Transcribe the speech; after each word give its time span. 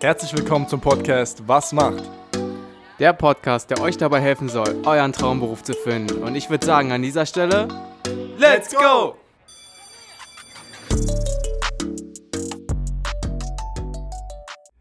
Herzlich 0.00 0.36
willkommen 0.36 0.68
zum 0.68 0.80
Podcast 0.80 1.42
Was 1.46 1.72
macht? 1.72 2.02
Der 2.98 3.12
Podcast, 3.12 3.70
der 3.70 3.80
euch 3.80 3.96
dabei 3.96 4.20
helfen 4.20 4.48
soll, 4.48 4.82
euren 4.84 5.12
Traumberuf 5.12 5.62
zu 5.62 5.72
finden. 5.72 6.22
Und 6.22 6.34
ich 6.34 6.50
würde 6.50 6.66
sagen, 6.66 6.92
an 6.92 7.00
dieser 7.00 7.24
Stelle, 7.24 7.68
Let's 8.36 8.74
go! 8.74 9.16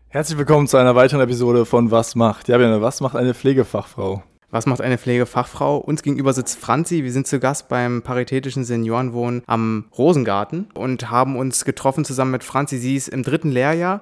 Herzlich 0.09 0.37
willkommen 0.37 0.67
zu 0.67 0.77
einer 0.77 0.95
weiteren 0.95 1.21
Episode 1.21 1.65
von 1.65 1.89
Was 1.89 2.15
macht? 2.15 2.49
Ja, 2.49 2.57
Björn, 2.57 2.81
was 2.81 2.99
macht 2.99 3.15
eine 3.15 3.33
Pflegefachfrau? 3.33 4.23
Was 4.49 4.65
macht 4.65 4.81
eine 4.81 4.97
Pflegefachfrau? 4.97 5.77
Uns 5.77 6.03
gegenüber 6.03 6.33
sitzt 6.33 6.59
Franzi. 6.59 7.03
Wir 7.03 7.11
sind 7.11 7.25
zu 7.27 7.39
Gast 7.39 7.69
beim 7.69 8.01
Paritätischen 8.03 8.65
Seniorenwohnen 8.65 9.41
am 9.47 9.85
Rosengarten 9.97 10.69
und 10.75 11.09
haben 11.09 11.37
uns 11.37 11.65
getroffen 11.65 12.03
zusammen 12.03 12.31
mit 12.31 12.43
Franzi. 12.43 12.77
Sie 12.77 12.95
ist 12.95 13.07
im 13.07 13.23
dritten 13.23 13.51
Lehrjahr 13.51 14.01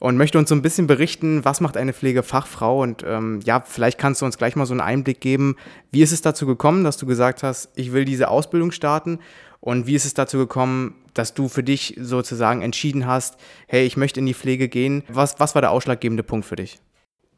und 0.00 0.16
möchte 0.16 0.38
uns 0.38 0.48
so 0.48 0.54
ein 0.56 0.62
bisschen 0.62 0.88
berichten, 0.88 1.44
was 1.44 1.60
macht 1.60 1.76
eine 1.76 1.92
Pflegefachfrau 1.92 2.82
und 2.82 3.04
ähm, 3.06 3.40
ja, 3.44 3.60
vielleicht 3.60 3.98
kannst 3.98 4.22
du 4.22 4.26
uns 4.26 4.38
gleich 4.38 4.56
mal 4.56 4.66
so 4.66 4.72
einen 4.72 4.80
Einblick 4.80 5.20
geben, 5.20 5.56
wie 5.92 6.02
ist 6.02 6.10
es 6.10 6.22
dazu 6.22 6.46
gekommen, 6.46 6.82
dass 6.82 6.96
du 6.96 7.06
gesagt 7.06 7.44
hast, 7.44 7.68
ich 7.76 7.92
will 7.92 8.04
diese 8.04 8.28
Ausbildung 8.28 8.72
starten 8.72 9.20
und 9.60 9.86
wie 9.86 9.94
ist 9.94 10.06
es 10.06 10.14
dazu 10.14 10.38
gekommen, 10.38 10.96
dass 11.14 11.34
du 11.34 11.48
für 11.48 11.62
dich 11.62 11.96
sozusagen 12.00 12.62
entschieden 12.62 13.06
hast, 13.06 13.36
hey, 13.68 13.84
ich 13.84 13.96
möchte 13.96 14.20
in 14.20 14.26
die 14.26 14.34
Pflege 14.34 14.68
gehen. 14.68 15.04
Was, 15.08 15.38
was 15.38 15.54
war 15.54 15.60
der 15.60 15.70
ausschlaggebende 15.70 16.22
Punkt 16.22 16.46
für 16.46 16.56
dich? 16.56 16.78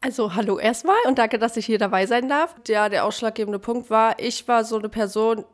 Also 0.01 0.35
hallo 0.35 0.59
erstmal 0.59 0.97
und 1.07 1.19
danke, 1.19 1.38
dass 1.38 1.57
ich 1.57 1.66
hier 1.66 1.79
dabei 1.79 2.07
sein 2.07 2.29
darf. 2.29 2.55
Ja, 2.66 2.88
der 2.88 3.05
ausschlaggebende 3.05 3.59
Punkt 3.59 3.91
war, 3.91 4.19
ich 4.19 4.47
war 4.47 4.65
so 4.65 4.79
eine 4.79 4.88
Person, 4.88 5.45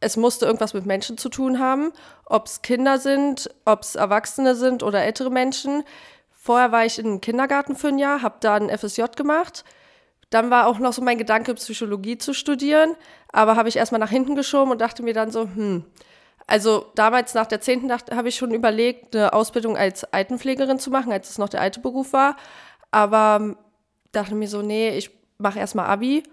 es 0.00 0.16
musste 0.16 0.46
irgendwas 0.46 0.74
mit 0.74 0.86
Menschen 0.86 1.18
zu 1.18 1.28
tun 1.28 1.60
haben, 1.60 1.92
ob 2.26 2.46
es 2.46 2.62
Kinder 2.62 2.98
sind, 2.98 3.48
ob 3.64 3.82
es 3.82 3.94
Erwachsene 3.94 4.56
sind 4.56 4.82
oder 4.82 5.02
ältere 5.02 5.30
Menschen. 5.30 5.84
Vorher 6.44 6.72
war 6.72 6.84
ich 6.84 6.98
in 6.98 7.06
einem 7.06 7.20
Kindergarten 7.20 7.76
für 7.76 7.86
ein 7.86 7.98
Jahr, 7.98 8.20
habe 8.20 8.38
da 8.40 8.56
ein 8.56 8.68
FSJ 8.68 9.02
gemacht. 9.14 9.64
Dann 10.30 10.50
war 10.50 10.66
auch 10.66 10.80
noch 10.80 10.92
so 10.92 11.00
mein 11.00 11.16
Gedanke, 11.16 11.54
Psychologie 11.54 12.18
zu 12.18 12.34
studieren, 12.34 12.96
aber 13.28 13.54
habe 13.54 13.68
ich 13.68 13.76
erstmal 13.76 14.00
nach 14.00 14.10
hinten 14.10 14.34
geschoben 14.34 14.72
und 14.72 14.80
dachte 14.80 15.04
mir 15.04 15.14
dann 15.14 15.30
so, 15.30 15.42
hm, 15.42 15.84
also 16.48 16.86
damals 16.96 17.34
nach 17.34 17.46
der 17.46 17.60
10. 17.60 17.92
habe 17.92 18.28
ich 18.28 18.34
schon 18.34 18.52
überlegt, 18.52 19.14
eine 19.14 19.32
Ausbildung 19.34 19.76
als 19.76 20.02
Altenpflegerin 20.02 20.80
zu 20.80 20.90
machen, 20.90 21.12
als 21.12 21.30
es 21.30 21.38
noch 21.38 21.48
der 21.48 21.60
alte 21.60 21.78
Beruf 21.78 22.12
war. 22.12 22.34
Aber 22.90 23.54
dachte 24.10 24.34
mir 24.34 24.48
so, 24.48 24.62
nee, 24.62 24.96
ich 24.96 25.12
mache 25.38 25.60
erstmal 25.60 25.86
Abi 25.86 26.24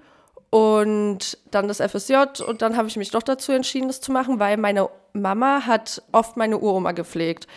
und 0.50 1.38
dann 1.52 1.68
das 1.68 1.82
FSJ 1.82 2.42
und 2.48 2.64
dann 2.64 2.78
habe 2.78 2.88
ich 2.88 2.98
mich 2.98 3.12
doch 3.12 3.22
dazu 3.22 3.52
entschieden, 3.52 3.90
das 3.90 4.02
zu 4.02 4.12
machen, 4.12 4.40
weil 4.40 4.58
meine 4.58 4.90
Mama 5.14 5.68
hat 5.68 6.02
oft 6.12 6.36
meine 6.36 6.58
Uroma 6.58 6.94
gepflegt, 6.94 7.48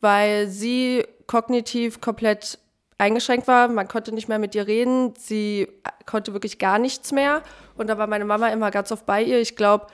weil 0.00 0.48
sie 0.48 1.04
kognitiv 1.26 2.00
komplett 2.00 2.58
eingeschränkt 2.98 3.48
war. 3.48 3.68
Man 3.68 3.88
konnte 3.88 4.12
nicht 4.12 4.28
mehr 4.28 4.38
mit 4.38 4.54
ihr 4.54 4.66
reden. 4.66 5.14
Sie 5.16 5.68
konnte 6.06 6.32
wirklich 6.32 6.58
gar 6.58 6.78
nichts 6.78 7.12
mehr. 7.12 7.42
Und 7.76 7.88
da 7.88 7.98
war 7.98 8.06
meine 8.06 8.24
Mama 8.24 8.48
immer 8.48 8.70
ganz 8.70 8.92
oft 8.92 9.06
bei 9.06 9.22
ihr. 9.22 9.40
Ich 9.40 9.56
glaube, 9.56 9.86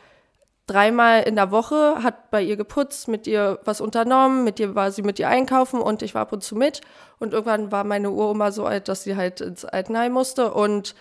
dreimal 0.67 1.23
in 1.23 1.37
der 1.37 1.51
Woche 1.51 2.03
hat 2.03 2.31
bei 2.31 2.43
ihr 2.43 2.57
geputzt, 2.57 3.07
mit 3.07 3.27
ihr 3.27 3.61
was 3.65 3.81
unternommen, 3.81 4.45
mit 4.45 4.59
ihr 4.59 4.75
war 4.75 4.91
sie 4.91 5.03
mit 5.03 5.19
ihr 5.19 5.29
einkaufen 5.29 5.81
und 5.81 6.03
ich 6.03 6.15
war 6.15 6.23
ab 6.23 6.33
und 6.33 6.43
zu 6.43 6.57
mit. 6.57 6.81
Und 7.19 7.33
irgendwann 7.33 7.70
war 7.70 7.85
meine 7.85 8.11
Uroma 8.11 8.51
so 8.51 8.67
alt, 8.67 8.89
dass 8.89 9.05
sie 9.05 9.17
halt 9.17 9.41
ins 9.41 9.65
Altenheim 9.65 10.13
musste. 10.13 10.53
Und 10.53 10.95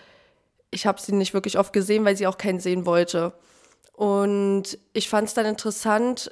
ich 0.70 0.86
habe 0.86 1.00
sie 1.00 1.12
nicht 1.12 1.34
wirklich 1.34 1.58
oft 1.58 1.72
gesehen, 1.72 2.04
weil 2.04 2.16
sie 2.16 2.26
auch 2.26 2.38
keinen 2.38 2.60
sehen 2.60 2.86
wollte. 2.86 3.32
Und 3.92 4.78
ich 4.92 5.08
fand 5.08 5.28
es 5.28 5.34
dann 5.34 5.46
interessant, 5.46 6.30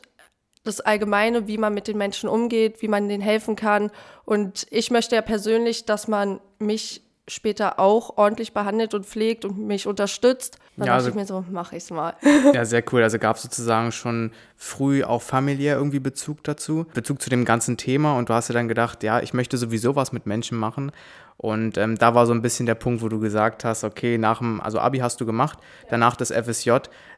das 0.64 0.80
Allgemeine, 0.80 1.46
wie 1.46 1.58
man 1.58 1.74
mit 1.74 1.88
den 1.88 1.98
Menschen 1.98 2.28
umgeht, 2.28 2.82
wie 2.82 2.88
man 2.88 3.08
denen 3.08 3.22
helfen 3.22 3.54
kann. 3.54 3.90
Und 4.24 4.66
ich 4.70 4.90
möchte 4.90 5.14
ja 5.14 5.22
persönlich, 5.22 5.84
dass 5.84 6.08
man 6.08 6.40
mich 6.58 7.02
später 7.26 7.78
auch 7.78 8.18
ordentlich 8.18 8.52
behandelt 8.52 8.92
und 8.92 9.06
pflegt 9.06 9.44
und 9.44 9.58
mich 9.58 9.86
unterstützt. 9.86 10.58
Dann 10.76 10.86
ja, 10.86 10.92
dachte 10.92 11.06
also, 11.06 11.08
ich 11.10 11.14
mir 11.14 11.26
so, 11.26 11.44
mache 11.50 11.76
ich 11.76 11.84
es 11.84 11.90
mal. 11.90 12.14
Ja, 12.52 12.64
sehr 12.64 12.82
cool. 12.92 13.02
Also 13.02 13.18
gab 13.18 13.36
es 13.36 13.42
sozusagen 13.42 13.92
schon 13.92 14.32
früh 14.56 15.04
auch 15.04 15.22
familiär 15.22 15.76
irgendwie 15.76 16.00
Bezug 16.00 16.42
dazu, 16.44 16.86
Bezug 16.92 17.22
zu 17.22 17.30
dem 17.30 17.44
ganzen 17.44 17.76
Thema 17.76 18.18
und 18.18 18.28
du 18.28 18.34
hast 18.34 18.50
dir 18.50 18.54
dann 18.54 18.68
gedacht, 18.68 19.02
ja, 19.02 19.20
ich 19.20 19.32
möchte 19.32 19.56
sowieso 19.56 19.96
was 19.96 20.12
mit 20.12 20.26
Menschen 20.26 20.58
machen 20.58 20.92
und 21.36 21.76
ähm, 21.78 21.98
da 21.98 22.14
war 22.14 22.26
so 22.26 22.32
ein 22.32 22.42
bisschen 22.42 22.66
der 22.66 22.76
Punkt, 22.76 23.02
wo 23.02 23.08
du 23.08 23.18
gesagt 23.18 23.64
hast, 23.64 23.84
okay, 23.84 24.18
nach 24.18 24.38
dem, 24.38 24.60
also 24.60 24.78
Abi 24.78 24.98
hast 24.98 25.20
du 25.20 25.26
gemacht, 25.26 25.58
danach 25.90 26.16
das 26.16 26.30
FSJ, 26.30 26.70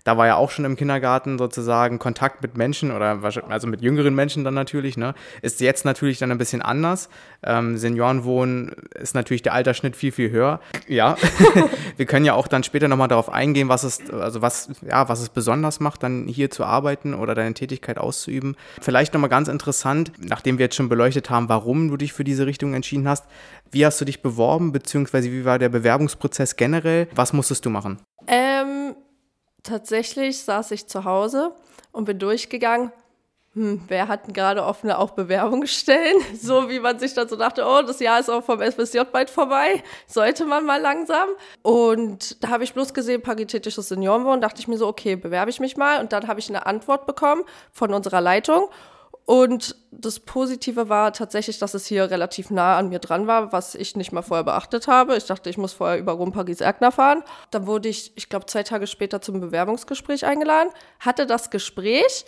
da 0.07 0.17
war 0.17 0.29
ja 0.29 0.37
auch 0.37 0.51
schon 0.51 0.65
im 0.65 0.77
Kindergarten 0.77 1.37
sozusagen 1.37 1.99
Kontakt 1.99 2.41
mit 2.41 2.57
Menschen 2.57 2.93
oder 2.93 3.19
also 3.49 3.67
mit 3.67 3.83
jüngeren 3.83 4.15
Menschen 4.15 4.45
dann 4.45 4.55
natürlich, 4.55 4.97
ne? 4.97 5.15
Ist 5.43 5.61
jetzt 5.61 5.85
natürlich 5.85 6.21
dann 6.21 6.31
ein 6.31 6.39
bisschen 6.39 6.63
anders. 6.63 7.09
Ähm, 7.43 7.77
Seniorenwohnen 7.77 8.71
ist 8.95 9.17
natürlich 9.17 9.43
der 9.43 9.53
Altersschnitt 9.53 9.97
viel, 9.97 10.13
viel 10.13 10.31
höher. 10.31 10.61
Ja, 10.87 11.17
wir 11.97 12.07
können 12.07 12.25
ja 12.25 12.35
auch 12.35 12.47
dann 12.47 12.63
später 12.63 12.87
nochmal 12.87 13.09
darauf 13.09 13.29
eingehen, 13.29 13.69
was 13.69 13.83
es, 13.83 14.09
also 14.11 14.43
was, 14.43 14.71
ja, 14.89 15.09
was 15.09 15.21
es 15.21 15.29
besonders 15.29 15.81
macht, 15.81 16.05
dann 16.05 16.29
hier 16.29 16.51
zu 16.53 16.65
arbeiten 16.65 17.13
oder 17.13 17.35
deine 17.35 17.55
Tätigkeit 17.55 17.99
auszuüben. 17.99 18.55
Vielleicht 18.81 19.13
nochmal 19.13 19.31
ganz 19.31 19.49
interessant, 19.49 20.13
nachdem 20.21 20.59
wir 20.59 20.67
jetzt 20.67 20.77
schon 20.77 20.89
beleuchtet 20.89 21.31
haben, 21.31 21.49
warum 21.49 21.89
du 21.89 21.97
dich 21.97 22.13
für 22.13 22.23
diese 22.23 22.47
Richtung 22.47 22.75
entschieden 22.75 23.09
hast, 23.09 23.25
wie 23.73 23.85
hast 23.85 24.01
du 24.01 24.05
dich 24.05 24.23
beworben, 24.23 24.71
beziehungsweise 24.71 25.33
wie 25.33 25.45
war 25.45 25.59
der 25.59 25.69
Bewerbungsprozess 25.69 26.55
generell? 26.55 27.09
Was 27.13 27.33
musstest 27.33 27.67
du 27.67 27.71
machen? 27.71 27.99
Ähm, 28.29 28.95
tatsächlich 29.67 30.43
saß 30.43 30.71
ich 30.71 30.87
zu 30.87 31.05
Hause 31.05 31.53
und 31.93 32.05
bin 32.05 32.19
durchgegangen. 32.19 32.93
Hm, 33.57 33.81
wer 33.89 34.07
hat 34.09 34.35
gerade 34.35 34.63
offene 34.63 34.99
auch 34.99 35.13
Bewerbungsstellen? 35.13 36.21
So 36.39 36.69
wie 36.69 36.79
man 36.79 36.99
sich 36.99 37.15
dann 37.15 37.27
so 37.27 37.37
dachte, 37.37 37.65
oh, 37.67 37.81
das 37.81 38.01
Jahr 38.01 38.21
ist 38.21 38.29
auch 38.29 38.45
vom 38.45 38.61
SBSJ 38.61 39.01
bald 39.11 39.31
vorbei, 39.31 39.83
sollte 40.07 40.45
man 40.45 40.67
mal 40.67 40.81
langsam. 40.81 41.31
Und 41.63 42.43
da 42.45 42.51
habe 42.51 42.65
ich 42.65 42.75
bloß 42.75 42.93
gesehen, 42.93 43.23
paritätisches 43.23 43.89
Seniorenwohnen, 43.89 44.43
dachte 44.43 44.61
ich 44.61 44.69
mir 44.69 44.77
so, 44.77 44.87
okay, 44.87 45.17
bewerbe 45.17 45.51
ich 45.51 45.59
mich 45.59 45.79
mal. 45.79 46.01
Und 46.01 46.13
dann 46.13 46.29
habe 46.29 46.39
ich 46.39 46.51
eine 46.51 46.67
Antwort 46.67 47.07
bekommen 47.07 47.45
von 47.73 47.95
unserer 47.95 48.21
Leitung. 48.21 48.69
Und 49.27 49.75
das 49.91 50.21
Positive 50.21 50.89
war 50.89 51.13
tatsächlich, 51.13 51.59
dass 51.59 51.75
es 51.75 51.85
hier 51.85 52.11
relativ 52.11 52.51
nah 52.51 52.79
an 52.79 52.89
mir 52.89 53.01
dran 53.01 53.27
war, 53.27 53.53
was 53.53 53.75
ich 53.75 53.97
nicht 53.97 54.13
mal 54.13 54.23
vorher 54.23 54.45
beachtet 54.45 54.87
habe. 54.87 55.17
Ich 55.17 55.27
dachte, 55.27 55.51
ich 55.51 55.59
muss 55.59 55.73
vorher 55.73 55.99
über 55.99 56.13
Rom, 56.13 56.31
Paris, 56.31 56.61
Erkner 56.61 56.93
fahren. 56.93 57.25
Dann 57.51 57.67
wurde 57.67 57.89
ich, 57.89 58.13
ich 58.17 58.29
glaube, 58.29 58.47
zwei 58.47 58.63
Tage 58.63 58.87
später 58.87 59.21
zum 59.21 59.41
Bewerbungsgespräch 59.41 60.25
eingeladen, 60.25 60.71
hatte 61.01 61.27
das 61.27 61.51
Gespräch 61.51 62.25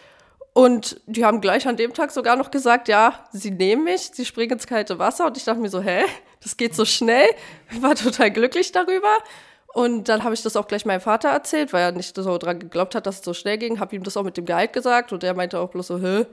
und 0.54 1.00
die 1.06 1.25
haben 1.25 1.41
gleich 1.41 1.69
an 1.69 1.76
dem 1.76 1.94
Tag 1.94 2.10
sogar 2.10 2.34
noch 2.34 2.50
gesagt, 2.50 2.88
ja, 2.88 3.25
sie 3.31 3.53
nehmen 3.53 3.84
mich, 3.84 4.10
sie 4.12 4.25
springen 4.25 4.54
ins 4.54 4.66
kalte 4.66 4.98
Wasser. 4.98 5.26
Und 5.26 5.37
ich 5.37 5.44
dachte 5.44 5.60
mir 5.60 5.69
so, 5.69 5.81
hä, 5.81 6.03
das 6.42 6.56
geht 6.56 6.75
so 6.75 6.84
schnell. 6.84 7.28
Ich 7.70 7.81
war 7.81 7.94
total 7.94 8.32
glücklich 8.32 8.72
darüber. 8.72 9.19
Und 9.72 10.08
dann 10.08 10.25
habe 10.25 10.34
ich 10.34 10.42
das 10.42 10.56
auch 10.56 10.66
gleich 10.66 10.84
meinem 10.84 11.00
Vater 11.00 11.28
erzählt, 11.28 11.72
weil 11.72 11.82
er 11.82 11.92
nicht 11.92 12.16
so 12.16 12.38
dran 12.38 12.58
geglaubt 12.58 12.97
hat, 12.97 13.06
dass 13.06 13.20
es 13.20 13.25
so 13.25 13.34
schnell 13.34 13.58
ging. 13.58 13.78
Habe 13.78 13.94
ihm 13.94 14.03
das 14.03 14.16
auch 14.16 14.25
mit 14.25 14.37
dem 14.37 14.47
Gehalt 14.47 14.72
gesagt 14.72 15.12
und 15.12 15.22
er 15.22 15.34
meinte 15.34 15.60
auch 15.60 15.70
bloß 15.70 15.87
so, 15.87 15.98
hä, 16.00 16.26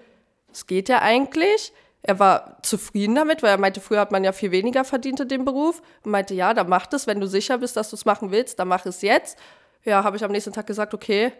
es 0.56 0.68
geht 0.68 0.90
ja 0.90 1.02
eigentlich. 1.02 1.74
Er 2.02 2.20
war 2.20 2.58
zufrieden 2.62 3.16
damit, 3.16 3.44
weil 3.44 3.50
er 3.50 3.58
meinte, 3.58 3.82
früher 3.82 4.00
hat 4.00 4.12
man 4.12 4.24
ja 4.24 4.32
viel 4.32 4.52
weniger 4.52 4.86
verdient 4.86 5.20
in 5.20 5.28
dem 5.28 5.44
Beruf. 5.44 5.82
Und 6.04 6.12
meinte, 6.12 6.34
ja, 6.34 6.54
dann 6.54 6.70
mach 6.70 6.86
das, 6.86 7.08
wenn 7.08 7.20
du 7.20 7.28
sicher 7.28 7.58
bist, 7.58 7.76
dass 7.76 7.90
du 7.90 7.96
es 7.96 8.06
machen 8.06 8.32
willst, 8.32 8.60
dann 8.60 8.68
mach 8.68 8.86
es 8.86 9.02
jetzt. 9.02 9.38
Ja, 9.84 10.04
habe 10.04 10.16
ich 10.16 10.24
am 10.24 10.32
nächsten 10.32 10.54
Tag 10.54 10.66
gesagt, 10.68 10.94
okay, 10.94 11.34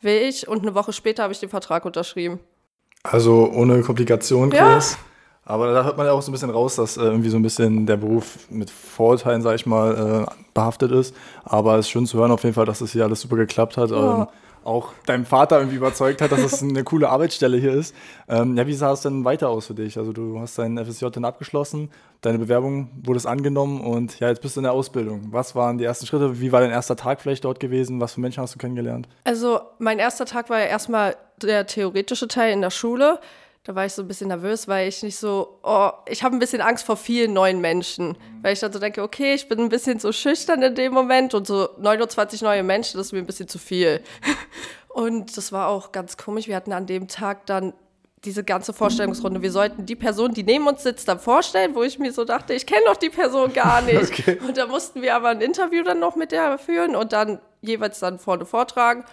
will 0.00 0.22
ich. 0.22 0.46
Und 0.46 0.62
eine 0.62 0.74
Woche 0.74 0.92
später 0.92 1.22
habe 1.24 1.32
ich 1.32 1.40
den 1.40 1.48
Vertrag 1.48 1.84
unterschrieben. 1.84 2.38
Also 3.02 3.50
ohne 3.52 3.80
Komplikation, 3.80 4.50
Chris. 4.50 4.92
Ja. 4.92 4.98
Aber 5.44 5.72
da 5.72 5.84
hört 5.84 5.96
man 5.96 6.06
ja 6.06 6.12
auch 6.12 6.22
so 6.22 6.30
ein 6.30 6.32
bisschen 6.32 6.50
raus, 6.50 6.76
dass 6.76 6.96
äh, 6.96 7.02
irgendwie 7.02 7.30
so 7.30 7.36
ein 7.36 7.42
bisschen 7.42 7.86
der 7.86 7.96
Beruf 7.96 8.38
mit 8.50 8.70
Vorurteilen, 8.70 9.42
sag 9.42 9.56
ich 9.56 9.66
mal, 9.66 10.26
äh, 10.28 10.34
behaftet 10.54 10.92
ist. 10.92 11.16
Aber 11.44 11.76
es 11.76 11.86
ist 11.86 11.90
schön 11.90 12.06
zu 12.06 12.18
hören 12.18 12.30
auf 12.30 12.44
jeden 12.44 12.54
Fall, 12.54 12.66
dass 12.66 12.80
es 12.80 12.88
das 12.88 12.92
hier 12.92 13.04
alles 13.04 13.22
super 13.22 13.36
geklappt 13.36 13.76
hat. 13.76 13.90
Ja. 13.90 14.22
Ähm, 14.22 14.26
auch 14.64 14.92
deinem 15.06 15.24
Vater 15.24 15.58
irgendwie 15.58 15.76
überzeugt 15.76 16.20
hat, 16.20 16.32
dass 16.32 16.40
es 16.40 16.62
eine 16.62 16.84
coole 16.84 17.08
Arbeitsstelle 17.08 17.56
hier 17.56 17.72
ist. 17.72 17.94
Ähm, 18.28 18.56
ja, 18.56 18.66
wie 18.66 18.74
sah 18.74 18.92
es 18.92 19.00
denn 19.00 19.24
weiter 19.24 19.48
aus 19.48 19.66
für 19.66 19.74
dich? 19.74 19.96
Also 19.98 20.12
du 20.12 20.38
hast 20.38 20.58
dein 20.58 20.78
FSJ 20.78 21.06
dann 21.08 21.24
abgeschlossen, 21.24 21.90
deine 22.20 22.38
Bewerbung 22.38 22.90
wurde 23.02 23.20
angenommen 23.28 23.80
und 23.80 24.18
ja, 24.20 24.28
jetzt 24.28 24.42
bist 24.42 24.56
du 24.56 24.60
in 24.60 24.64
der 24.64 24.72
Ausbildung. 24.72 25.28
Was 25.30 25.54
waren 25.54 25.78
die 25.78 25.84
ersten 25.84 26.06
Schritte? 26.06 26.40
Wie 26.40 26.52
war 26.52 26.60
dein 26.60 26.70
erster 26.70 26.96
Tag 26.96 27.20
vielleicht 27.20 27.44
dort 27.44 27.60
gewesen? 27.60 28.00
Was 28.00 28.14
für 28.14 28.20
Menschen 28.20 28.42
hast 28.42 28.54
du 28.54 28.58
kennengelernt? 28.58 29.08
Also 29.24 29.60
mein 29.78 29.98
erster 29.98 30.26
Tag 30.26 30.50
war 30.50 30.58
ja 30.58 30.66
erstmal 30.66 31.16
der 31.42 31.66
theoretische 31.66 32.28
Teil 32.28 32.52
in 32.52 32.60
der 32.60 32.70
Schule. 32.70 33.18
Da 33.64 33.74
war 33.74 33.84
ich 33.84 33.92
so 33.92 34.00
ein 34.02 34.08
bisschen 34.08 34.28
nervös, 34.28 34.68
weil 34.68 34.88
ich 34.88 35.02
nicht 35.02 35.18
so, 35.18 35.58
oh, 35.62 35.90
ich 36.06 36.22
habe 36.22 36.34
ein 36.34 36.38
bisschen 36.38 36.62
Angst 36.62 36.86
vor 36.86 36.96
vielen 36.96 37.34
neuen 37.34 37.60
Menschen. 37.60 38.16
Weil 38.40 38.54
ich 38.54 38.60
dann 38.60 38.72
so 38.72 38.78
denke, 38.78 39.02
okay, 39.02 39.34
ich 39.34 39.48
bin 39.48 39.58
ein 39.58 39.68
bisschen 39.68 39.98
so 39.98 40.12
schüchtern 40.12 40.62
in 40.62 40.74
dem 40.74 40.94
Moment 40.94 41.34
und 41.34 41.46
so 41.46 41.68
29 41.78 42.40
neue 42.40 42.62
Menschen, 42.62 42.96
das 42.96 43.08
ist 43.08 43.12
mir 43.12 43.18
ein 43.18 43.26
bisschen 43.26 43.48
zu 43.48 43.58
viel. 43.58 44.02
Und 44.92 45.36
das 45.36 45.52
war 45.52 45.68
auch 45.68 45.92
ganz 45.92 46.16
komisch. 46.16 46.48
Wir 46.48 46.56
hatten 46.56 46.72
an 46.72 46.84
dem 46.84 47.06
Tag 47.06 47.46
dann 47.46 47.74
diese 48.24 48.44
ganze 48.44 48.72
Vorstellungsrunde. 48.72 49.40
Wir 49.40 49.52
sollten 49.52 49.86
die 49.86 49.94
Person, 49.94 50.34
die 50.34 50.42
neben 50.42 50.66
uns 50.66 50.82
sitzt, 50.82 51.08
dann 51.08 51.20
vorstellen, 51.20 51.74
wo 51.74 51.82
ich 51.82 51.98
mir 51.98 52.12
so 52.12 52.24
dachte, 52.24 52.54
ich 52.54 52.66
kenne 52.66 52.82
doch 52.86 52.96
die 52.96 53.08
Person 53.08 53.52
gar 53.52 53.80
nicht. 53.82 54.12
Okay. 54.12 54.38
Und 54.46 54.56
da 54.56 54.66
mussten 54.66 55.00
wir 55.00 55.14
aber 55.14 55.28
ein 55.28 55.40
Interview 55.40 55.82
dann 55.84 56.00
noch 56.00 56.16
mit 56.16 56.32
der 56.32 56.58
führen 56.58 56.96
und 56.96 57.12
dann 57.12 57.40
jeweils 57.62 58.00
dann 58.00 58.18
vorne 58.18 58.44
vortragen. 58.44 59.04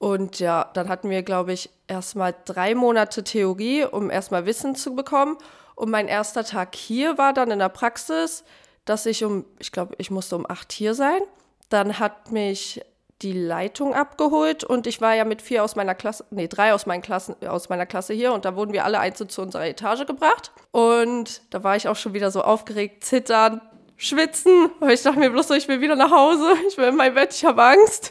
Und 0.00 0.40
ja, 0.40 0.70
dann 0.72 0.88
hatten 0.88 1.10
wir, 1.10 1.22
glaube 1.22 1.52
ich, 1.52 1.68
erstmal 1.86 2.34
drei 2.46 2.74
Monate 2.74 3.22
Theorie, 3.22 3.84
um 3.84 4.08
erstmal 4.10 4.46
Wissen 4.46 4.74
zu 4.74 4.94
bekommen. 4.94 5.36
Und 5.74 5.90
mein 5.90 6.08
erster 6.08 6.42
Tag 6.42 6.74
hier 6.74 7.18
war 7.18 7.34
dann 7.34 7.50
in 7.50 7.58
der 7.58 7.68
Praxis, 7.68 8.42
dass 8.86 9.04
ich 9.04 9.22
um, 9.24 9.44
ich 9.58 9.72
glaube, 9.72 9.94
ich 9.98 10.10
musste 10.10 10.36
um 10.36 10.48
acht 10.48 10.72
hier 10.72 10.94
sein. 10.94 11.20
Dann 11.68 11.98
hat 11.98 12.32
mich 12.32 12.80
die 13.20 13.34
Leitung 13.34 13.92
abgeholt 13.94 14.64
und 14.64 14.86
ich 14.86 15.02
war 15.02 15.14
ja 15.14 15.26
mit 15.26 15.42
vier 15.42 15.62
aus 15.62 15.76
meiner 15.76 15.94
Klasse, 15.94 16.24
nee, 16.30 16.48
drei 16.48 16.72
aus, 16.72 16.86
meinen 16.86 17.02
Klassen, 17.02 17.36
aus 17.46 17.68
meiner 17.68 17.84
Klasse 17.84 18.14
hier 18.14 18.32
und 18.32 18.46
da 18.46 18.56
wurden 18.56 18.72
wir 18.72 18.86
alle 18.86 19.00
einzeln 19.00 19.28
zu 19.28 19.42
unserer 19.42 19.66
Etage 19.66 20.06
gebracht. 20.06 20.50
Und 20.70 21.42
da 21.50 21.62
war 21.62 21.76
ich 21.76 21.88
auch 21.88 21.96
schon 21.96 22.14
wieder 22.14 22.30
so 22.30 22.40
aufgeregt, 22.40 23.04
zittern, 23.04 23.60
schwitzen. 24.00 24.70
Und 24.80 24.90
ich 24.90 25.02
dachte 25.02 25.18
mir 25.18 25.30
bloß 25.30 25.48
so, 25.48 25.54
ich 25.54 25.68
will 25.68 25.80
wieder 25.80 25.94
nach 25.94 26.10
Hause, 26.10 26.54
ich 26.68 26.76
will 26.76 26.88
in 26.88 26.96
mein 26.96 27.14
Bett, 27.14 27.32
ich 27.32 27.44
habe 27.44 27.62
Angst. 27.62 28.10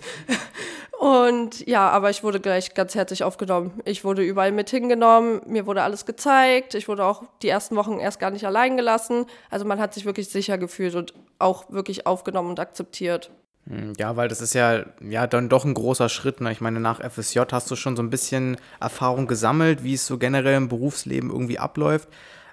Und 1.00 1.66
ja, 1.66 1.90
aber 1.90 2.10
ich 2.10 2.24
wurde 2.24 2.40
gleich 2.42 2.74
ganz 2.74 2.94
herzlich 2.94 3.24
aufgenommen. 3.24 3.72
Ich 3.86 4.04
wurde 4.04 4.22
überall 4.22 4.52
mit 4.52 4.70
hingenommen, 4.70 5.42
mir 5.46 5.66
wurde 5.66 5.82
alles 5.82 6.06
gezeigt. 6.06 6.76
Ich 6.76 6.88
wurde 6.90 7.06
auch 7.06 7.24
die 7.42 7.48
ersten 7.48 7.76
Wochen 7.78 8.00
erst 8.00 8.20
gar 8.20 8.32
nicht 8.32 8.46
allein 8.46 8.76
gelassen. 8.76 9.26
Also 9.50 9.66
man 9.66 9.80
hat 9.80 9.94
sich 9.94 10.06
wirklich 10.06 10.30
sicher 10.30 10.58
gefühlt 10.58 10.96
und 10.96 11.14
auch 11.40 11.72
wirklich 11.72 12.06
aufgenommen 12.06 12.50
und 12.50 12.60
akzeptiert. 12.60 13.32
Hm, 13.68 13.94
ja, 13.98 14.18
weil 14.18 14.28
das 14.28 14.42
ist 14.42 14.54
ja, 14.54 14.84
ja 15.02 15.26
dann 15.26 15.48
doch 15.48 15.64
ein 15.64 15.74
großer 15.74 16.10
Schritt. 16.10 16.42
Ne? 16.42 16.52
Ich 16.52 16.60
meine, 16.60 16.82
nach 16.82 17.00
FSJ 17.00 17.40
hast 17.52 17.72
du 17.72 17.78
schon 17.78 17.96
so 17.96 18.04
ein 18.04 18.10
bisschen 18.10 18.58
Erfahrung 18.82 19.26
gesammelt, 19.26 19.86
wie 19.86 19.94
es 19.94 20.06
so 20.06 20.18
generell 20.18 20.58
im 20.58 20.68
Berufsleben 20.68 21.30
irgendwie 21.30 21.60
abläuft. 21.60 22.10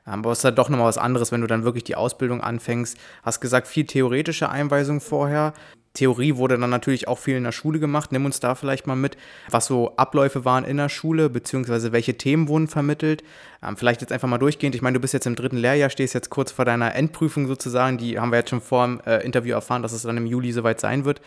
Aber 0.07 0.33
es 0.33 0.39
ist 0.39 0.45
halt 0.45 0.59
doch 0.59 0.69
nochmal 0.69 0.87
was 0.87 0.99
anderes, 0.99 1.33
wenn 1.33 1.41
du 1.41 1.47
dann 1.47 1.65
wirklich 1.65 1.85
die 1.85 1.97
Ausbildung 1.97 2.41
anfängst. 2.41 2.97
Hast 3.23 3.41
gesagt, 3.41 3.67
viel 3.67 3.85
theoretische 3.85 4.49
Einweisung 4.49 5.01
vorher. 5.01 5.53
Theorie 5.97 6.37
wurde 6.37 6.59
dann 6.59 6.71
natürlich 6.71 7.09
auch 7.09 7.19
viel 7.19 7.37
in 7.37 7.45
der 7.45 7.53
Schule 7.53 7.81
gemacht. 7.81 8.13
Nimm 8.13 8.25
uns 8.25 8.39
da 8.39 8.55
vielleicht 8.55 8.87
mal 8.87 8.97
mit, 8.97 9.17
was 9.51 9.67
so 9.67 9.97
Abläufe 9.97 10.45
waren 10.45 10.65
in 10.65 10.77
der 10.77 10.89
Schule, 10.89 11.29
beziehungsweise 11.31 11.91
welche 11.91 12.17
Themen 12.17 12.49
wurden 12.49 12.69
vermittelt. 12.69 13.25
Ähm, 13.63 13.77
vielleicht 13.77 14.03
jetzt 14.03 14.13
einfach 14.13 14.29
mal 14.29 14.39
durchgehend. 14.39 14.75
Ich 14.75 14.83
meine, 14.83 14.95
du 14.95 15.01
bist 15.01 15.15
jetzt 15.15 15.27
im 15.27 15.35
dritten 15.35 15.57
Lehrjahr, 15.57 15.91
stehst 15.91 16.15
jetzt 16.15 16.31
kurz 16.31 16.53
vor 16.53 16.65
deiner 16.65 16.95
Endprüfung 16.95 17.47
sozusagen. 17.47 17.99
Die 17.99 18.19
haben 18.19 18.31
wir 18.31 18.39
jetzt 18.39 18.51
schon 18.51 18.61
vor 18.61 18.87
dem 18.87 19.01
äh, 19.07 19.25
Interview 19.25 19.55
erfahren, 19.55 19.83
dass 19.83 19.93
es 19.93 20.03
dann 20.03 20.19
im 20.19 20.27
Juli 20.27 20.53
soweit 20.53 20.81
sein 20.81 21.05
wird. 21.05 21.21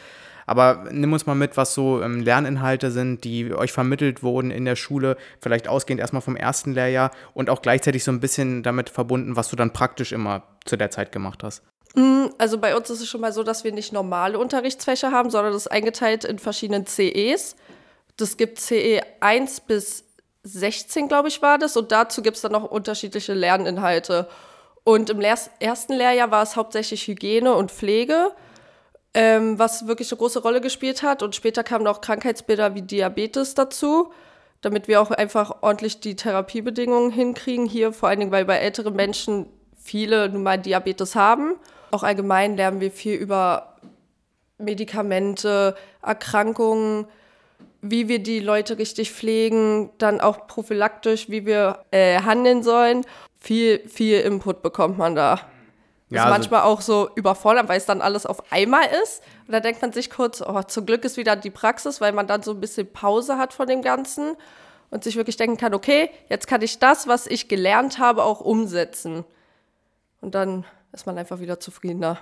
Aber 0.49 0.85
nimm 0.89 1.13
uns 1.13 1.27
mal 1.27 1.35
mit, 1.35 1.57
was 1.57 1.75
so 1.75 2.01
ähm, 2.01 2.21
Lerninhalte 2.21 2.89
sind, 2.89 3.23
die 3.23 3.53
euch 3.53 3.71
vermittelt 3.71 4.23
wurden 4.23 4.49
in 4.49 4.65
der 4.65 4.75
Schule, 4.75 5.15
vielleicht 5.39 5.67
ausgehend 5.67 6.01
erstmal 6.01 6.23
vom 6.23 6.35
ersten 6.35 6.73
Lehrjahr 6.73 7.11
und 7.35 7.51
auch 7.51 7.61
gleichzeitig 7.61 8.03
so 8.03 8.11
ein 8.11 8.19
bisschen 8.19 8.63
damit 8.63 8.89
verbunden, 8.89 9.35
was 9.35 9.49
du 9.49 9.55
dann 9.55 9.73
praktisch 9.73 10.11
immer 10.11 10.41
zu 10.65 10.75
der 10.75 10.89
Zeit 10.89 11.11
gemacht 11.11 11.43
hast. 11.43 11.61
Mm, 11.93 12.25
also 12.39 12.57
bei 12.57 12.75
uns 12.75 12.89
ist 12.89 12.99
es 12.99 13.07
schon 13.07 13.21
mal 13.21 13.31
so, 13.31 13.43
dass 13.43 13.63
wir 13.63 13.71
nicht 13.71 13.93
normale 13.93 14.39
Unterrichtsfächer 14.39 15.11
haben, 15.11 15.29
sondern 15.29 15.53
das 15.53 15.67
ist 15.67 15.71
eingeteilt 15.71 16.25
in 16.25 16.39
verschiedenen 16.39 16.87
CEs. 16.87 17.55
Das 18.17 18.35
gibt 18.35 18.59
CE 18.59 19.01
1 19.19 19.61
bis 19.61 20.03
16, 20.41 21.07
glaube 21.07 21.27
ich, 21.27 21.43
war 21.43 21.59
das. 21.59 21.77
Und 21.77 21.91
dazu 21.91 22.23
gibt 22.23 22.37
es 22.37 22.41
dann 22.41 22.53
noch 22.53 22.63
unterschiedliche 22.63 23.35
Lerninhalte. 23.35 24.27
Und 24.83 25.11
im 25.11 25.21
ersten 25.21 25.93
Lehrjahr 25.93 26.31
war 26.31 26.41
es 26.41 26.55
hauptsächlich 26.55 27.07
Hygiene 27.07 27.53
und 27.53 27.71
Pflege, 27.71 28.31
ähm, 29.13 29.57
was 29.57 29.87
wirklich 29.87 30.11
eine 30.11 30.17
große 30.17 30.41
Rolle 30.41 30.61
gespielt 30.61 31.03
hat. 31.03 31.23
Und 31.23 31.35
später 31.35 31.63
kamen 31.63 31.83
noch 31.83 32.01
Krankheitsbilder 32.01 32.75
wie 32.75 32.81
Diabetes 32.81 33.55
dazu, 33.55 34.11
damit 34.61 34.87
wir 34.87 35.01
auch 35.01 35.11
einfach 35.11 35.57
ordentlich 35.61 35.99
die 35.99 36.15
Therapiebedingungen 36.15 37.11
hinkriegen. 37.11 37.65
Hier 37.65 37.93
vor 37.93 38.09
allen 38.09 38.19
Dingen, 38.19 38.31
weil 38.31 38.45
bei 38.45 38.57
älteren 38.57 38.95
Menschen 38.95 39.47
viele 39.77 40.29
nun 40.29 40.43
mal 40.43 40.57
Diabetes 40.57 41.15
haben. 41.15 41.55
Auch 41.91 42.03
allgemein 42.03 42.55
lernen 42.55 42.81
wir 42.81 42.91
viel 42.91 43.15
über 43.15 43.75
Medikamente, 44.59 45.75
Erkrankungen, 46.01 47.07
wie 47.81 48.09
wir 48.09 48.19
die 48.19 48.39
Leute 48.39 48.77
richtig 48.77 49.11
pflegen, 49.11 49.89
dann 49.97 50.19
auch 50.19 50.47
prophylaktisch, 50.47 51.29
wie 51.29 51.45
wir 51.45 51.85
äh, 51.91 52.21
handeln 52.21 52.61
sollen. 52.61 53.05
Viel, 53.39 53.87
viel 53.87 54.19
Input 54.19 54.61
bekommt 54.61 54.97
man 54.97 55.15
da. 55.15 55.39
Das 56.09 56.17
ja, 56.17 56.23
ist 56.23 56.25
also 56.25 56.39
manchmal 56.39 56.61
auch 56.61 56.81
so 56.81 57.09
überfordert, 57.15 57.69
weil 57.69 57.77
es 57.77 57.85
dann 57.85 58.01
alles 58.01 58.25
auf 58.25 58.51
einmal 58.51 58.85
ist. 59.03 59.21
Und 59.45 59.53
da 59.53 59.59
denkt 59.59 59.81
man 59.81 59.93
sich 59.93 60.09
kurz, 60.09 60.41
oh, 60.41 60.63
zum 60.63 60.87
Glück 60.87 61.05
ist 61.05 61.17
wieder 61.17 61.35
die 61.35 61.51
Praxis, 61.51 62.01
weil 62.01 62.13
man 62.13 62.25
dann 62.25 62.41
so 62.41 62.51
ein 62.51 62.59
bisschen 62.59 62.91
Pause 62.91 63.37
hat 63.37 63.53
von 63.53 63.67
dem 63.67 63.83
Ganzen 63.83 64.35
und 64.89 65.03
sich 65.03 65.15
wirklich 65.17 65.37
denken 65.37 65.57
kann, 65.57 65.75
okay, 65.75 66.09
jetzt 66.29 66.47
kann 66.47 66.63
ich 66.63 66.79
das, 66.79 67.07
was 67.07 67.27
ich 67.27 67.47
gelernt 67.47 67.99
habe, 67.99 68.23
auch 68.23 68.41
umsetzen. 68.41 69.23
Und 70.21 70.33
dann 70.33 70.65
ist 70.93 71.05
man 71.05 71.15
einfach 71.17 71.39
wieder 71.39 71.59
zufriedener. 71.59 72.17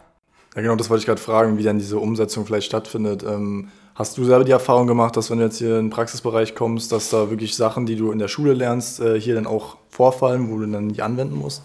Ja, 0.55 0.61
genau, 0.61 0.75
das 0.75 0.89
wollte 0.89 1.01
ich 1.01 1.05
gerade 1.05 1.21
fragen, 1.21 1.57
wie 1.57 1.63
dann 1.63 1.79
diese 1.79 1.97
Umsetzung 1.97 2.45
vielleicht 2.45 2.67
stattfindet. 2.67 3.23
Ähm, 3.23 3.69
hast 3.95 4.17
du 4.17 4.25
selber 4.25 4.43
die 4.43 4.51
Erfahrung 4.51 4.87
gemacht, 4.87 5.15
dass 5.15 5.31
wenn 5.31 5.37
du 5.37 5.45
jetzt 5.45 5.59
hier 5.59 5.79
in 5.79 5.85
den 5.85 5.89
Praxisbereich 5.91 6.55
kommst, 6.55 6.91
dass 6.91 7.09
da 7.09 7.29
wirklich 7.29 7.55
Sachen, 7.55 7.85
die 7.85 7.95
du 7.95 8.11
in 8.11 8.19
der 8.19 8.27
Schule 8.27 8.53
lernst, 8.53 8.99
äh, 8.99 9.19
hier 9.19 9.35
dann 9.35 9.47
auch 9.47 9.77
vorfallen, 9.89 10.51
wo 10.51 10.57
du 10.57 10.65
dann 10.65 10.89
die 10.89 11.01
anwenden 11.01 11.35
musst? 11.35 11.63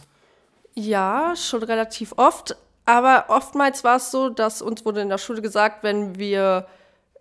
Ja, 0.75 1.35
schon 1.37 1.63
relativ 1.63 2.15
oft. 2.17 2.57
Aber 2.85 3.27
oftmals 3.29 3.85
war 3.85 3.97
es 3.97 4.11
so, 4.11 4.29
dass 4.29 4.63
uns 4.63 4.85
wurde 4.85 5.03
in 5.03 5.09
der 5.09 5.19
Schule 5.19 5.43
gesagt, 5.43 5.83
wenn 5.83 6.19
wir 6.19 6.67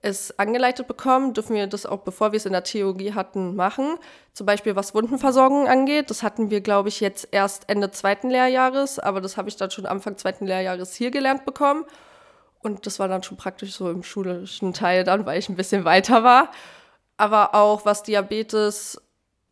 es 0.02 0.38
angeleitet 0.40 0.88
bekommen, 0.88 1.34
dürfen 1.34 1.56
wir 1.56 1.68
das 1.68 1.86
auch, 1.86 2.00
bevor 2.00 2.32
wir 2.32 2.38
es 2.38 2.48
in 2.48 2.54
der 2.54 2.64
Theorie 2.64 3.14
hatten, 3.14 3.56
machen. 3.56 3.98
Zum 4.34 4.48
Beispiel 4.48 4.76
was 4.76 4.96
Wundenversorgung 4.96 5.68
angeht. 5.68 6.10
Das 6.10 6.24
hatten 6.24 6.50
wir, 6.50 6.62
glaube 6.62 6.90
ich, 6.90 7.00
jetzt 7.02 7.28
erst 7.32 7.70
Ende 7.70 7.92
zweiten 7.92 8.30
Lehrjahres, 8.30 8.98
aber 8.98 9.22
das 9.22 9.38
habe 9.38 9.50
ich 9.50 9.58
dann 9.58 9.70
schon 9.70 9.86
Anfang 9.86 10.18
zweiten 10.18 10.48
Lehrjahres 10.48 10.96
hier 10.96 11.12
gelernt 11.12 11.46
bekommen. 11.46 11.86
Und 12.64 12.86
das 12.86 13.00
war 13.00 13.08
dann 13.08 13.24
schon 13.24 13.38
praktisch 13.38 13.74
so 13.74 13.90
im 13.90 14.04
schulischen 14.04 14.74
Teil 14.74 15.04
dann, 15.04 15.26
weil 15.26 15.40
ich 15.40 15.50
ein 15.50 15.56
bisschen 15.56 15.86
weiter 15.86 16.24
war. 16.24 16.50
Aber 17.18 17.54
auch 17.54 17.86
was 17.86 18.02
Diabetes, 18.04 19.00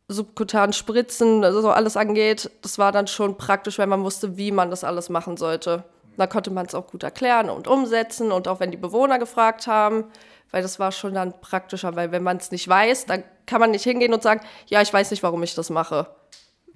subkutan 0.09 0.73
Spritzen, 0.73 1.43
also 1.43 1.61
so 1.61 1.69
alles 1.69 1.95
angeht, 1.95 2.49
das 2.63 2.79
war 2.79 2.91
dann 2.91 3.07
schon 3.07 3.37
praktisch, 3.37 3.77
weil 3.77 3.87
man 3.87 4.03
wusste, 4.03 4.37
wie 4.37 4.51
man 4.51 4.71
das 4.71 4.83
alles 4.83 5.09
machen 5.09 5.37
sollte. 5.37 5.83
Da 6.17 6.27
konnte 6.27 6.51
man 6.51 6.65
es 6.65 6.75
auch 6.75 6.87
gut 6.87 7.03
erklären 7.03 7.49
und 7.49 7.67
umsetzen 7.67 8.31
und 8.31 8.47
auch 8.47 8.59
wenn 8.59 8.71
die 8.71 8.77
Bewohner 8.77 9.19
gefragt 9.19 9.67
haben, 9.67 10.05
weil 10.51 10.63
das 10.63 10.79
war 10.79 10.91
schon 10.91 11.13
dann 11.13 11.39
praktischer, 11.39 11.95
weil 11.95 12.11
wenn 12.11 12.23
man 12.23 12.37
es 12.37 12.51
nicht 12.51 12.67
weiß, 12.67 13.05
dann 13.05 13.23
kann 13.45 13.61
man 13.61 13.71
nicht 13.71 13.83
hingehen 13.83 14.13
und 14.13 14.23
sagen, 14.23 14.41
ja, 14.65 14.81
ich 14.81 14.91
weiß 14.91 15.11
nicht, 15.11 15.23
warum 15.23 15.43
ich 15.43 15.55
das 15.55 15.69
mache. 15.69 16.07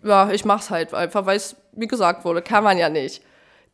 Ja, 0.03 0.30
ich 0.30 0.45
mache 0.45 0.59
es 0.59 0.69
halt 0.69 0.94
einfach, 0.94 1.25
weil 1.25 1.38
es 1.38 1.56
wie 1.74 1.88
gesagt 1.88 2.24
wurde, 2.24 2.41
kann 2.41 2.63
man 2.63 2.77
ja 2.77 2.89
nicht. 2.89 3.24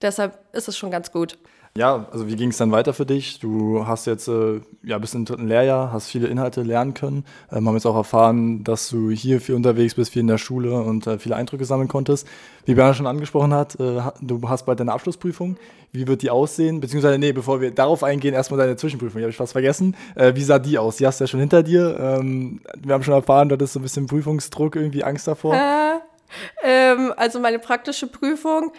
Deshalb 0.02 0.40
ist 0.54 0.70
es 0.70 0.78
schon 0.78 0.90
ganz 0.90 1.12
gut. 1.12 1.38
Ja, 1.80 2.08
also 2.12 2.28
wie 2.28 2.36
ging 2.36 2.50
es 2.50 2.58
dann 2.58 2.74
weiter 2.74 2.94
für 2.94 3.06
dich? 3.06 3.40
Du 3.40 3.88
hast 3.88 4.06
jetzt 4.06 4.28
äh, 4.28 4.60
ja 4.84 4.98
bis 4.98 5.14
im 5.14 5.24
dritten 5.24 5.48
Lehrjahr, 5.48 5.94
hast 5.94 6.10
viele 6.10 6.28
Inhalte 6.28 6.62
lernen 6.62 6.94
können. 6.94 7.24
Ähm, 7.54 7.66
haben 7.70 7.76
jetzt 7.76 7.86
auch 7.86 7.96
erfahren, 7.96 8.66
dass 8.66 8.90
du 8.90 9.12
hier 9.12 9.40
viel 9.40 9.56
unterwegs 9.56 9.96
bist, 9.96 10.12
viel 10.12 10.20
in 10.20 10.28
der 10.28 10.40
Schule 10.40 10.74
und 10.74 11.08
äh, 11.08 11.18
viele 11.20 11.38
Eindrücke 11.38 11.64
sammeln 11.64 11.88
konntest. 11.88 12.28
Wie 12.66 12.74
Bernhard 12.74 12.98
schon 12.98 13.08
angesprochen 13.08 13.54
hat, 13.54 13.80
äh, 13.80 14.02
du 14.20 14.50
hast 14.50 14.66
bald 14.66 14.82
deine 14.82 14.92
Abschlussprüfung. 14.92 15.56
Wie 15.94 16.06
wird 16.06 16.22
die 16.22 16.30
aussehen? 16.30 16.82
Beziehungsweise, 16.82 17.18
nee, 17.18 17.32
bevor 17.32 17.62
wir 17.62 17.72
darauf 17.72 18.04
eingehen, 18.04 18.34
erstmal 18.34 18.60
deine 18.60 18.76
Zwischenprüfung. 18.76 19.20
Die 19.20 19.24
habe 19.24 19.32
ich 19.32 19.38
fast 19.38 19.54
vergessen. 19.54 19.96
Äh, 20.16 20.36
wie 20.36 20.44
sah 20.44 20.60
die 20.60 20.78
aus? 20.78 20.98
Die 20.98 21.08
hast 21.08 21.22
du 21.22 21.24
ja 21.24 21.28
schon 21.30 21.40
hinter 21.40 21.64
dir. 21.64 21.98
Ähm, 21.98 22.60
wir 22.76 22.94
haben 22.94 23.04
schon 23.04 23.14
erfahren, 23.14 23.48
du 23.48 23.54
hattest 23.54 23.72
so 23.72 23.80
ein 23.80 23.84
bisschen 23.84 24.06
Prüfungsdruck, 24.06 24.76
irgendwie 24.76 25.06
Angst 25.06 25.30
davor. 25.30 25.56
Äh, 25.56 26.00
ähm, 26.62 27.14
also 27.16 27.40
meine 27.40 27.58
praktische 27.58 28.08
Prüfung 28.08 28.74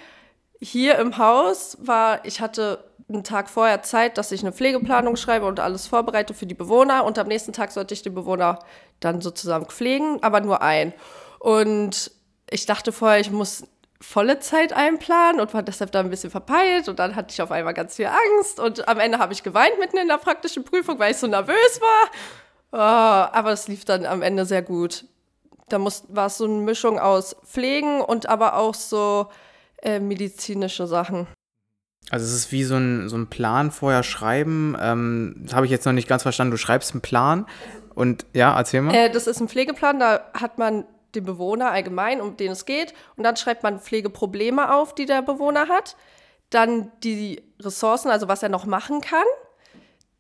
hier 0.61 0.99
im 0.99 1.17
Haus 1.17 1.79
war, 1.81 2.27
ich 2.27 2.43
hatte 2.43 2.90
einen 3.13 3.25
Tag 3.25 3.51
vorher 3.51 3.83
Zeit, 3.83 4.19
dass 4.19 4.33
ich 4.33 4.43
eine 4.43 4.53
Pflegeplanung 4.53 5.17
schreibe 5.17 5.47
und 5.47 5.61
alles 5.61 5.87
vorbereite 5.87 6.35
für 6.35 6.47
die 6.47 6.55
Bewohner. 6.55 7.05
Und 7.05 7.19
am 7.19 7.29
nächsten 7.29 7.53
Tag 7.53 7.73
sollte 7.73 7.95
ich 7.95 8.03
den 8.03 8.15
Bewohner 8.15 8.59
dann 9.01 9.21
sozusagen 9.21 9.67
pflegen, 9.67 10.23
aber 10.23 10.41
nur 10.41 10.63
ein. 10.63 10.93
Und 11.39 12.11
ich 12.51 12.67
dachte 12.67 12.93
vorher, 12.93 13.21
ich 13.21 13.31
muss 13.31 13.65
volle 14.01 14.39
Zeit 14.41 14.73
einplanen 14.73 15.41
und 15.41 15.53
war 15.53 15.63
deshalb 15.63 15.93
da 15.93 16.01
ein 16.01 16.11
bisschen 16.11 16.31
verpeilt. 16.31 16.89
Und 16.89 16.99
dann 16.99 17.17
hatte 17.17 17.33
ich 17.33 17.43
auf 17.43 17.51
einmal 17.51 17.75
ganz 17.75 17.97
viel 17.97 18.07
Angst. 18.07 18.59
Und 18.59 18.89
am 18.89 18.99
Ende 18.99 19.19
habe 19.19 19.33
ich 19.33 19.43
geweint 19.43 19.79
mitten 19.79 19.99
in 19.99 20.09
der 20.09 20.19
praktischen 20.19 20.65
Prüfung, 20.65 20.99
weil 20.99 21.13
ich 21.13 21.19
so 21.19 21.27
nervös 21.27 21.81
war. 21.81 22.11
Oh, 22.73 23.37
aber 23.37 23.53
es 23.53 23.69
lief 23.69 23.85
dann 23.85 24.07
am 24.07 24.23
Ende 24.23 24.47
sehr 24.47 24.63
gut. 24.63 25.05
Da 25.69 25.79
muss, 25.79 26.05
war 26.09 26.27
es 26.27 26.39
so 26.39 26.45
eine 26.45 26.55
Mischung 26.55 26.99
aus 26.99 27.37
Pflegen 27.45 28.01
und 28.01 28.29
aber 28.29 28.57
auch 28.57 28.75
so 28.75 29.29
äh, 29.83 30.01
medizinische 30.01 30.87
Sachen. 30.87 31.27
Also 32.11 32.27
es 32.27 32.33
ist 32.33 32.53
wie 32.53 32.65
so 32.65 32.77
ein, 32.77 33.09
so 33.09 33.17
ein 33.17 33.29
Plan 33.29 33.71
vorher 33.71 34.03
schreiben. 34.03 34.77
Ähm, 34.81 35.37
das 35.45 35.55
habe 35.55 35.65
ich 35.67 35.73
jetzt 35.73 35.87
noch 35.87 35.93
nicht 35.93 36.09
ganz 36.09 36.23
verstanden. 36.23 36.51
Du 36.51 36.57
schreibst 36.57 36.93
einen 36.93 37.01
Plan 37.01 37.47
und 37.95 38.27
ja, 38.35 38.57
erzähl 38.57 38.83
mal. 38.83 38.95
Äh, 38.95 39.11
das 39.11 39.27
ist 39.27 39.41
ein 39.41 39.49
Pflegeplan, 39.49 40.01
da 40.01 40.21
hat 40.35 40.59
man 40.59 40.85
den 41.15 41.25
Bewohner 41.25 41.71
allgemein, 41.71 42.21
um 42.21 42.37
den 42.37 42.53
es 42.53 42.67
geht. 42.67 42.95
Und 43.17 43.25
dann 43.25 43.37
schreibt 43.37 43.63
man 43.63 43.81
Pflegeprobleme 43.81 44.75
auf, 44.75 44.95
die 44.95 45.07
der 45.07 45.23
Bewohner 45.23 45.69
hat. 45.69 45.97
Dann 46.51 46.91
die 47.03 47.43
Ressourcen, 47.61 48.11
also 48.11 48.29
was 48.29 48.43
er 48.43 48.49
noch 48.49 48.67
machen 48.67 49.01
kann. 49.01 49.25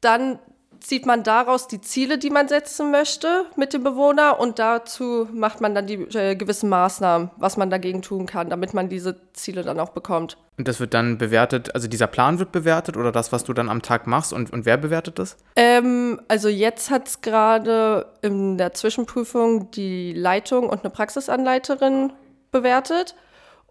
Dann 0.00 0.38
zieht 0.80 1.06
man 1.06 1.22
daraus 1.22 1.68
die 1.68 1.80
Ziele, 1.80 2.18
die 2.18 2.30
man 2.30 2.48
setzen 2.48 2.90
möchte 2.90 3.46
mit 3.56 3.72
dem 3.72 3.84
Bewohner 3.84 4.40
und 4.40 4.58
dazu 4.58 5.28
macht 5.32 5.60
man 5.60 5.74
dann 5.74 5.86
die 5.86 5.94
äh, 6.16 6.34
gewissen 6.36 6.68
Maßnahmen, 6.68 7.30
was 7.36 7.56
man 7.56 7.70
dagegen 7.70 8.02
tun 8.02 8.26
kann, 8.26 8.50
damit 8.50 8.74
man 8.74 8.88
diese 8.88 9.16
Ziele 9.32 9.62
dann 9.62 9.78
auch 9.78 9.90
bekommt. 9.90 10.36
Und 10.58 10.68
das 10.68 10.80
wird 10.80 10.94
dann 10.94 11.18
bewertet, 11.18 11.74
also 11.74 11.88
dieser 11.88 12.06
Plan 12.06 12.38
wird 12.38 12.52
bewertet 12.52 12.96
oder 12.96 13.12
das, 13.12 13.32
was 13.32 13.44
du 13.44 13.52
dann 13.52 13.68
am 13.68 13.82
Tag 13.82 14.06
machst 14.06 14.32
und, 14.32 14.52
und 14.52 14.66
wer 14.66 14.76
bewertet 14.76 15.18
das? 15.18 15.36
Ähm, 15.56 16.20
also 16.28 16.48
jetzt 16.48 16.90
hat 16.90 17.08
es 17.08 17.20
gerade 17.20 18.06
in 18.22 18.58
der 18.58 18.72
Zwischenprüfung 18.72 19.70
die 19.70 20.12
Leitung 20.12 20.68
und 20.68 20.80
eine 20.80 20.90
Praxisanleiterin 20.90 22.12
bewertet 22.50 23.14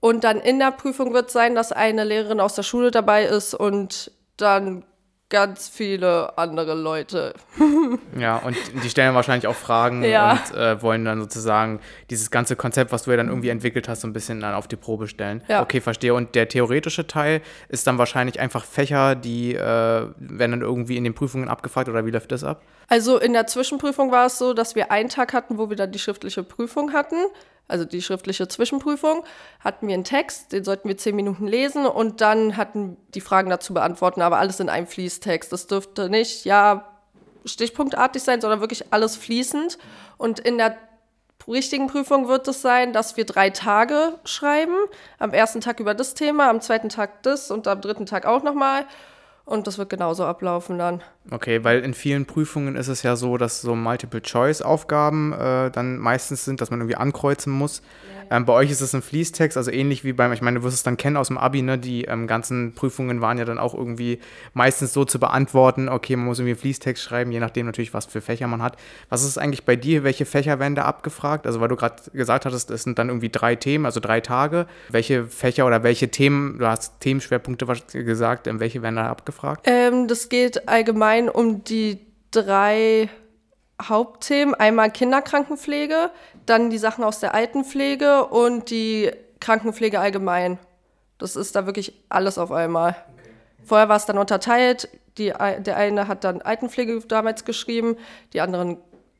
Und 0.01 0.23
dann 0.23 0.39
in 0.39 0.59
der 0.59 0.71
Prüfung 0.71 1.13
wird 1.13 1.29
sein, 1.29 1.55
dass 1.55 1.71
eine 1.71 2.03
Lehrerin 2.03 2.39
aus 2.39 2.55
der 2.55 2.63
Schule 2.63 2.91
dabei 2.91 3.25
ist 3.25 3.53
und 3.53 4.11
dann 4.37 4.85
ganz 5.29 5.69
viele 5.69 6.37
andere 6.37 6.73
Leute. 6.73 7.33
ja, 8.19 8.37
und 8.37 8.57
die 8.83 8.89
stellen 8.89 9.13
wahrscheinlich 9.13 9.47
auch 9.47 9.55
Fragen 9.55 10.03
ja. 10.03 10.31
und 10.31 10.57
äh, 10.57 10.81
wollen 10.81 11.05
dann 11.05 11.19
sozusagen 11.19 11.79
dieses 12.09 12.31
ganze 12.31 12.55
Konzept, 12.55 12.91
was 12.91 13.03
du 13.03 13.11
ja 13.11 13.17
dann 13.17 13.27
irgendwie 13.27 13.49
entwickelt 13.49 13.87
hast, 13.87 14.01
so 14.01 14.07
ein 14.07 14.13
bisschen 14.13 14.41
dann 14.41 14.55
auf 14.55 14.67
die 14.67 14.75
Probe 14.75 15.07
stellen. 15.07 15.43
Ja. 15.47 15.61
Okay, 15.61 15.81
verstehe. 15.81 16.13
Und 16.15 16.33
der 16.33 16.47
theoretische 16.47 17.05
Teil 17.05 17.41
ist 17.69 17.85
dann 17.85 17.99
wahrscheinlich 17.99 18.39
einfach 18.39 18.65
Fächer, 18.65 19.15
die 19.15 19.53
äh, 19.53 19.59
werden 19.59 20.11
dann 20.17 20.61
irgendwie 20.61 20.97
in 20.97 21.03
den 21.03 21.13
Prüfungen 21.13 21.47
abgefragt 21.47 21.89
oder 21.89 22.05
wie 22.05 22.11
läuft 22.11 22.31
das 22.31 22.43
ab? 22.43 22.63
Also 22.87 23.19
in 23.19 23.33
der 23.33 23.45
Zwischenprüfung 23.45 24.11
war 24.11 24.25
es 24.25 24.39
so, 24.39 24.53
dass 24.53 24.73
wir 24.73 24.91
einen 24.91 25.09
Tag 25.09 25.33
hatten, 25.33 25.59
wo 25.59 25.69
wir 25.69 25.77
dann 25.77 25.91
die 25.91 25.99
schriftliche 25.99 26.43
Prüfung 26.43 26.91
hatten 26.91 27.17
also 27.69 27.85
die 27.85 28.01
schriftliche 28.01 28.47
Zwischenprüfung, 28.47 29.23
hatten 29.59 29.87
wir 29.87 29.93
einen 29.93 30.03
Text, 30.03 30.51
den 30.51 30.63
sollten 30.63 30.87
wir 30.87 30.97
zehn 30.97 31.15
Minuten 31.15 31.47
lesen 31.47 31.85
und 31.85 32.21
dann 32.21 32.57
hatten 32.57 32.97
die 33.13 33.21
Fragen 33.21 33.49
dazu 33.49 33.73
beantworten, 33.73 34.21
aber 34.21 34.39
alles 34.39 34.59
in 34.59 34.69
einem 34.69 34.87
Fließtext. 34.87 35.51
Das 35.51 35.67
dürfte 35.67 36.09
nicht, 36.09 36.45
ja, 36.45 36.89
stichpunktartig 37.45 38.21
sein, 38.21 38.41
sondern 38.41 38.59
wirklich 38.59 38.91
alles 38.91 39.15
fließend. 39.15 39.77
Und 40.17 40.39
in 40.39 40.57
der 40.57 40.77
richtigen 41.47 41.87
Prüfung 41.87 42.27
wird 42.27 42.47
es 42.47 42.61
sein, 42.61 42.93
dass 42.93 43.17
wir 43.17 43.25
drei 43.25 43.49
Tage 43.49 44.19
schreiben. 44.25 44.75
Am 45.17 45.31
ersten 45.31 45.61
Tag 45.61 45.79
über 45.79 45.93
das 45.93 46.13
Thema, 46.13 46.49
am 46.49 46.61
zweiten 46.61 46.89
Tag 46.89 47.23
das 47.23 47.51
und 47.51 47.67
am 47.67 47.81
dritten 47.81 48.05
Tag 48.05 48.25
auch 48.25 48.43
nochmal. 48.43 48.85
Und 49.49 49.65
das 49.65 49.79
wird 49.79 49.89
genauso 49.89 50.25
ablaufen 50.25 50.77
dann. 50.77 51.01
Okay, 51.31 51.63
weil 51.63 51.79
in 51.79 51.95
vielen 51.95 52.27
Prüfungen 52.27 52.75
ist 52.75 52.87
es 52.87 53.01
ja 53.01 53.15
so, 53.15 53.35
dass 53.35 53.61
so 53.61 53.75
Multiple-Choice-Aufgaben 53.75 55.33
äh, 55.33 55.71
dann 55.71 55.97
meistens 55.97 56.45
sind, 56.45 56.61
dass 56.61 56.69
man 56.69 56.81
irgendwie 56.81 56.97
ankreuzen 56.97 57.51
muss. 57.51 57.81
Ja. 58.13 58.18
Ähm, 58.29 58.45
bei 58.45 58.53
euch 58.53 58.71
ist 58.71 58.81
es 58.81 58.93
ein 58.93 59.01
Fließtext, 59.01 59.57
also 59.57 59.71
ähnlich 59.71 60.03
wie 60.03 60.13
beim, 60.13 60.31
ich 60.33 60.41
meine, 60.41 60.59
du 60.59 60.65
wirst 60.65 60.75
es 60.75 60.83
dann 60.83 60.97
kennen 60.97 61.17
aus 61.17 61.27
dem 61.27 61.37
Abi, 61.37 61.61
ne? 61.61 61.77
Die 61.77 62.03
ähm, 62.03 62.27
ganzen 62.27 62.73
Prüfungen 62.73 63.21
waren 63.21 63.37
ja 63.37 63.45
dann 63.45 63.57
auch 63.57 63.73
irgendwie 63.73 64.19
meistens 64.53 64.93
so 64.93 65.05
zu 65.05 65.19
beantworten, 65.19 65.89
okay, 65.89 66.15
man 66.15 66.25
muss 66.25 66.39
irgendwie 66.39 66.51
einen 66.51 66.59
Fließtext 66.59 67.03
schreiben, 67.03 67.31
je 67.31 67.39
nachdem 67.39 67.65
natürlich, 67.65 67.93
was 67.93 68.05
für 68.05 68.21
Fächer 68.21 68.47
man 68.47 68.61
hat. 68.61 68.77
Was 69.09 69.23
ist 69.23 69.37
eigentlich 69.37 69.65
bei 69.65 69.75
dir? 69.75 70.03
Welche 70.03 70.25
Fächer 70.25 70.59
werden 70.59 70.75
da 70.75 70.83
abgefragt? 70.83 71.47
Also, 71.47 71.59
weil 71.59 71.69
du 71.69 71.75
gerade 71.75 71.95
gesagt 72.13 72.45
hattest, 72.45 72.71
es 72.71 72.83
sind 72.83 72.99
dann 72.99 73.09
irgendwie 73.09 73.29
drei 73.29 73.55
Themen, 73.55 73.85
also 73.85 73.99
drei 73.99 74.21
Tage. 74.21 74.67
Welche 74.89 75.25
Fächer 75.25 75.65
oder 75.65 75.83
welche 75.83 76.09
Themen, 76.09 76.59
du 76.59 76.67
hast 76.67 76.99
Themenschwerpunkte 76.99 77.65
gesagt, 77.91 78.47
ähm, 78.47 78.59
welche 78.59 78.81
werden 78.81 78.95
da 78.95 79.09
abgefragt? 79.09 79.65
Ähm, 79.65 80.07
das 80.07 80.29
geht 80.29 80.67
allgemein 80.67 80.99
allgemein 80.99 81.29
um 81.29 81.63
die 81.63 81.99
drei 82.31 83.09
Hauptthemen. 83.81 84.55
Einmal 84.55 84.91
Kinderkrankenpflege, 84.91 86.11
dann 86.45 86.69
die 86.69 86.77
Sachen 86.77 87.03
aus 87.03 87.19
der 87.19 87.33
Altenpflege 87.33 88.25
und 88.25 88.69
die 88.69 89.11
Krankenpflege 89.39 89.99
allgemein. 89.99 90.59
Das 91.17 91.35
ist 91.35 91.55
da 91.55 91.65
wirklich 91.65 91.93
alles 92.09 92.37
auf 92.37 92.51
einmal. 92.51 92.95
Vorher 93.63 93.89
war 93.89 93.97
es 93.97 94.05
dann 94.05 94.17
unterteilt. 94.17 94.89
Die, 95.17 95.33
der 95.59 95.75
eine 95.75 96.07
hat 96.07 96.23
dann 96.23 96.41
Altenpflege 96.41 96.99
damals 97.07 97.43
geschrieben, 97.45 97.97
die 98.33 98.41
anderen 98.41 98.77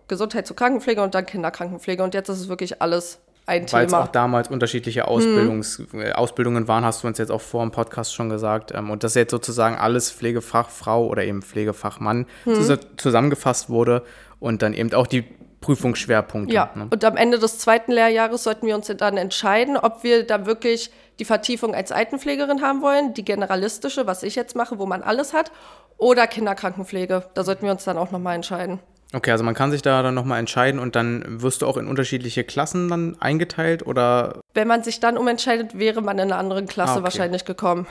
Gesundheits- 0.08 0.50
und 0.50 0.58
Krankenpflege 0.58 1.02
und 1.02 1.14
dann 1.14 1.26
Kinderkrankenpflege. 1.26 2.04
Und 2.04 2.14
jetzt 2.14 2.30
ist 2.30 2.40
es 2.40 2.50
wirklich 2.50 2.82
alles 2.82 3.20
ein 3.50 3.66
Thema. 3.66 3.80
Weil 3.80 3.88
es 3.88 3.94
auch 3.94 4.08
damals 4.08 4.48
unterschiedliche 4.48 5.08
Ausbildungs 5.08 5.84
hm. 5.92 6.14
Ausbildungen 6.14 6.68
waren, 6.68 6.86
hast 6.86 7.04
du 7.04 7.08
uns 7.08 7.18
jetzt 7.18 7.32
auch 7.32 7.42
vor 7.42 7.64
dem 7.64 7.72
Podcast 7.72 8.14
schon 8.14 8.30
gesagt. 8.30 8.72
Ähm, 8.74 8.90
und 8.90 9.04
das 9.04 9.16
jetzt 9.16 9.32
sozusagen 9.32 9.76
alles 9.76 10.12
Pflegefachfrau 10.12 11.06
oder 11.08 11.24
eben 11.26 11.42
Pflegefachmann 11.42 12.26
hm. 12.46 12.80
zusammengefasst 12.98 13.70
wurde 13.70 14.04
und 14.40 14.62
dann 14.62 14.74
eben 14.74 14.94
auch 14.94 15.08
die 15.08 15.26
Prüfungsschwerpunkte. 15.62 16.54
Ja, 16.54 16.70
ne? 16.74 16.88
und 16.90 17.04
am 17.04 17.18
Ende 17.18 17.38
des 17.38 17.60
zweiten 17.60 17.92
Lehrjahres 17.92 18.44
sollten 18.44 18.66
wir 18.66 18.76
uns 18.76 18.88
dann 18.88 19.18
entscheiden, 19.18 19.78
ob 19.78 20.04
wir 20.04 20.26
da 20.26 20.46
wirklich 20.46 20.92
die 21.20 21.26
Vertiefung 21.26 21.76
als 21.76 21.92
Altenpflegerin 21.92 22.62
haben 22.62 22.82
wollen, 22.82 23.14
die 23.14 23.26
generalistische, 23.26 24.08
was 24.08 24.24
ich 24.24 24.36
jetzt 24.36 24.56
mache, 24.56 24.80
wo 24.80 24.86
man 24.86 25.04
alles 25.04 25.34
hat, 25.34 25.52
oder 25.98 26.28
Kinderkrankenpflege. 26.28 27.26
Da 27.34 27.44
sollten 27.44 27.66
wir 27.66 27.72
uns 27.72 27.84
dann 27.84 27.98
auch 27.98 28.12
nochmal 28.12 28.36
entscheiden. 28.36 28.80
Okay, 29.12 29.32
also 29.32 29.44
man 29.44 29.56
kann 29.56 29.72
sich 29.72 29.82
da 29.82 30.04
dann 30.04 30.14
nochmal 30.14 30.40
entscheiden 30.40 30.80
und 30.80 30.96
dann 30.96 31.42
wirst 31.42 31.62
du 31.62 31.68
auch 31.68 31.78
in 31.78 31.88
unterschiedliche 31.88 32.44
Klassen 32.44 32.90
dann 32.90 33.18
eingeteilt 33.20 33.86
oder? 33.86 34.42
Wenn 34.54 34.68
man 34.68 34.84
sich 34.84 35.00
dann 35.00 35.18
umentscheidet, 35.18 35.78
wäre 35.78 36.02
man 36.02 36.18
in 36.20 36.26
eine 36.26 36.36
andere 36.36 36.64
Klasse 36.66 36.94
ah, 36.94 36.96
okay. 36.98 37.04
wahrscheinlich 37.04 37.46
gekommen. 37.46 37.88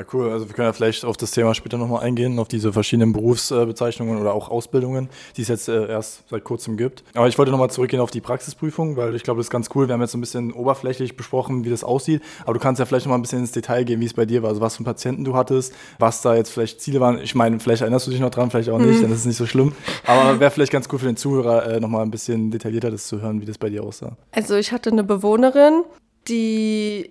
Ja, 0.00 0.06
cool. 0.14 0.30
Also 0.30 0.48
wir 0.48 0.54
können 0.54 0.66
ja 0.66 0.72
vielleicht 0.72 1.04
auf 1.04 1.18
das 1.18 1.30
Thema 1.30 1.54
später 1.54 1.76
nochmal 1.76 2.02
eingehen, 2.02 2.38
auf 2.38 2.48
diese 2.48 2.72
verschiedenen 2.72 3.12
Berufsbezeichnungen 3.12 4.18
oder 4.18 4.32
auch 4.32 4.48
Ausbildungen, 4.48 5.10
die 5.36 5.42
es 5.42 5.48
jetzt 5.48 5.68
äh, 5.68 5.88
erst 5.88 6.24
seit 6.30 6.42
kurzem 6.42 6.78
gibt. 6.78 7.04
Aber 7.14 7.28
ich 7.28 7.36
wollte 7.36 7.50
nochmal 7.50 7.70
zurückgehen 7.70 8.00
auf 8.00 8.10
die 8.10 8.22
Praxisprüfung, 8.22 8.96
weil 8.96 9.14
ich 9.14 9.24
glaube, 9.24 9.40
das 9.40 9.46
ist 9.46 9.50
ganz 9.50 9.68
cool. 9.74 9.88
Wir 9.88 9.92
haben 9.92 10.00
jetzt 10.00 10.12
so 10.12 10.18
ein 10.18 10.22
bisschen 10.22 10.54
oberflächlich 10.54 11.18
besprochen, 11.18 11.64
wie 11.64 11.70
das 11.70 11.84
aussieht. 11.84 12.22
Aber 12.44 12.54
du 12.54 12.60
kannst 12.60 12.78
ja 12.78 12.86
vielleicht 12.86 13.04
nochmal 13.04 13.18
ein 13.18 13.22
bisschen 13.22 13.40
ins 13.40 13.52
Detail 13.52 13.84
gehen, 13.84 14.00
wie 14.00 14.06
es 14.06 14.14
bei 14.14 14.24
dir 14.24 14.42
war. 14.42 14.48
Also 14.48 14.62
was 14.62 14.78
für 14.78 14.84
Patienten 14.84 15.24
du 15.24 15.36
hattest, 15.36 15.74
was 15.98 16.22
da 16.22 16.34
jetzt 16.34 16.50
vielleicht 16.50 16.80
Ziele 16.80 17.00
waren. 17.00 17.18
Ich 17.18 17.34
meine, 17.34 17.60
vielleicht 17.60 17.82
erinnerst 17.82 18.06
du 18.06 18.10
dich 18.10 18.20
noch 18.20 18.30
dran, 18.30 18.50
vielleicht 18.50 18.70
auch 18.70 18.78
nicht, 18.78 18.98
mhm. 18.98 19.02
dann 19.02 19.12
ist 19.12 19.18
es 19.18 19.26
nicht 19.26 19.36
so 19.36 19.44
schlimm. 19.44 19.72
Aber 20.06 20.40
wäre 20.40 20.50
vielleicht 20.50 20.72
ganz 20.72 20.88
cool 20.90 20.98
für 20.98 21.06
den 21.06 21.18
Zuhörer, 21.18 21.66
äh, 21.66 21.80
nochmal 21.80 22.02
ein 22.02 22.10
bisschen 22.10 22.50
detaillierter 22.50 22.90
das 22.90 23.06
zu 23.06 23.20
hören, 23.20 23.42
wie 23.42 23.46
das 23.46 23.58
bei 23.58 23.68
dir 23.68 23.84
aussah. 23.84 24.16
Also 24.32 24.54
ich 24.54 24.72
hatte 24.72 24.90
eine 24.90 25.04
Bewohnerin, 25.04 25.82
die 26.26 27.10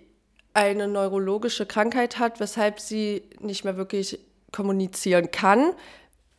eine 0.59 0.89
neurologische 0.89 1.65
Krankheit 1.65 2.19
hat, 2.19 2.39
weshalb 2.41 2.81
sie 2.81 3.23
nicht 3.39 3.63
mehr 3.63 3.77
wirklich 3.77 4.19
kommunizieren 4.51 5.31
kann. 5.31 5.71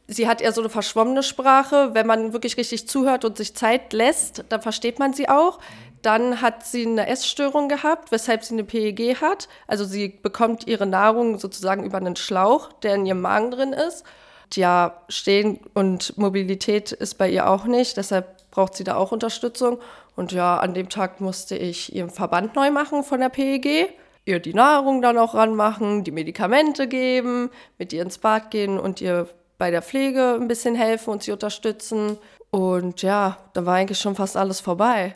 Sie 0.07 0.29
hat 0.29 0.43
eher 0.43 0.53
so 0.53 0.61
eine 0.61 0.69
verschwommene 0.69 1.23
Sprache. 1.23 1.95
Wenn 1.95 2.07
man 2.07 2.33
wirklich 2.35 2.57
richtig 2.59 2.87
zuhört 2.87 3.25
und 3.25 3.39
sich 3.39 3.55
Zeit 3.55 3.93
lässt, 3.93 4.45
dann 4.51 4.61
versteht 4.61 4.99
man 4.99 5.15
sie 5.15 5.29
auch. 5.29 5.59
Dann 6.03 6.43
hat 6.43 6.67
sie 6.67 6.87
eine 6.87 7.07
Essstörung 7.07 7.69
gehabt, 7.69 8.13
weshalb 8.13 8.45
sie 8.45 8.55
eine 8.55 8.65
PEG 8.65 9.17
hat. 9.23 9.49
Also 9.67 9.85
sie 9.85 10.09
bekommt 10.09 10.67
ihre 10.67 10.87
Nahrung 10.87 11.39
sozusagen 11.39 11.85
über 11.85 11.99
einen 11.99 12.17
Schlauch, 12.17 12.73
der 12.83 12.97
in 12.97 13.07
ihrem 13.07 13.23
Magen 13.23 13.51
drin 13.51 13.73
ist. 13.73 14.05
Ja, 14.53 15.03
Stehen 15.09 15.61
und 15.75 16.19
Mobilität 16.19 16.93
ist 16.93 17.15
bei 17.17 17.31
ihr 17.31 17.49
auch 17.49 17.65
nicht, 17.65 17.97
deshalb 17.97 18.51
braucht 18.51 18.75
sie 18.75 18.85
da 18.85 18.97
auch 18.97 19.13
Unterstützung. 19.13 19.79
Und 20.17 20.33
ja, 20.33 20.59
an 20.59 20.75
dem 20.75 20.89
Tag 20.89 21.21
musste 21.21 21.57
ich 21.57 21.95
ihren 21.95 22.11
Verband 22.11 22.57
neu 22.57 22.71
machen 22.71 23.05
von 23.05 23.21
der 23.21 23.29
PEG 23.29 23.95
ihr 24.25 24.41
die 24.41 24.55
Nahrung 24.55 25.03
dann 25.03 25.19
auch 25.19 25.35
ranmachen, 25.35 26.05
die 26.05 26.11
Medikamente 26.11 26.89
geben, 26.89 27.51
mit 27.79 27.93
ihr 27.93 28.03
ins 28.03 28.19
Bad 28.19 28.51
gehen 28.51 28.79
und 28.79 29.01
ihr 29.01 29.29
bei 29.59 29.71
der 29.71 29.83
Pflege 29.83 30.35
ein 30.35 30.49
bisschen 30.49 30.75
helfen 30.75 31.11
und 31.11 31.23
sie 31.23 31.33
unterstützen. 31.33 32.19
Und 32.53 33.03
ja, 33.03 33.39
da 33.53 33.65
war 33.65 33.77
eigentlich 33.77 34.01
schon 34.01 34.17
fast 34.17 34.37
alles 34.37 34.59
vorbei. 34.59 35.15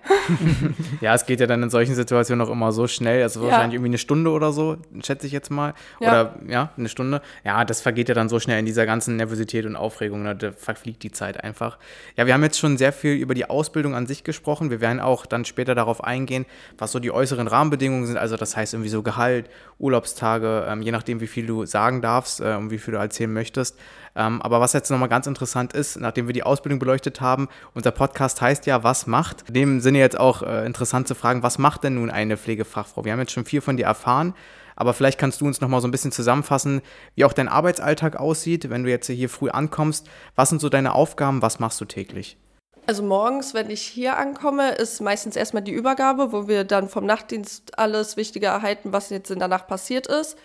ja, 1.01 1.15
es 1.15 1.27
geht 1.27 1.41
ja 1.41 1.49
dann 1.49 1.65
in 1.65 1.71
solchen 1.71 1.97
Situationen 1.97 2.47
auch 2.47 2.51
immer 2.51 2.71
so 2.71 2.87
schnell. 2.87 3.25
Also 3.25 3.41
ja. 3.41 3.51
wahrscheinlich 3.51 3.75
irgendwie 3.75 3.91
eine 3.91 3.99
Stunde 3.99 4.31
oder 4.31 4.53
so, 4.53 4.77
schätze 5.03 5.27
ich 5.27 5.33
jetzt 5.33 5.51
mal. 5.51 5.75
Ja. 5.99 6.09
Oder 6.09 6.35
ja, 6.47 6.71
eine 6.77 6.89
Stunde. 6.89 7.23
Ja, 7.43 7.65
das 7.65 7.81
vergeht 7.81 8.09
ja 8.09 8.15
dann 8.15 8.29
so 8.29 8.39
schnell 8.39 8.61
in 8.61 8.67
dieser 8.67 8.87
ganzen 8.87 9.17
Nervosität 9.17 9.67
und 9.67 9.75
Aufregung. 9.75 10.23
Ne? 10.23 10.37
Da 10.37 10.53
verfliegt 10.53 11.03
die 11.03 11.11
Zeit 11.11 11.43
einfach. 11.43 11.79
Ja, 12.17 12.27
wir 12.27 12.35
haben 12.35 12.43
jetzt 12.45 12.61
schon 12.61 12.77
sehr 12.77 12.93
viel 12.93 13.15
über 13.15 13.35
die 13.35 13.51
Ausbildung 13.51 13.97
an 13.97 14.07
sich 14.07 14.23
gesprochen. 14.23 14.71
Wir 14.71 14.81
werden 14.81 15.01
auch 15.01 15.27
dann 15.27 15.45
später 15.45 15.75
darauf 15.75 16.05
eingehen, 16.05 16.47
was 16.79 16.93
so 16.93 17.01
die 17.01 17.11
äußeren 17.11 17.49
Rahmenbedingungen 17.49 18.07
sind. 18.07 18.17
Also 18.17 18.37
das 18.37 18.57
heißt 18.57 18.75
irgendwie 18.75 18.91
so 18.91 19.03
Gehalt, 19.03 19.51
Urlaubstage, 19.81 20.67
ähm, 20.69 20.83
je 20.83 20.93
nachdem, 20.93 21.21
wie 21.21 21.27
viel 21.27 21.47
du 21.47 21.67
sagen 21.67 22.01
darfst 22.01 22.41
äh, 22.41 22.55
und 22.55 22.71
wie 22.71 22.79
viel 22.79 22.95
du 22.95 23.01
erzählen 23.01 23.33
möchtest. 23.33 23.77
Ähm, 24.17 24.41
aber 24.43 24.61
was 24.61 24.73
jetzt 24.73 24.91
nochmal 24.91 25.09
ganz 25.09 25.27
interessant 25.27 25.73
ist, 25.73 25.99
nachdem 25.99 26.27
wir 26.27 26.33
die 26.33 26.45
Ausbildung 26.45 26.79
beleuchtet 26.79 27.21
haben, 27.21 27.49
unser 27.75 27.91
Podcast 27.91 28.41
heißt 28.41 28.67
ja, 28.67 28.85
was 28.85 29.07
macht? 29.07 29.45
In 29.49 29.55
dem 29.55 29.81
Sinne 29.81 29.99
jetzt 29.99 30.19
auch 30.19 30.43
äh, 30.43 30.65
interessant 30.67 31.09
zu 31.09 31.15
fragen, 31.15 31.43
was 31.43 31.59
macht 31.59 31.85
denn 31.85 31.95
nun 31.95 32.11
eine 32.11 32.37
Pflegefachfrau? 32.37 33.05
Wir 33.05 33.13
haben 33.13 33.21
jetzt 33.21 33.33
schon 33.33 33.45
viel 33.45 33.61
von 33.61 33.77
dir 33.77 33.87
erfahren. 33.87 34.35
Aber 34.77 34.93
vielleicht 34.93 35.21
kannst 35.21 35.41
du 35.41 35.47
uns 35.47 35.61
noch 35.61 35.69
mal 35.69 35.81
so 35.81 35.87
ein 35.87 35.93
bisschen 35.93 36.13
zusammenfassen, 36.13 36.83
wie 37.15 37.25
auch 37.25 37.33
dein 37.33 37.49
Arbeitsalltag 37.49 38.17
aussieht, 38.17 38.71
wenn 38.71 38.83
du 38.83 38.91
jetzt 38.91 39.07
hier 39.07 39.29
früh 39.29 39.51
ankommst. 39.51 40.09
Was 40.35 40.49
sind 40.49 40.61
so 40.61 40.69
deine 40.69 40.95
Aufgaben? 40.95 41.43
Was 41.43 41.61
machst 41.61 41.81
du 41.81 41.85
täglich? 41.85 42.37
Also 42.87 43.03
morgens, 43.03 43.55
wenn 43.55 43.71
ich 43.71 43.83
hier 43.83 44.19
ankomme, 44.19 44.73
ist 44.73 45.01
meistens 45.01 45.37
erstmal 45.37 45.63
die 45.63 45.73
Übergabe, 45.73 46.33
wo 46.33 46.49
wir 46.49 46.65
dann 46.65 46.89
vom 46.89 47.07
Nachtdienst 47.07 47.79
alles 47.79 48.17
Wichtige 48.17 48.47
erhalten, 48.47 48.93
was 48.93 49.11
jetzt 49.11 49.31
in 49.31 49.39
der 49.39 49.49
Nacht 49.49 49.69
passiert 49.69 50.07
ist. 50.07 50.37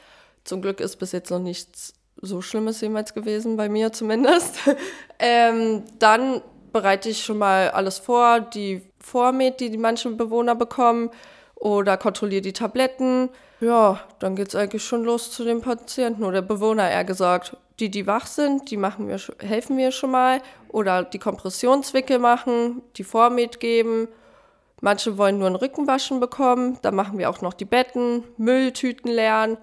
Zum 0.46 0.62
Glück 0.62 0.80
ist 0.80 0.98
bis 0.98 1.12
jetzt 1.12 1.32
noch 1.32 1.40
nichts 1.40 1.96
so 2.22 2.42
Schlimmes 2.42 2.82
jemals 2.82 3.14
gewesen, 3.14 3.58
bei 3.58 3.70
mir 3.70 3.92
zumindest. 3.92 4.60
ähm, 5.20 5.84
dann 6.00 6.42
bereite 6.72 7.10
ich 7.10 7.24
schon 7.24 7.38
mal 7.38 7.70
alles 7.70 8.00
vor, 8.00 8.40
die 8.40 8.82
Vormet, 9.00 9.60
die 9.60 9.70
die 9.70 9.78
manchen 9.78 10.18
Bewohner 10.18 10.56
bekommen, 10.56 11.10
oder 11.56 11.98
kontrolliere 11.98 12.42
die 12.42 12.54
Tabletten. 12.54 13.30
Ja, 13.60 14.00
dann 14.20 14.36
geht 14.38 14.48
es 14.48 14.56
eigentlich 14.56 14.84
schon 14.84 15.04
los 15.04 15.32
zu 15.32 15.44
den 15.44 15.62
Patienten 15.62 16.24
oder 16.24 16.42
Bewohner 16.42 16.90
eher 16.90 17.04
gesagt. 17.04 17.58
Die, 17.80 17.92
die 17.92 18.08
wach 18.08 18.28
sind, 18.28 18.72
die 18.72 18.78
machen 18.78 19.10
wir, 19.10 19.20
helfen 19.40 19.78
wir 19.78 19.92
schon 19.92 20.12
mal. 20.12 20.42
Oder 20.70 21.04
die 21.04 21.20
Kompressionswickel 21.20 22.20
machen, 22.20 22.82
die 22.96 23.04
Vormet 23.04 23.60
geben. 23.60 24.08
Manche 24.80 25.18
wollen 25.18 25.40
nur 25.40 25.48
ein 25.48 25.56
Rückenwaschen 25.56 26.22
bekommen. 26.22 26.78
Da 26.82 26.92
machen 26.92 27.18
wir 27.18 27.30
auch 27.30 27.42
noch 27.42 27.54
die 27.54 27.66
Betten, 27.66 28.24
Mülltüten 28.38 29.12
leeren 29.12 29.58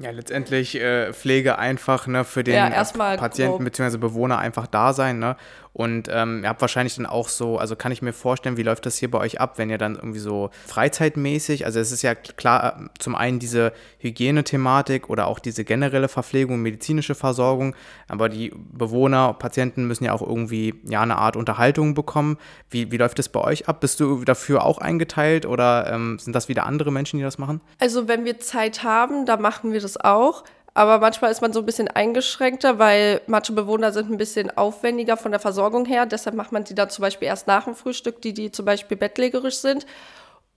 ja, 0.00 0.10
letztendlich 0.10 0.80
äh, 0.80 1.12
Pflege 1.12 1.58
einfach 1.58 2.06
ne, 2.06 2.24
für 2.24 2.42
den 2.42 2.54
ja, 2.54 2.84
Patienten 3.16 3.64
bzw. 3.64 3.98
Bewohner 3.98 4.38
einfach 4.38 4.66
da 4.66 4.92
sein. 4.92 5.18
Ne? 5.18 5.36
Und 5.80 6.10
ähm, 6.12 6.42
ihr 6.42 6.50
habt 6.50 6.60
wahrscheinlich 6.60 6.96
dann 6.96 7.06
auch 7.06 7.30
so, 7.30 7.56
also 7.56 7.74
kann 7.74 7.90
ich 7.90 8.02
mir 8.02 8.12
vorstellen, 8.12 8.58
wie 8.58 8.62
läuft 8.62 8.84
das 8.84 8.98
hier 8.98 9.10
bei 9.10 9.16
euch 9.16 9.40
ab, 9.40 9.56
wenn 9.56 9.70
ihr 9.70 9.78
dann 9.78 9.94
irgendwie 9.94 10.18
so 10.18 10.50
freizeitmäßig, 10.66 11.64
also 11.64 11.80
es 11.80 11.90
ist 11.90 12.02
ja 12.02 12.14
klar, 12.14 12.90
zum 12.98 13.14
einen 13.14 13.38
diese 13.38 13.72
Hygienethematik 13.96 15.08
oder 15.08 15.26
auch 15.26 15.38
diese 15.38 15.64
generelle 15.64 16.08
Verpflegung, 16.08 16.60
medizinische 16.60 17.14
Versorgung, 17.14 17.74
aber 18.08 18.28
die 18.28 18.52
Bewohner, 18.54 19.32
Patienten 19.32 19.86
müssen 19.86 20.04
ja 20.04 20.12
auch 20.12 20.20
irgendwie 20.20 20.74
ja 20.84 21.00
eine 21.00 21.16
Art 21.16 21.34
Unterhaltung 21.34 21.94
bekommen. 21.94 22.36
Wie, 22.68 22.92
wie 22.92 22.98
läuft 22.98 23.18
das 23.18 23.30
bei 23.30 23.40
euch 23.40 23.66
ab? 23.66 23.80
Bist 23.80 24.00
du 24.00 24.22
dafür 24.26 24.66
auch 24.66 24.76
eingeteilt 24.76 25.46
oder 25.46 25.90
ähm, 25.90 26.18
sind 26.18 26.34
das 26.34 26.50
wieder 26.50 26.66
andere 26.66 26.92
Menschen, 26.92 27.16
die 27.16 27.22
das 27.22 27.38
machen? 27.38 27.62
Also 27.78 28.06
wenn 28.06 28.26
wir 28.26 28.38
Zeit 28.38 28.82
haben, 28.82 29.24
da 29.24 29.38
machen 29.38 29.72
wir 29.72 29.80
das 29.80 29.96
auch. 29.96 30.44
Aber 30.74 30.98
manchmal 30.98 31.30
ist 31.32 31.42
man 31.42 31.52
so 31.52 31.60
ein 31.60 31.66
bisschen 31.66 31.88
eingeschränkter, 31.88 32.78
weil 32.78 33.20
manche 33.26 33.52
Bewohner 33.52 33.92
sind 33.92 34.10
ein 34.10 34.18
bisschen 34.18 34.56
aufwendiger 34.56 35.16
von 35.16 35.32
der 35.32 35.40
Versorgung 35.40 35.84
her. 35.84 36.06
Deshalb 36.06 36.36
macht 36.36 36.52
man 36.52 36.64
die 36.64 36.74
dann 36.74 36.90
zum 36.90 37.02
Beispiel 37.02 37.26
erst 37.26 37.46
nach 37.46 37.64
dem 37.64 37.74
Frühstück, 37.74 38.22
die, 38.22 38.32
die 38.32 38.52
zum 38.52 38.64
Beispiel 38.64 38.96
bettlägerisch 38.96 39.56
sind. 39.56 39.84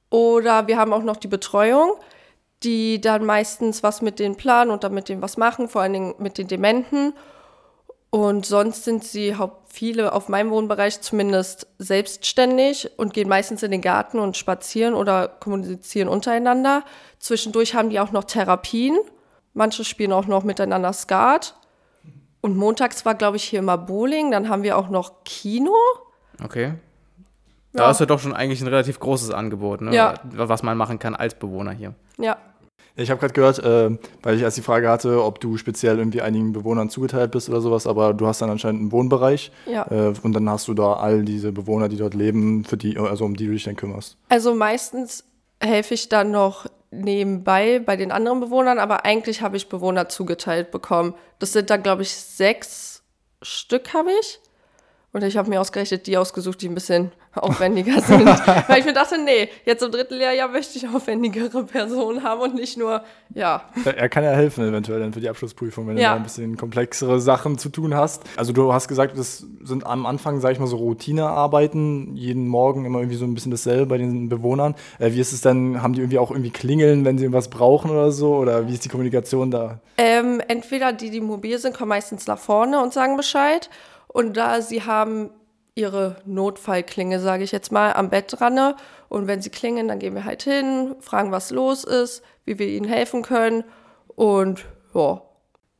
Oder 0.09 0.67
wir 0.67 0.77
haben 0.77 0.93
auch 0.93 1.01
noch 1.01 1.17
die 1.17 1.27
Betreuung, 1.27 1.93
die 2.61 3.01
dann 3.01 3.25
meistens 3.25 3.81
was 3.81 4.01
mit 4.01 4.19
denen 4.19 4.35
planen 4.35 4.69
und 4.69 4.83
dann 4.83 4.93
mit 4.93 5.09
denen 5.09 5.21
was 5.21 5.37
machen, 5.37 5.67
vor 5.67 5.81
allen 5.81 5.93
Dingen 5.93 6.15
mit 6.19 6.37
den 6.37 6.47
Dementen. 6.47 7.13
Und 8.11 8.45
sonst 8.45 8.83
sind 8.83 9.03
sie 9.03 9.35
viele 9.67 10.13
auf 10.13 10.29
meinem 10.29 10.51
Wohnbereich 10.51 11.01
zumindest 11.01 11.65
selbstständig 11.79 12.91
und 12.97 13.11
gehen 13.11 13.27
meistens 13.27 13.63
in 13.63 13.71
den 13.71 13.81
Garten 13.81 14.19
und 14.19 14.37
spazieren 14.37 14.93
oder 14.93 15.27
kommunizieren 15.27 16.07
untereinander. 16.07 16.83
Zwischendurch 17.17 17.73
haben 17.73 17.89
die 17.89 17.99
auch 17.99 18.11
noch 18.11 18.25
Therapien 18.25 18.99
Manche 19.53 19.83
spielen 19.83 20.11
auch 20.11 20.27
noch 20.27 20.43
miteinander 20.43 20.93
Skat. 20.93 21.55
Und 22.41 22.57
montags 22.57 23.05
war, 23.05 23.15
glaube 23.15 23.37
ich, 23.37 23.43
hier 23.43 23.59
immer 23.59 23.77
Bowling. 23.77 24.31
Dann 24.31 24.49
haben 24.49 24.63
wir 24.63 24.77
auch 24.77 24.89
noch 24.89 25.23
Kino. 25.23 25.73
Okay. 26.43 26.73
Da 27.73 27.83
ja. 27.83 27.91
ist 27.91 27.99
ja 27.99 28.05
doch 28.05 28.19
schon 28.19 28.33
eigentlich 28.33 28.61
ein 28.61 28.67
relativ 28.67 28.99
großes 28.99 29.31
Angebot, 29.31 29.81
ne? 29.81 29.95
ja. 29.95 30.13
was 30.33 30.61
man 30.61 30.77
machen 30.77 30.99
kann 30.99 31.15
als 31.15 31.33
Bewohner 31.33 31.71
hier. 31.71 31.95
Ja. 32.19 32.37
Ich 32.95 33.09
habe 33.09 33.19
gerade 33.19 33.33
gehört, 33.33 33.57
äh, 33.57 33.97
weil 34.21 34.35
ich 34.35 34.43
erst 34.43 34.57
die 34.57 34.61
Frage 34.61 34.87
hatte, 34.87 35.23
ob 35.23 35.39
du 35.39 35.57
speziell 35.57 35.97
irgendwie 35.97 36.21
einigen 36.21 36.53
Bewohnern 36.53 36.89
zugeteilt 36.89 37.31
bist 37.31 37.49
oder 37.49 37.59
sowas, 37.59 37.87
aber 37.87 38.13
du 38.13 38.27
hast 38.27 38.41
dann 38.43 38.51
anscheinend 38.51 38.81
einen 38.81 38.91
Wohnbereich 38.91 39.51
ja. 39.65 39.87
äh, 39.89 40.13
und 40.21 40.33
dann 40.33 40.47
hast 40.47 40.67
du 40.67 40.75
da 40.75 40.93
all 40.93 41.23
diese 41.23 41.51
Bewohner, 41.51 41.89
die 41.89 41.97
dort 41.97 42.13
leben, 42.13 42.63
für 42.65 42.77
die, 42.77 42.99
also 42.99 43.25
um 43.25 43.35
die 43.35 43.47
du 43.47 43.53
dich 43.53 43.63
dann 43.63 43.75
kümmerst. 43.75 44.17
Also 44.29 44.53
meistens 44.53 45.23
helfe 45.59 45.95
ich 45.95 46.09
dann 46.09 46.29
noch 46.29 46.67
nebenbei 47.01 47.79
bei 47.79 47.95
den 47.95 48.11
anderen 48.11 48.39
Bewohnern, 48.39 48.79
aber 48.79 49.05
eigentlich 49.05 49.41
habe 49.41 49.57
ich 49.57 49.69
Bewohner 49.69 50.09
zugeteilt 50.09 50.71
bekommen. 50.71 51.15
Das 51.39 51.53
sind 51.53 51.69
dann, 51.69 51.83
glaube 51.83 52.03
ich, 52.03 52.13
sechs 52.13 53.03
Stück 53.41 53.93
habe 53.93 54.11
ich. 54.21 54.39
Und 55.13 55.23
ich 55.23 55.37
habe 55.37 55.47
mir 55.47 55.61
ausgerechnet 55.61 56.07
die 56.07 56.17
ausgesucht, 56.17 56.59
die 56.61 56.67
ein 56.67 56.73
bisschen 56.73 57.11
aufwendiger 57.35 58.01
sind. 58.01 58.25
Weil 58.25 58.79
ich 58.79 58.85
mir 58.85 58.93
dachte, 58.93 59.15
nee, 59.23 59.47
jetzt 59.63 59.83
im 59.83 59.91
dritten 59.91 60.15
Lehrjahr 60.15 60.49
möchte 60.49 60.75
ich 60.75 60.87
aufwendigere 60.87 61.63
Personen 61.65 62.23
haben 62.23 62.41
und 62.41 62.55
nicht 62.55 62.77
nur, 62.77 63.03
ja. 63.35 63.61
Er 63.85 64.09
kann 64.09 64.23
ja 64.23 64.31
helfen, 64.31 64.67
eventuell 64.67 64.99
dann 64.99 65.13
für 65.13 65.19
die 65.19 65.29
Abschlussprüfung, 65.29 65.87
wenn 65.87 65.97
ja. 65.97 66.09
du 66.09 66.09
da 66.09 66.15
ein 66.15 66.23
bisschen 66.23 66.57
komplexere 66.57 67.21
Sachen 67.21 67.59
zu 67.59 67.69
tun 67.69 67.93
hast. 67.93 68.23
Also 68.37 68.53
du 68.53 68.73
hast 68.73 68.87
gesagt, 68.87 69.15
das 69.15 69.45
sind 69.63 69.85
am 69.85 70.07
Anfang, 70.07 70.39
sage 70.39 70.53
ich 70.53 70.59
mal, 70.59 70.65
so 70.65 70.77
Routinearbeiten, 70.77 72.15
jeden 72.15 72.47
Morgen 72.47 72.85
immer 72.85 72.97
irgendwie 72.97 73.17
so 73.17 73.25
ein 73.25 73.35
bisschen 73.35 73.51
dasselbe 73.51 73.85
bei 73.85 73.99
den 73.99 74.29
Bewohnern. 74.29 74.73
Äh, 74.97 75.11
wie 75.11 75.19
ist 75.19 75.31
es 75.31 75.41
denn, 75.41 75.83
haben 75.83 75.93
die 75.93 76.01
irgendwie 76.01 76.17
auch 76.17 76.31
irgendwie 76.31 76.51
Klingeln, 76.51 77.05
wenn 77.05 77.19
sie 77.19 77.25
irgendwas 77.25 77.49
brauchen 77.49 77.91
oder 77.91 78.11
so? 78.11 78.35
Oder 78.35 78.67
wie 78.67 78.73
ist 78.73 78.83
die 78.83 78.89
Kommunikation 78.89 79.51
da? 79.51 79.79
Ähm, 79.95 80.41
entweder 80.47 80.91
die, 80.91 81.11
die 81.11 81.21
mobil 81.21 81.59
sind, 81.59 81.77
kommen 81.77 81.89
meistens 81.89 82.25
nach 82.25 82.39
vorne 82.39 82.81
und 82.81 82.93
sagen 82.93 83.15
Bescheid. 83.15 83.69
Und 84.13 84.37
da 84.37 84.61
sie 84.61 84.83
haben 84.83 85.31
ihre 85.75 86.17
Notfallklinge, 86.25 87.19
sage 87.19 87.43
ich 87.43 87.51
jetzt 87.51 87.71
mal, 87.71 87.93
am 87.93 88.09
Bett 88.09 88.39
dran. 88.39 88.75
Und 89.09 89.27
wenn 89.27 89.41
sie 89.41 89.49
klingen, 89.49 89.87
dann 89.87 89.99
gehen 89.99 90.15
wir 90.15 90.23
halt 90.23 90.43
hin, 90.43 90.95
fragen, 90.99 91.31
was 91.31 91.49
los 91.49 91.83
ist, 91.83 92.23
wie 92.45 92.59
wir 92.59 92.67
ihnen 92.67 92.87
helfen 92.87 93.23
können. 93.23 93.63
Und 94.15 94.65
ja. 94.93 95.21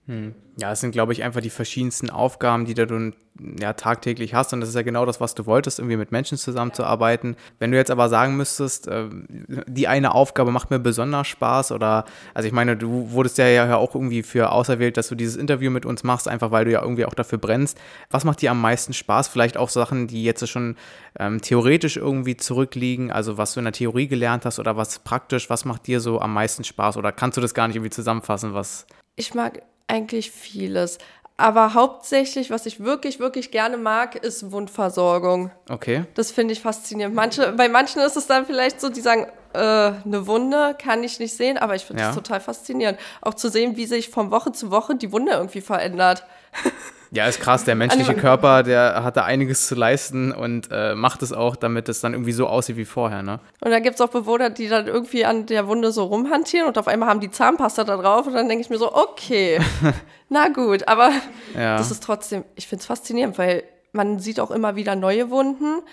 Hm. 0.05 0.35
Ja, 0.59 0.73
es 0.73 0.81
sind, 0.81 0.91
glaube 0.91 1.13
ich, 1.13 1.23
einfach 1.23 1.39
die 1.39 1.49
verschiedensten 1.49 2.09
Aufgaben, 2.09 2.65
die 2.65 2.73
du 2.73 3.13
ja, 3.59 3.73
tagtäglich 3.73 4.33
hast. 4.33 4.51
Und 4.53 4.59
das 4.59 4.69
ist 4.69 4.75
ja 4.75 4.81
genau 4.81 5.05
das, 5.05 5.21
was 5.21 5.33
du 5.33 5.45
wolltest, 5.45 5.79
irgendwie 5.79 5.95
mit 5.95 6.11
Menschen 6.11 6.37
zusammenzuarbeiten. 6.37 7.37
Wenn 7.57 7.71
du 7.71 7.77
jetzt 7.77 7.89
aber 7.89 8.09
sagen 8.09 8.35
müsstest, 8.35 8.87
äh, 8.87 9.07
die 9.65 9.87
eine 9.87 10.13
Aufgabe 10.13 10.51
macht 10.51 10.69
mir 10.71 10.79
besonders 10.79 11.27
Spaß 11.27 11.71
oder, 11.71 12.03
also 12.33 12.45
ich 12.45 12.53
meine, 12.53 12.75
du 12.75 13.11
wurdest 13.11 13.37
ja, 13.37 13.47
ja 13.47 13.77
auch 13.77 13.95
irgendwie 13.95 14.23
für 14.23 14.51
auserwählt, 14.51 14.97
dass 14.97 15.07
du 15.07 15.15
dieses 15.15 15.37
Interview 15.37 15.71
mit 15.71 15.85
uns 15.85 16.03
machst, 16.03 16.27
einfach 16.27 16.51
weil 16.51 16.65
du 16.65 16.71
ja 16.71 16.81
irgendwie 16.81 17.05
auch 17.05 17.15
dafür 17.15 17.37
brennst. 17.37 17.79
Was 18.09 18.25
macht 18.25 18.41
dir 18.41 18.51
am 18.51 18.59
meisten 18.59 18.91
Spaß? 18.91 19.29
Vielleicht 19.29 19.55
auch 19.55 19.69
Sachen, 19.69 20.07
die 20.07 20.23
jetzt 20.23 20.47
schon 20.49 20.75
ähm, 21.17 21.41
theoretisch 21.41 21.95
irgendwie 21.95 22.35
zurückliegen, 22.35 23.09
also 23.09 23.37
was 23.37 23.53
du 23.53 23.61
in 23.61 23.65
der 23.65 23.73
Theorie 23.73 24.07
gelernt 24.07 24.45
hast 24.45 24.59
oder 24.59 24.75
was 24.75 24.99
praktisch, 24.99 25.49
was 25.49 25.63
macht 25.63 25.87
dir 25.87 26.01
so 26.01 26.19
am 26.19 26.33
meisten 26.33 26.65
Spaß 26.65 26.97
oder 26.97 27.13
kannst 27.13 27.37
du 27.37 27.41
das 27.41 27.53
gar 27.53 27.67
nicht 27.67 27.77
irgendwie 27.77 27.89
zusammenfassen, 27.89 28.53
was? 28.53 28.85
Ich 29.15 29.33
mag 29.33 29.61
eigentlich 29.93 30.31
vieles. 30.31 30.97
Aber 31.37 31.73
hauptsächlich, 31.73 32.51
was 32.51 32.65
ich 32.65 32.79
wirklich, 32.79 33.19
wirklich 33.19 33.51
gerne 33.51 33.77
mag, 33.77 34.15
ist 34.15 34.51
Wundversorgung. 34.51 35.51
Okay. 35.69 36.05
Das 36.13 36.31
finde 36.31 36.53
ich 36.53 36.61
faszinierend. 36.61 37.15
Manche, 37.15 37.51
bei 37.53 37.69
manchen 37.69 38.01
ist 38.01 38.15
es 38.15 38.27
dann 38.27 38.45
vielleicht 38.45 38.79
so, 38.79 38.89
die 38.89 39.01
sagen, 39.01 39.27
äh, 39.53 39.59
eine 39.59 40.27
Wunde 40.27 40.75
kann 40.79 41.03
ich 41.03 41.19
nicht 41.19 41.35
sehen, 41.35 41.57
aber 41.57 41.75
ich 41.75 41.85
finde 41.85 42.03
es 42.03 42.09
ja. 42.09 42.15
total 42.15 42.39
faszinierend. 42.39 42.99
Auch 43.21 43.33
zu 43.33 43.49
sehen, 43.49 43.77
wie 43.77 43.85
sich 43.85 44.09
von 44.09 44.31
Woche 44.31 44.51
zu 44.51 44.71
Woche 44.71 44.95
die 44.95 45.11
Wunde 45.11 45.33
irgendwie 45.33 45.61
verändert. 45.61 46.25
Ja, 47.13 47.27
ist 47.27 47.39
krass. 47.39 47.63
Der 47.63 47.75
menschliche 47.75 48.15
Körper, 48.15 48.63
der 48.63 49.03
hat 49.03 49.17
da 49.17 49.23
einiges 49.23 49.67
zu 49.67 49.75
leisten 49.75 50.31
und 50.31 50.69
äh, 50.71 50.95
macht 50.95 51.21
es 51.21 51.31
auch, 51.31 51.55
damit 51.55 51.87
es 51.87 52.01
dann 52.01 52.13
irgendwie 52.13 52.31
so 52.31 52.47
aussieht 52.47 52.75
wie 52.75 52.85
vorher. 52.85 53.21
Ne? 53.21 53.39
Und 53.61 53.69
dann 53.69 53.83
gibt 53.83 53.95
es 53.95 54.01
auch 54.01 54.09
Bewohner, 54.09 54.49
die 54.49 54.67
dann 54.67 54.87
irgendwie 54.87 55.23
an 55.23 55.45
der 55.45 55.67
Wunde 55.67 55.91
so 55.91 56.05
rumhantieren 56.05 56.67
und 56.67 56.77
auf 56.79 56.87
einmal 56.87 57.09
haben 57.09 57.19
die 57.19 57.29
Zahnpasta 57.29 57.83
da 57.83 57.97
drauf 57.97 58.25
und 58.25 58.33
dann 58.33 58.49
denke 58.49 58.63
ich 58.63 58.71
mir 58.71 58.79
so, 58.79 58.95
okay, 58.95 59.59
na 60.29 60.49
gut. 60.49 60.87
Aber 60.87 61.11
ja. 61.53 61.77
das 61.77 61.91
ist 61.91 62.01
trotzdem, 62.01 62.45
ich 62.55 62.67
finde 62.67 62.81
es 62.81 62.87
faszinierend, 62.87 63.37
weil 63.37 63.63
man 63.91 64.17
sieht 64.17 64.39
auch 64.39 64.49
immer 64.49 64.75
wieder 64.75 64.95
neue 64.95 65.29
Wunden. 65.29 65.83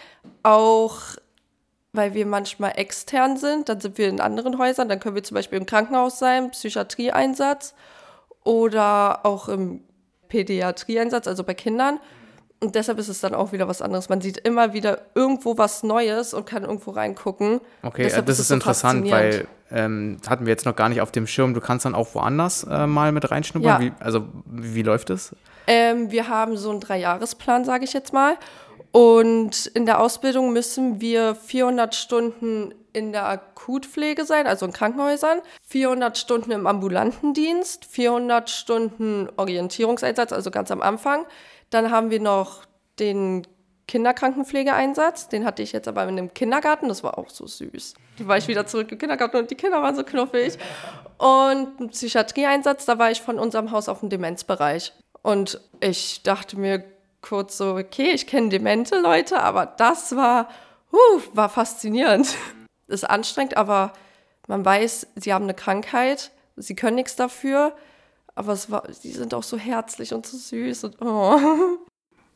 Auch 0.42 0.96
weil 1.92 2.14
wir 2.14 2.24
manchmal 2.24 2.72
extern 2.76 3.36
sind, 3.36 3.68
dann 3.68 3.80
sind 3.80 3.98
wir 3.98 4.08
in 4.08 4.20
anderen 4.20 4.56
Häusern, 4.56 4.88
dann 4.88 5.00
können 5.00 5.16
wir 5.16 5.24
zum 5.24 5.34
Beispiel 5.34 5.58
im 5.58 5.66
Krankenhaus 5.66 6.18
sein, 6.18 6.50
Psychiatrieeinsatz 6.50 7.74
oder 8.42 9.26
auch 9.26 9.48
im 9.48 9.82
Pädiatrieeinsatz, 10.30 11.28
also 11.28 11.44
bei 11.44 11.52
Kindern. 11.52 12.00
Und 12.62 12.74
deshalb 12.74 12.98
ist 12.98 13.08
es 13.08 13.20
dann 13.20 13.34
auch 13.34 13.52
wieder 13.52 13.68
was 13.68 13.80
anderes. 13.80 14.08
Man 14.10 14.20
sieht 14.20 14.36
immer 14.38 14.74
wieder 14.74 15.00
irgendwo 15.14 15.56
was 15.56 15.82
Neues 15.82 16.34
und 16.34 16.44
kann 16.46 16.62
irgendwo 16.62 16.90
reingucken. 16.90 17.60
Okay, 17.82 18.02
deshalb 18.02 18.26
das 18.26 18.36
ist, 18.36 18.40
ist 18.40 18.48
so 18.48 18.54
interessant, 18.54 19.10
weil 19.10 19.46
ähm, 19.70 20.18
hatten 20.28 20.44
wir 20.44 20.50
jetzt 20.50 20.66
noch 20.66 20.76
gar 20.76 20.88
nicht 20.90 21.00
auf 21.00 21.10
dem 21.10 21.26
Schirm. 21.26 21.54
Du 21.54 21.60
kannst 21.60 21.86
dann 21.86 21.94
auch 21.94 22.14
woanders 22.14 22.64
äh, 22.64 22.86
mal 22.86 23.12
mit 23.12 23.30
reinschnuppern. 23.30 23.68
Ja. 23.68 23.80
Wie, 23.80 23.92
also 23.98 24.26
wie 24.46 24.82
läuft 24.82 25.10
es? 25.10 25.34
Ähm, 25.66 26.10
wir 26.10 26.28
haben 26.28 26.56
so 26.56 26.70
einen 26.70 26.80
Dreijahresplan, 26.80 27.64
sage 27.64 27.84
ich 27.84 27.92
jetzt 27.92 28.12
mal. 28.12 28.36
Und 28.92 29.66
in 29.66 29.86
der 29.86 30.00
Ausbildung 30.00 30.52
müssen 30.52 31.00
wir 31.00 31.34
400 31.34 31.94
Stunden 31.94 32.74
in 32.92 33.12
der 33.12 33.26
Akutpflege 33.26 34.24
sein, 34.24 34.46
also 34.46 34.66
in 34.66 34.72
Krankenhäusern, 34.72 35.40
400 35.68 36.18
Stunden 36.18 36.50
im 36.50 36.66
ambulanten 36.66 37.34
Dienst, 37.34 37.84
400 37.84 38.50
Stunden 38.50 39.28
Orientierungseinsatz, 39.36 40.32
also 40.32 40.50
ganz 40.50 40.70
am 40.72 40.82
Anfang. 40.82 41.24
Dann 41.70 41.92
haben 41.92 42.10
wir 42.10 42.20
noch 42.20 42.64
den 42.98 43.46
Kinderkrankenpflegeeinsatz, 43.86 45.28
den 45.28 45.44
hatte 45.44 45.62
ich 45.62 45.72
jetzt 45.72 45.88
aber 45.88 46.02
in 46.04 46.10
einem 46.10 46.34
Kindergarten, 46.34 46.88
das 46.88 47.02
war 47.02 47.18
auch 47.18 47.28
so 47.28 47.46
süß. 47.46 47.94
Da 48.18 48.26
war 48.26 48.38
ich 48.38 48.48
wieder 48.48 48.66
zurück 48.66 48.90
im 48.92 48.98
Kindergarten 48.98 49.36
und 49.36 49.50
die 49.50 49.56
Kinder 49.56 49.82
waren 49.82 49.96
so 49.96 50.04
knuffig. 50.04 50.58
Und 51.18 51.80
ein 51.80 51.90
Psychiatrieeinsatz, 51.90 52.86
da 52.86 52.98
war 52.98 53.10
ich 53.10 53.20
von 53.20 53.38
unserem 53.38 53.70
Haus 53.72 53.88
auf 53.88 54.00
dem 54.00 54.08
Demenzbereich. 54.08 54.92
Und 55.22 55.60
ich 55.80 56.22
dachte 56.22 56.58
mir 56.58 56.84
kurz 57.22 57.56
so, 57.56 57.74
okay, 57.74 58.10
ich 58.12 58.26
kenne 58.26 58.48
demente 58.48 59.00
Leute, 59.00 59.40
aber 59.40 59.66
das 59.66 60.14
war, 60.16 60.48
uh, 60.92 61.20
war 61.32 61.48
faszinierend 61.48 62.36
ist 62.90 63.08
anstrengend, 63.08 63.56
aber 63.56 63.92
man 64.48 64.64
weiß, 64.64 65.06
sie 65.16 65.32
haben 65.32 65.44
eine 65.44 65.54
Krankheit, 65.54 66.32
sie 66.56 66.74
können 66.74 66.96
nichts 66.96 67.16
dafür, 67.16 67.72
aber 68.34 68.52
es 68.52 68.70
war, 68.70 68.84
sie 68.92 69.12
sind 69.12 69.32
auch 69.32 69.42
so 69.42 69.56
herzlich 69.56 70.12
und 70.12 70.26
so 70.26 70.36
süß 70.36 70.84
und 70.84 71.00
oh. 71.00 71.38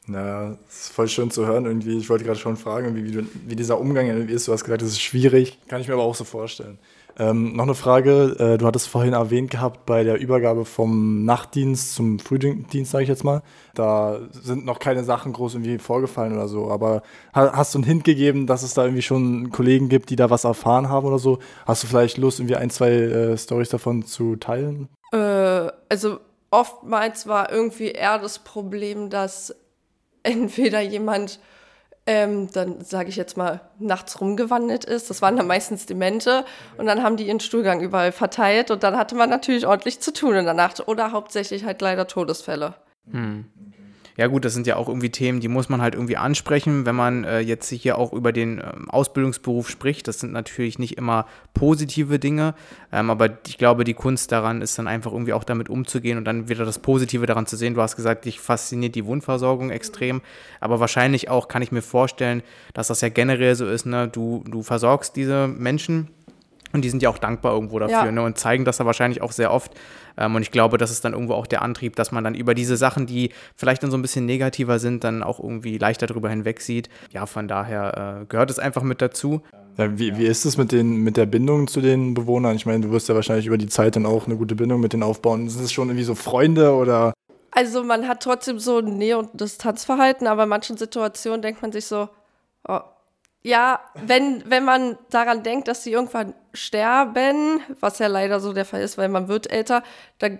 Ja, 0.07 0.59
ist 0.69 0.93
voll 0.93 1.09
schön 1.09 1.31
zu 1.31 1.47
hören 1.47 1.65
irgendwie. 1.65 1.97
Ich 1.97 2.11
wollte 2.11 2.25
gerade 2.25 2.39
schon 2.39 2.59
fragen, 2.59 2.95
wie, 2.95 3.15
wie, 3.15 3.27
wie 3.47 3.57
dieser 3.57 3.81
Umgang 3.81 4.29
ist. 4.29 4.47
Du 4.47 4.53
hast 4.53 4.65
gesagt, 4.65 4.83
das 4.83 4.91
ist 4.91 5.01
schwierig. 5.01 5.59
Kann 5.67 5.81
ich 5.81 5.89
mir 5.89 5.95
aber 5.95 6.03
auch 6.03 6.15
so 6.15 6.25
vorstellen. 6.25 6.79
Ähm, 7.19 7.55
noch 7.55 7.65
eine 7.65 7.75
Frage, 7.75 8.37
äh, 8.39 8.59
du 8.59 8.67
hattest 8.67 8.89
vorhin 8.89 9.13
erwähnt 9.13 9.51
gehabt 9.51 9.87
bei 9.87 10.03
der 10.03 10.19
Übergabe 10.19 10.65
vom 10.65 11.25
Nachtdienst 11.25 11.95
zum 11.95 12.19
Frühdienst, 12.19 12.91
sage 12.91 13.05
ich 13.05 13.09
jetzt 13.09 13.23
mal. 13.23 13.43
Da 13.75 14.19
sind 14.33 14.65
noch 14.65 14.81
keine 14.81 15.05
Sachen 15.05 15.33
groß 15.33 15.55
irgendwie 15.55 15.79
vorgefallen 15.79 16.33
oder 16.33 16.49
so, 16.49 16.71
aber 16.71 17.03
hast 17.33 17.75
du 17.75 17.79
einen 17.79 17.87
Hint 17.87 18.05
gegeben, 18.05 18.47
dass 18.47 18.63
es 18.63 18.75
da 18.75 18.85
irgendwie 18.85 19.03
schon 19.03 19.51
Kollegen 19.51 19.89
gibt, 19.89 20.11
die 20.11 20.17
da 20.17 20.31
was 20.31 20.45
erfahren 20.45 20.89
haben 20.89 21.07
oder 21.07 21.19
so? 21.19 21.39
Hast 21.67 21.85
du 21.85 21.87
vielleicht 21.87 22.19
Lust, 22.19 22.41
irgendwie 22.41 22.57
ein, 22.57 22.71
zwei 22.71 22.91
äh, 22.91 23.39
Stories 23.39 23.69
davon 23.69 24.05
zu 24.05 24.37
teilen? 24.37 24.89
Äh, 25.13 25.71
also 25.89 26.19
oftmals 26.51 27.27
war 27.27 27.53
irgendwie 27.53 27.89
eher 27.89 28.19
das 28.19 28.41
Problem, 28.41 29.11
dass 29.11 29.55
entweder 30.25 30.81
jemand 30.81 31.39
ähm, 32.07 32.51
dann 32.53 32.85
sage 32.85 33.09
ich 33.09 33.17
jetzt 33.17 33.37
mal, 33.37 33.61
nachts 33.79 34.21
rumgewandelt 34.21 34.85
ist. 34.85 35.09
Das 35.09 35.23
waren 35.23 35.37
dann 35.37 35.47
meistens 35.47 35.87
Demente. 35.87 36.45
Und 36.77 36.87
dann 36.87 37.03
haben 37.03 37.17
die 37.17 37.27
ihren 37.27 37.41
Stuhlgang 37.41 37.81
überall 37.81 38.13
verteilt. 38.13 38.71
Und 38.71 38.83
dann 38.83 38.97
hatte 38.97 39.15
man 39.15 39.31
natürlich 39.31 39.67
ordentlich 39.67 40.01
zu 40.01 40.13
tun 40.13 40.35
in 40.35 40.45
der 40.45 40.55
Nacht. 40.55 40.87
Oder 40.87 41.13
hauptsächlich 41.13 41.65
halt 41.65 41.81
leider 41.81 42.07
Todesfälle. 42.07 42.75
Hm. 43.11 43.47
Ja 44.17 44.29
gut, 44.29 44.45
das 44.45 44.55
sind 44.55 44.69
ja 44.69 44.77
auch 44.77 44.87
irgendwie 44.87 45.11
Themen, 45.11 45.41
die 45.41 45.49
muss 45.49 45.69
man 45.69 45.83
halt 45.83 45.95
irgendwie 45.95 46.17
ansprechen, 46.17 46.87
wenn 46.87 46.95
man 46.95 47.25
äh, 47.25 47.41
jetzt 47.41 47.69
hier 47.71 47.99
auch 47.99 48.13
über 48.13 48.31
den 48.31 48.59
ähm, 48.59 48.89
Ausbildungsberuf 48.89 49.69
spricht. 49.69 50.07
Das 50.07 50.21
sind 50.21 50.33
natürlich 50.33 50.79
nicht 50.79 50.97
immer 50.97 51.27
positive 51.53 52.21
Dinge, 52.21 52.55
ähm, 52.93 53.11
aber 53.11 53.39
ich 53.49 53.59
glaube, 53.59 53.83
die 53.83 53.95
Kunst 53.95 54.31
daran 54.31 54.63
ist 54.63 54.79
dann 54.79 54.87
einfach 54.87 55.11
irgendwie 55.11 55.33
auch 55.33 55.43
damit 55.43 55.69
umzugehen 55.69 56.17
und 56.17 56.25
dann 56.27 56.49
wieder 56.49 56.65
das 56.65 56.79
Positive 56.79 57.27
daran 57.27 57.47
zu 57.47 57.57
sehen. 57.57 57.75
Du 57.75 57.83
hast 57.83 57.97
gesagt, 57.97 58.25
dich 58.25 58.39
fasziniert 58.39 58.95
die 58.95 59.05
Wundversorgung 59.05 59.71
extrem, 59.71 60.23
aber 60.61 60.79
wahrscheinlich 60.79 61.29
auch 61.29 61.49
kann 61.49 61.63
ich 61.63 61.73
mir 61.73 61.83
vorstellen, 61.83 62.45
dass 62.73 62.89
das 62.89 63.01
ja 63.01 63.09
generell 63.09 63.57
so 63.57 63.67
ist, 63.67 63.85
ne? 63.85 64.07
du, 64.07 64.45
du 64.49 64.63
versorgst 64.63 65.17
diese 65.17 65.49
Menschen 65.49 66.09
und 66.75 66.85
die 66.85 66.91
sind 66.91 67.03
ja 67.03 67.09
auch 67.09 67.19
dankbar 67.19 67.55
irgendwo 67.55 67.79
dafür 67.79 68.07
ja. 68.07 68.13
ne? 68.13 68.23
und 68.23 68.37
zeigen 68.37 68.65
das 68.65 68.79
ja 68.79 68.85
wahrscheinlich 68.85 69.23
auch 69.23 69.33
sehr 69.33 69.53
oft. 69.53 69.73
Ähm, 70.17 70.35
und 70.35 70.43
ich 70.43 70.51
glaube, 70.51 70.77
das 70.77 70.91
ist 70.91 71.05
dann 71.05 71.13
irgendwo 71.13 71.35
auch 71.35 71.47
der 71.47 71.63
Antrieb, 71.63 71.97
dass 71.97 72.13
man 72.13 72.25
dann 72.25 72.35
über 72.35 72.55
diese 72.55 72.77
Sachen, 72.77 73.07
die 73.07 73.31
vielleicht 73.57 73.83
dann 73.83 73.91
so 73.91 73.97
ein 73.97 74.03
bisschen 74.03 74.27
negativer 74.27 74.79
sind, 74.79 75.05
dann 75.05 75.23
auch 75.23 75.39
irgendwie 75.39 75.79
leichter 75.79 76.07
darüber 76.07 76.29
hinweg 76.29 76.61
sieht. 76.61 76.89
Ja, 77.13 77.27
von 77.27 77.49
daher 77.49 78.23
äh, 78.23 78.27
gehört 78.27 78.51
es 78.51 78.59
einfach 78.59 78.83
mit 78.83 79.01
dazu. 79.01 79.41
Ja, 79.79 79.99
wie, 79.99 80.17
wie 80.19 80.27
ist 80.27 80.45
es 80.45 80.57
mit, 80.57 80.73
mit 80.73 81.17
der 81.17 81.27
Bindung 81.27 81.67
zu 81.69 81.81
den 81.81 82.15
Bewohnern? 82.15 82.57
Ich 82.57 82.67
meine, 82.67 82.87
du 82.87 82.93
wirst 82.93 83.09
ja 83.09 83.15
wahrscheinlich 83.15 83.47
über 83.47 83.59
die 83.59 83.67
Zeit 83.67 83.97
dann 83.97 84.07
auch 84.07 84.27
eine 84.27 84.37
gute 84.37 84.55
Bindung 84.55 84.81
mit 84.81 84.93
denen 84.93 85.03
aufbauen. 85.03 85.49
Sind 85.49 85.65
es 85.65 85.73
schon 85.73 85.89
irgendwie 85.89 86.05
so 86.05 86.15
Freunde 86.15 86.75
oder? 86.75 87.13
Also 87.51 87.85
man 87.85 88.09
hat 88.09 88.21
trotzdem 88.21 88.59
so 88.59 88.79
ein 88.79 88.99
Nähe- 88.99 89.19
und 89.19 89.41
Distanzverhalten, 89.41 90.27
aber 90.27 90.43
in 90.45 90.49
manchen 90.49 90.77
Situationen 90.77 91.41
denkt 91.41 91.63
man 91.63 91.71
sich 91.71 91.87
so, 91.87 92.09
oh, 92.67 92.81
ja, 93.45 93.79
wenn, 93.95 94.43
wenn 94.51 94.65
man 94.65 94.97
daran 95.11 95.43
denkt, 95.43 95.69
dass 95.69 95.85
sie 95.85 95.93
irgendwann 95.93 96.33
sterben, 96.55 97.61
was 97.79 97.99
ja 97.99 98.07
leider 98.07 98.41
so 98.41 98.55
der 98.55 98.65
Fall 98.65 98.81
ist, 98.81 98.97
weil 98.97 99.11
man 99.11 99.29
wird 99.29 99.53
älter, 99.53 99.83
da 100.19 100.31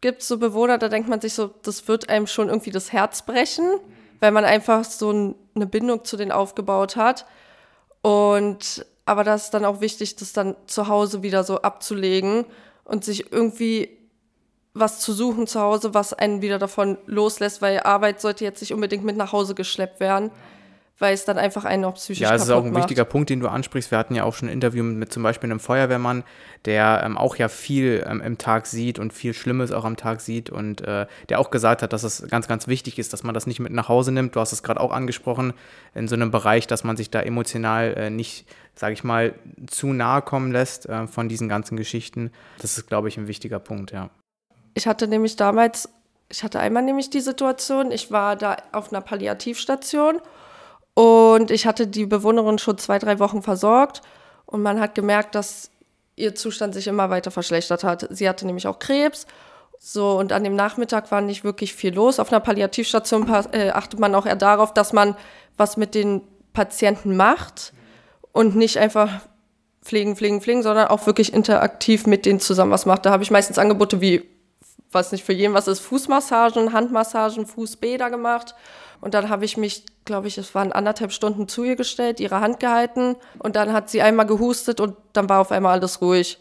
gibt 0.00 0.22
es 0.22 0.28
so 0.28 0.36
Bewohner, 0.36 0.76
da 0.76 0.88
denkt 0.88 1.08
man 1.08 1.20
sich 1.20 1.32
so, 1.32 1.54
das 1.62 1.86
wird 1.86 2.08
einem 2.08 2.26
schon 2.26 2.48
irgendwie 2.48 2.72
das 2.72 2.92
Herz 2.92 3.22
brechen, 3.22 3.78
weil 4.18 4.32
man 4.32 4.44
einfach 4.44 4.84
so 4.84 5.12
ein, 5.12 5.36
eine 5.54 5.66
Bindung 5.66 6.04
zu 6.04 6.16
denen 6.16 6.32
aufgebaut 6.32 6.96
hat. 6.96 7.24
Und 8.02 8.84
aber 9.04 9.22
das 9.22 9.44
ist 9.44 9.54
dann 9.54 9.64
auch 9.64 9.80
wichtig, 9.80 10.16
das 10.16 10.32
dann 10.32 10.56
zu 10.66 10.88
Hause 10.88 11.22
wieder 11.22 11.44
so 11.44 11.62
abzulegen 11.62 12.46
und 12.84 13.04
sich 13.04 13.30
irgendwie 13.32 13.96
was 14.74 14.98
zu 14.98 15.12
suchen 15.12 15.46
zu 15.46 15.60
Hause, 15.60 15.94
was 15.94 16.14
einen 16.14 16.42
wieder 16.42 16.58
davon 16.58 16.98
loslässt, 17.06 17.62
weil 17.62 17.80
Arbeit 17.80 18.20
sollte 18.20 18.44
jetzt 18.44 18.60
nicht 18.60 18.72
unbedingt 18.72 19.04
mit 19.04 19.16
nach 19.16 19.32
Hause 19.32 19.54
geschleppt 19.54 20.00
werden 20.00 20.32
weil 21.00 21.14
es 21.14 21.24
dann 21.24 21.38
einfach 21.38 21.64
einen 21.64 21.84
auch 21.86 21.94
psychisch 21.94 22.20
Ja, 22.20 22.30
das 22.30 22.42
ist 22.42 22.50
auch 22.50 22.62
ein 22.62 22.72
macht. 22.72 22.82
wichtiger 22.82 23.04
Punkt, 23.04 23.30
den 23.30 23.40
du 23.40 23.48
ansprichst. 23.48 23.90
Wir 23.90 23.98
hatten 23.98 24.14
ja 24.14 24.24
auch 24.24 24.34
schon 24.34 24.48
ein 24.48 24.52
Interview 24.52 24.84
mit, 24.84 24.96
mit 24.96 25.12
zum 25.12 25.22
Beispiel 25.22 25.50
einem 25.50 25.58
Feuerwehrmann, 25.58 26.24
der 26.66 27.02
ähm, 27.04 27.16
auch 27.16 27.36
ja 27.36 27.48
viel 27.48 28.04
ähm, 28.06 28.20
im 28.20 28.36
Tag 28.36 28.66
sieht 28.66 28.98
und 28.98 29.12
viel 29.12 29.32
Schlimmes 29.32 29.72
auch 29.72 29.84
am 29.84 29.96
Tag 29.96 30.20
sieht 30.20 30.50
und 30.50 30.82
äh, 30.82 31.06
der 31.30 31.40
auch 31.40 31.50
gesagt 31.50 31.82
hat, 31.82 31.94
dass 31.94 32.04
es 32.04 32.28
ganz, 32.28 32.48
ganz 32.48 32.68
wichtig 32.68 32.98
ist, 32.98 33.14
dass 33.14 33.22
man 33.22 33.34
das 33.34 33.46
nicht 33.46 33.60
mit 33.60 33.72
nach 33.72 33.88
Hause 33.88 34.12
nimmt. 34.12 34.36
Du 34.36 34.40
hast 34.40 34.52
es 34.52 34.62
gerade 34.62 34.78
auch 34.78 34.92
angesprochen, 34.92 35.54
in 35.94 36.06
so 36.06 36.14
einem 36.14 36.30
Bereich, 36.30 36.66
dass 36.66 36.84
man 36.84 36.98
sich 36.98 37.10
da 37.10 37.22
emotional 37.22 37.94
äh, 37.94 38.10
nicht, 38.10 38.46
sage 38.74 38.92
ich 38.92 39.02
mal, 39.02 39.34
zu 39.68 39.94
nahe 39.94 40.20
kommen 40.20 40.52
lässt 40.52 40.86
äh, 40.86 41.06
von 41.06 41.30
diesen 41.30 41.48
ganzen 41.48 41.78
Geschichten. 41.78 42.30
Das 42.58 42.76
ist, 42.76 42.88
glaube 42.88 43.08
ich, 43.08 43.16
ein 43.16 43.26
wichtiger 43.26 43.58
Punkt, 43.58 43.90
ja. 43.90 44.10
Ich 44.74 44.86
hatte 44.86 45.08
nämlich 45.08 45.36
damals, 45.36 45.88
ich 46.28 46.44
hatte 46.44 46.60
einmal 46.60 46.82
nämlich 46.82 47.08
die 47.08 47.20
Situation, 47.20 47.90
ich 47.90 48.12
war 48.12 48.36
da 48.36 48.58
auf 48.72 48.92
einer 48.92 49.00
Palliativstation 49.00 50.20
und 51.00 51.50
ich 51.50 51.64
hatte 51.64 51.86
die 51.86 52.04
Bewohnerin 52.04 52.58
schon 52.58 52.76
zwei, 52.76 52.98
drei 52.98 53.18
Wochen 53.20 53.40
versorgt 53.40 54.02
und 54.44 54.60
man 54.60 54.78
hat 54.80 54.94
gemerkt, 54.94 55.34
dass 55.34 55.70
ihr 56.14 56.34
Zustand 56.34 56.74
sich 56.74 56.88
immer 56.88 57.08
weiter 57.08 57.30
verschlechtert 57.30 57.84
hat. 57.84 58.06
Sie 58.10 58.28
hatte 58.28 58.44
nämlich 58.44 58.66
auch 58.66 58.78
Krebs. 58.78 59.26
So, 59.78 60.18
und 60.18 60.30
an 60.30 60.44
dem 60.44 60.54
Nachmittag 60.54 61.10
war 61.10 61.22
nicht 61.22 61.42
wirklich 61.42 61.72
viel 61.72 61.94
los. 61.94 62.20
Auf 62.20 62.30
einer 62.30 62.40
Palliativstation 62.40 63.26
äh, 63.52 63.70
achtet 63.70 63.98
man 63.98 64.14
auch 64.14 64.26
eher 64.26 64.36
darauf, 64.36 64.74
dass 64.74 64.92
man 64.92 65.16
was 65.56 65.78
mit 65.78 65.94
den 65.94 66.20
Patienten 66.52 67.16
macht 67.16 67.72
und 68.32 68.54
nicht 68.54 68.76
einfach 68.76 69.22
pflegen, 69.82 70.16
pflegen, 70.16 70.42
pflegen, 70.42 70.62
sondern 70.62 70.88
auch 70.88 71.06
wirklich 71.06 71.32
interaktiv 71.32 72.06
mit 72.06 72.26
denen 72.26 72.40
zusammen 72.40 72.72
was 72.72 72.84
macht. 72.84 73.06
Da 73.06 73.10
habe 73.10 73.22
ich 73.22 73.30
meistens 73.30 73.56
Angebote 73.56 74.02
wie, 74.02 74.28
was 74.92 75.12
nicht 75.12 75.24
für 75.24 75.32
jeden 75.32 75.54
was 75.54 75.68
ist, 75.68 75.80
Fußmassagen, 75.80 76.72
Handmassagen, 76.72 77.46
Fußbäder 77.46 78.10
gemacht 78.10 78.54
und 79.00 79.14
dann 79.14 79.28
habe 79.28 79.44
ich 79.44 79.56
mich, 79.56 79.84
glaube 80.04 80.28
ich, 80.28 80.36
es 80.38 80.54
waren 80.54 80.72
anderthalb 80.72 81.12
Stunden 81.12 81.48
zu 81.48 81.64
ihr 81.64 81.76
gestellt, 81.76 82.20
ihre 82.20 82.40
Hand 82.40 82.60
gehalten 82.60 83.16
und 83.38 83.56
dann 83.56 83.72
hat 83.72 83.90
sie 83.90 84.02
einmal 84.02 84.26
gehustet 84.26 84.80
und 84.80 84.96
dann 85.12 85.28
war 85.28 85.40
auf 85.40 85.52
einmal 85.52 85.72
alles 85.72 86.02
ruhig. 86.02 86.38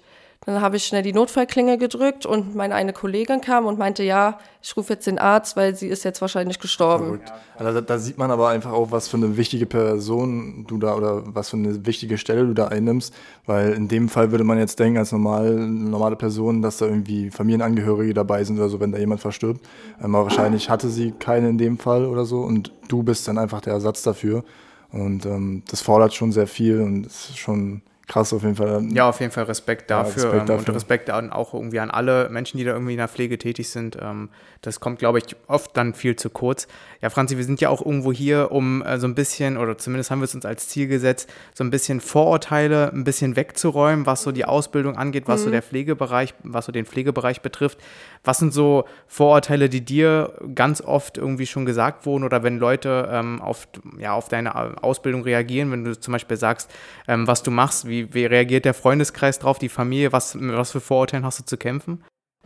Dann 0.49 0.61
habe 0.61 0.77
ich 0.77 0.85
schnell 0.85 1.03
die 1.03 1.13
Notfallklinge 1.13 1.77
gedrückt 1.77 2.25
und 2.25 2.55
meine 2.55 2.73
eine 2.73 2.91
Kollegin 2.91 3.39
kam 3.39 3.67
und 3.67 3.77
meinte, 3.77 4.01
ja, 4.01 4.39
ich 4.63 4.75
rufe 4.75 4.93
jetzt 4.93 5.05
den 5.05 5.19
Arzt, 5.19 5.55
weil 5.55 5.75
sie 5.75 5.85
ist 5.85 6.03
jetzt 6.03 6.21
wahrscheinlich 6.21 6.57
gestorben. 6.57 7.21
Also 7.55 7.73
da, 7.73 7.81
da, 7.81 7.99
sieht 7.99 8.17
man 8.17 8.31
aber 8.31 8.49
einfach 8.49 8.71
auch, 8.71 8.89
was 8.89 9.07
für 9.07 9.17
eine 9.17 9.37
wichtige 9.37 9.67
Person 9.67 10.65
du 10.67 10.79
da 10.79 10.95
oder 10.95 11.21
was 11.35 11.51
für 11.51 11.57
eine 11.57 11.85
wichtige 11.85 12.17
Stelle 12.17 12.47
du 12.47 12.55
da 12.55 12.69
einnimmst, 12.69 13.13
weil 13.45 13.73
in 13.73 13.87
dem 13.87 14.09
Fall 14.09 14.31
würde 14.31 14.43
man 14.43 14.57
jetzt 14.57 14.79
denken, 14.79 14.97
als 14.97 15.11
normal, 15.11 15.51
normale 15.51 16.15
Person, 16.15 16.63
dass 16.63 16.77
da 16.77 16.87
irgendwie 16.87 17.29
Familienangehörige 17.29 18.15
dabei 18.15 18.43
sind 18.43 18.57
oder 18.57 18.69
so, 18.69 18.79
wenn 18.79 18.91
da 18.91 18.97
jemand 18.97 19.21
verstirbt. 19.21 19.63
Ähm, 20.03 20.15
aber 20.15 20.23
wahrscheinlich 20.23 20.71
hatte 20.71 20.89
sie 20.89 21.11
keine 21.11 21.49
in 21.49 21.59
dem 21.59 21.77
Fall 21.77 22.07
oder 22.07 22.25
so 22.25 22.39
und 22.39 22.73
du 22.87 23.03
bist 23.03 23.27
dann 23.27 23.37
einfach 23.37 23.61
der 23.61 23.73
Ersatz 23.73 24.01
dafür. 24.01 24.43
Und 24.91 25.27
ähm, 25.27 25.61
das 25.69 25.81
fordert 25.81 26.15
schon 26.15 26.31
sehr 26.31 26.47
viel 26.47 26.81
und 26.81 27.05
ist 27.05 27.37
schon 27.37 27.83
krass 28.09 28.33
auf 28.33 28.41
jeden 28.41 28.55
Fall. 28.55 28.83
Ja, 28.91 29.07
auf 29.07 29.19
jeden 29.21 29.31
Fall 29.31 29.45
Respekt 29.45 29.89
dafür, 29.89 30.23
ja, 30.23 30.29
Respekt 30.29 30.49
dafür. 30.49 30.67
und 30.67 30.75
Respekt 30.75 31.11
auch 31.11 31.53
irgendwie 31.53 31.79
an 31.79 31.91
alle 31.91 32.27
Menschen, 32.29 32.57
die 32.57 32.63
da 32.63 32.71
irgendwie 32.71 32.93
in 32.93 32.97
der 32.97 33.07
Pflege 33.07 33.37
tätig 33.37 33.69
sind. 33.69 33.97
Ähm, 34.01 34.29
das 34.61 34.79
kommt, 34.79 34.99
glaube 34.99 35.19
ich, 35.19 35.35
oft 35.47 35.77
dann 35.77 35.93
viel 35.93 36.15
zu 36.15 36.29
kurz. 36.29 36.67
Ja, 37.01 37.09
Franzi, 37.09 37.37
wir 37.37 37.45
sind 37.45 37.61
ja 37.61 37.69
auch 37.69 37.85
irgendwo 37.85 38.11
hier, 38.11 38.51
um 38.51 38.81
äh, 38.81 38.99
so 38.99 39.07
ein 39.07 39.15
bisschen, 39.15 39.57
oder 39.57 39.77
zumindest 39.77 40.11
haben 40.11 40.19
wir 40.19 40.25
es 40.25 40.35
uns 40.35 40.45
als 40.45 40.67
Ziel 40.67 40.87
gesetzt, 40.87 41.31
so 41.53 41.63
ein 41.63 41.69
bisschen 41.69 42.01
Vorurteile 42.01 42.91
ein 42.91 43.03
bisschen 43.03 43.35
wegzuräumen, 43.35 44.05
was 44.05 44.23
so 44.23 44.31
die 44.31 44.43
Ausbildung 44.43 44.97
angeht, 44.97 45.27
was 45.27 45.41
mhm. 45.41 45.45
so 45.45 45.51
der 45.51 45.61
Pflegebereich, 45.61 46.33
was 46.43 46.65
so 46.65 46.71
den 46.71 46.85
Pflegebereich 46.85 47.41
betrifft. 47.41 47.77
Was 48.23 48.39
sind 48.39 48.53
so 48.53 48.85
Vorurteile, 49.07 49.69
die 49.69 49.81
dir 49.81 50.33
ganz 50.55 50.81
oft 50.81 51.17
irgendwie 51.17 51.45
schon 51.45 51.65
gesagt 51.65 52.05
wurden 52.05 52.23
oder 52.23 52.43
wenn 52.43 52.57
Leute 52.57 53.07
ähm, 53.11 53.41
auf, 53.41 53.67
ja, 53.97 54.13
auf 54.13 54.27
deine 54.27 54.83
Ausbildung 54.83 55.23
reagieren, 55.23 55.71
wenn 55.71 55.85
du 55.85 55.97
zum 55.97 56.11
Beispiel 56.11 56.35
sagst, 56.35 56.69
ähm, 57.07 57.27
was 57.27 57.43
du 57.43 57.51
machst, 57.51 57.87
wie, 57.87 57.98
wie 58.13 58.25
reagiert 58.25 58.65
der 58.65 58.73
Freundeskreis 58.73 59.39
drauf, 59.39 59.59
die 59.59 59.69
Familie, 59.69 60.11
was, 60.11 60.37
was 60.39 60.71
für 60.71 60.81
Vorurteilen 60.81 61.25
hast 61.25 61.39
du 61.39 61.45
zu 61.45 61.57
kämpfen? 61.57 62.03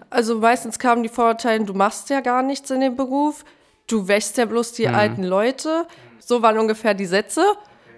Also 0.09 0.39
meistens 0.39 0.79
kamen 0.79 1.03
die 1.03 1.09
Vorurteile, 1.09 1.63
du 1.65 1.73
machst 1.73 2.09
ja 2.09 2.21
gar 2.21 2.43
nichts 2.43 2.69
in 2.71 2.81
dem 2.81 2.95
Beruf, 2.95 3.45
du 3.87 4.07
wäschst 4.07 4.37
ja 4.37 4.45
bloß 4.45 4.73
die 4.73 4.87
mhm. 4.87 4.95
alten 4.95 5.23
Leute. 5.23 5.87
So 6.19 6.41
waren 6.41 6.57
ungefähr 6.57 6.93
die 6.93 7.05
Sätze, 7.05 7.43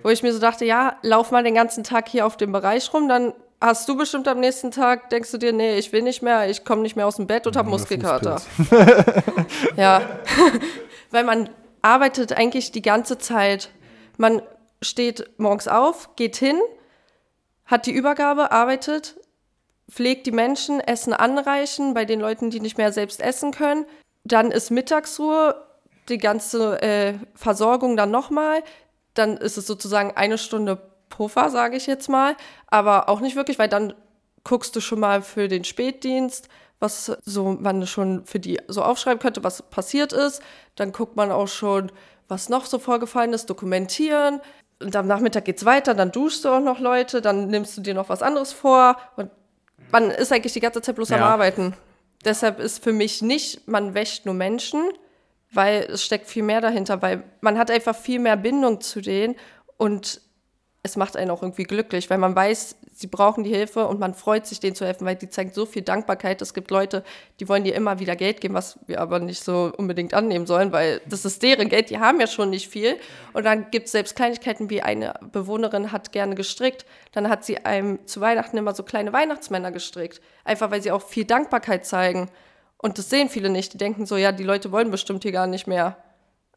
wo 0.04 0.10
ich 0.10 0.24
mir 0.24 0.34
so 0.34 0.40
dachte, 0.40 0.66
ja, 0.66 0.98
lauf 1.02 1.32
mal 1.32 1.44
den 1.44 1.56
ganzen 1.56 1.84
Tag 1.84 2.10
hier 2.10 2.26
auf 2.26 2.38
dem 2.38 2.52
Bereich 2.52 2.94
rum, 2.94 3.08
dann 3.08 3.34
hast 3.62 3.88
du 3.90 3.98
bestimmt 3.98 4.28
am 4.28 4.40
nächsten 4.40 4.72
Tag, 4.72 5.10
denkst 5.10 5.32
du 5.32 5.38
dir, 5.38 5.54
nee, 5.54 5.78
ich 5.78 5.92
will 5.92 6.02
nicht 6.02 6.22
mehr, 6.22 6.50
ich 6.50 6.66
komme 6.66 6.82
nicht 6.82 6.96
mehr 6.96 7.08
aus 7.08 7.16
dem 7.16 7.28
Bett 7.28 7.48
und 7.48 7.56
habe 7.56 7.70
Muskelkater. 7.70 8.42
ja, 9.76 10.02
weil 11.12 11.24
man 11.24 11.50
arbeitet 11.82 12.34
eigentlich 12.34 12.72
die 12.72 12.82
ganze 12.82 13.18
Zeit. 13.18 13.70
Man 14.18 14.42
steht 14.82 15.30
morgens 15.38 15.68
auf, 15.68 16.16
geht 16.16 16.36
hin, 16.36 16.60
hat 17.66 17.86
die 17.86 17.94
Übergabe, 17.94 18.52
arbeitet, 18.52 19.16
pflegt 19.90 20.26
die 20.28 20.32
Menschen, 20.32 20.80
Essen 20.80 21.14
anreichen 21.14 21.94
bei 21.94 22.06
den 22.06 22.20
Leuten, 22.20 22.50
die 22.50 22.60
nicht 22.60 22.78
mehr 22.78 22.92
selbst 22.92 23.22
essen 23.22 23.52
können. 23.52 23.86
Dann 24.24 24.52
ist 24.52 24.72
Mittagsruhe, 24.72 25.56
die 26.10 26.18
ganze 26.18 26.82
äh, 26.82 27.14
Versorgung 27.36 27.98
dann 27.98 28.12
nochmal. 28.12 28.64
Dann 29.14 29.38
ist 29.38 29.58
es 29.58 29.68
sozusagen 29.68 30.12
eine 30.16 30.38
Stunde 30.38 30.82
Puffer, 31.10 31.50
sage 31.50 31.78
ich 31.78 31.88
jetzt 31.88 32.10
mal. 32.10 32.36
Aber 32.68 33.10
auch 33.10 33.20
nicht 33.20 33.36
wirklich, 33.36 33.60
weil 33.60 33.70
dann 33.70 33.94
guckst 34.44 34.76
du 34.76 34.82
schon 34.82 35.00
mal 35.00 35.22
für 35.22 35.48
den 35.48 35.64
Spätdienst, 35.64 36.50
was 36.80 37.18
so 37.24 37.58
man 37.60 37.88
schon 37.88 38.26
für 38.26 38.40
die 38.40 38.60
so 38.68 38.84
aufschreiben 38.84 39.20
könnte, 39.20 39.44
was 39.44 39.64
passiert 39.64 40.14
ist. 40.14 40.42
Dann 40.76 40.92
guckt 40.92 41.16
man 41.16 41.32
auch 41.32 41.48
schon, 41.48 41.92
was 42.28 42.50
noch 42.50 42.66
so 42.66 42.80
vorgefallen 42.80 43.34
ist, 43.34 43.50
dokumentieren. 43.50 44.42
Und 44.80 44.96
am 44.96 45.08
Nachmittag 45.08 45.46
geht's 45.46 45.66
weiter, 45.66 45.94
dann 45.94 46.12
duschst 46.12 46.44
du 46.44 46.50
auch 46.50 46.60
noch 46.60 46.80
Leute, 46.80 47.22
dann 47.22 47.48
nimmst 47.48 47.78
du 47.78 47.82
dir 47.82 47.94
noch 47.94 48.10
was 48.10 48.22
anderes 48.22 48.52
vor 48.52 48.98
und 49.16 49.32
man 49.92 50.12
ist 50.12 50.32
eigentlich 50.32 50.54
die 50.54 50.60
ganze 50.60 50.82
Zeit 50.82 50.96
bloß 50.96 51.10
ja. 51.10 51.18
am 51.18 51.24
Arbeiten. 51.24 51.76
Deshalb 52.26 52.60
ist 52.60 52.84
für 52.84 52.92
mich 52.92 53.22
nicht, 53.22 53.68
man 53.68 53.94
wäscht 53.94 54.26
nur 54.26 54.34
Menschen, 54.34 54.82
weil 55.52 55.84
es 55.84 56.04
steckt 56.04 56.28
viel 56.28 56.44
mehr 56.44 56.60
dahinter, 56.60 57.02
weil 57.02 57.24
man 57.42 57.58
hat 57.58 57.72
einfach 57.72 57.96
viel 57.96 58.20
mehr 58.20 58.36
Bindung 58.36 58.82
zu 58.82 59.00
denen 59.00 59.36
und 59.78 60.22
es 60.84 60.98
macht 60.98 61.16
einen 61.16 61.32
auch 61.32 61.42
irgendwie 61.42 61.64
glücklich, 61.64 62.10
weil 62.10 62.18
man 62.18 62.36
weiß, 62.36 62.76
sie 62.96 63.08
brauchen 63.08 63.44
die 63.44 63.54
Hilfe 63.54 63.88
und 63.88 64.00
man 64.00 64.14
freut 64.14 64.48
sich, 64.48 64.62
denen 64.62 64.74
zu 64.74 64.86
helfen, 64.86 65.06
weil 65.06 65.18
die 65.18 65.30
zeigen 65.30 65.52
so 65.52 65.66
viel 65.66 65.82
Dankbarkeit. 65.82 66.42
Es 66.42 66.54
gibt 66.54 66.72
Leute, 66.72 67.04
die 67.42 67.50
wollen 67.50 67.66
dir 67.66 67.76
immer 67.76 68.00
wieder 68.00 68.16
Geld 68.16 68.40
geben, 68.40 68.54
was 68.54 68.80
wir 68.88 69.02
aber 69.02 69.20
nicht 69.20 69.44
so 69.44 69.74
unbedingt 69.78 70.14
annehmen 70.14 70.48
sollen, 70.48 70.72
weil 70.72 71.02
das 71.06 71.26
ist 71.26 71.44
deren 71.44 71.68
Geld, 71.68 71.90
die 71.90 72.00
haben 72.00 72.22
ja 72.22 72.28
schon 72.28 72.50
nicht 72.50 72.70
viel. 72.70 72.96
Und 73.34 73.44
dann 73.44 73.70
gibt 73.70 73.88
es 73.88 73.92
selbst 73.92 74.16
Kleinigkeiten, 74.16 74.70
wie 74.70 74.82
eine 74.82 75.14
Bewohnerin 75.34 75.92
hat 75.92 76.14
gerne 76.14 76.36
gestrickt. 76.36 76.86
Dann 77.12 77.28
hat 77.28 77.44
sie 77.44 77.66
einem 77.66 78.08
zu 78.08 78.22
Weihnachten 78.22 78.58
immer 78.58 78.74
so 78.74 78.84
kleine 78.84 79.12
Weihnachtsmänner 79.12 79.74
gestrickt. 79.74 80.22
Einfach 80.46 80.72
weil 80.72 80.82
sie 80.82 80.92
auch 80.92 81.02
viel 81.02 81.26
Dankbarkeit 81.26 81.86
zeigen. 81.86 82.30
Und 82.78 82.98
das 82.98 83.10
sehen 83.10 83.28
viele 83.28 83.50
nicht. 83.50 83.74
Die 83.74 83.78
denken 83.78 84.06
so, 84.06 84.16
ja, 84.16 84.32
die 84.32 84.44
Leute 84.44 84.72
wollen 84.72 84.90
bestimmt 84.90 85.24
hier 85.24 85.34
gar 85.34 85.48
nicht 85.48 85.68
mehr. 85.68 85.98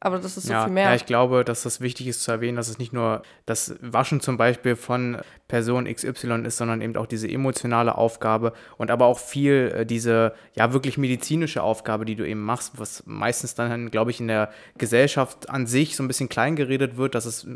Aber 0.00 0.18
das 0.18 0.36
ist 0.36 0.46
so 0.46 0.52
ja, 0.52 0.64
viel 0.64 0.72
mehr. 0.72 0.84
Ja, 0.90 0.94
ich 0.94 1.06
glaube, 1.06 1.44
dass 1.44 1.64
das 1.64 1.80
wichtig 1.80 2.06
ist 2.06 2.22
zu 2.22 2.30
erwähnen, 2.30 2.56
dass 2.56 2.68
es 2.68 2.78
nicht 2.78 2.92
nur 2.92 3.22
das 3.46 3.74
Waschen 3.80 4.20
zum 4.20 4.36
Beispiel 4.36 4.76
von 4.76 5.18
Person 5.48 5.92
XY 5.92 6.42
ist, 6.44 6.56
sondern 6.56 6.82
eben 6.82 6.96
auch 6.96 7.06
diese 7.06 7.28
emotionale 7.28 7.98
Aufgabe 7.98 8.52
und 8.76 8.90
aber 8.90 9.06
auch 9.06 9.18
viel 9.18 9.74
äh, 9.74 9.86
diese 9.86 10.34
ja 10.54 10.72
wirklich 10.72 10.98
medizinische 10.98 11.62
Aufgabe, 11.62 12.04
die 12.04 12.14
du 12.14 12.26
eben 12.26 12.42
machst, 12.42 12.78
was 12.78 13.02
meistens 13.06 13.54
dann, 13.54 13.90
glaube 13.90 14.12
ich, 14.12 14.20
in 14.20 14.28
der 14.28 14.50
Gesellschaft 14.76 15.50
an 15.50 15.66
sich 15.66 15.96
so 15.96 16.04
ein 16.04 16.08
bisschen 16.08 16.28
klein 16.28 16.54
geredet 16.54 16.96
wird, 16.96 17.14
dass 17.16 17.24
es 17.24 17.46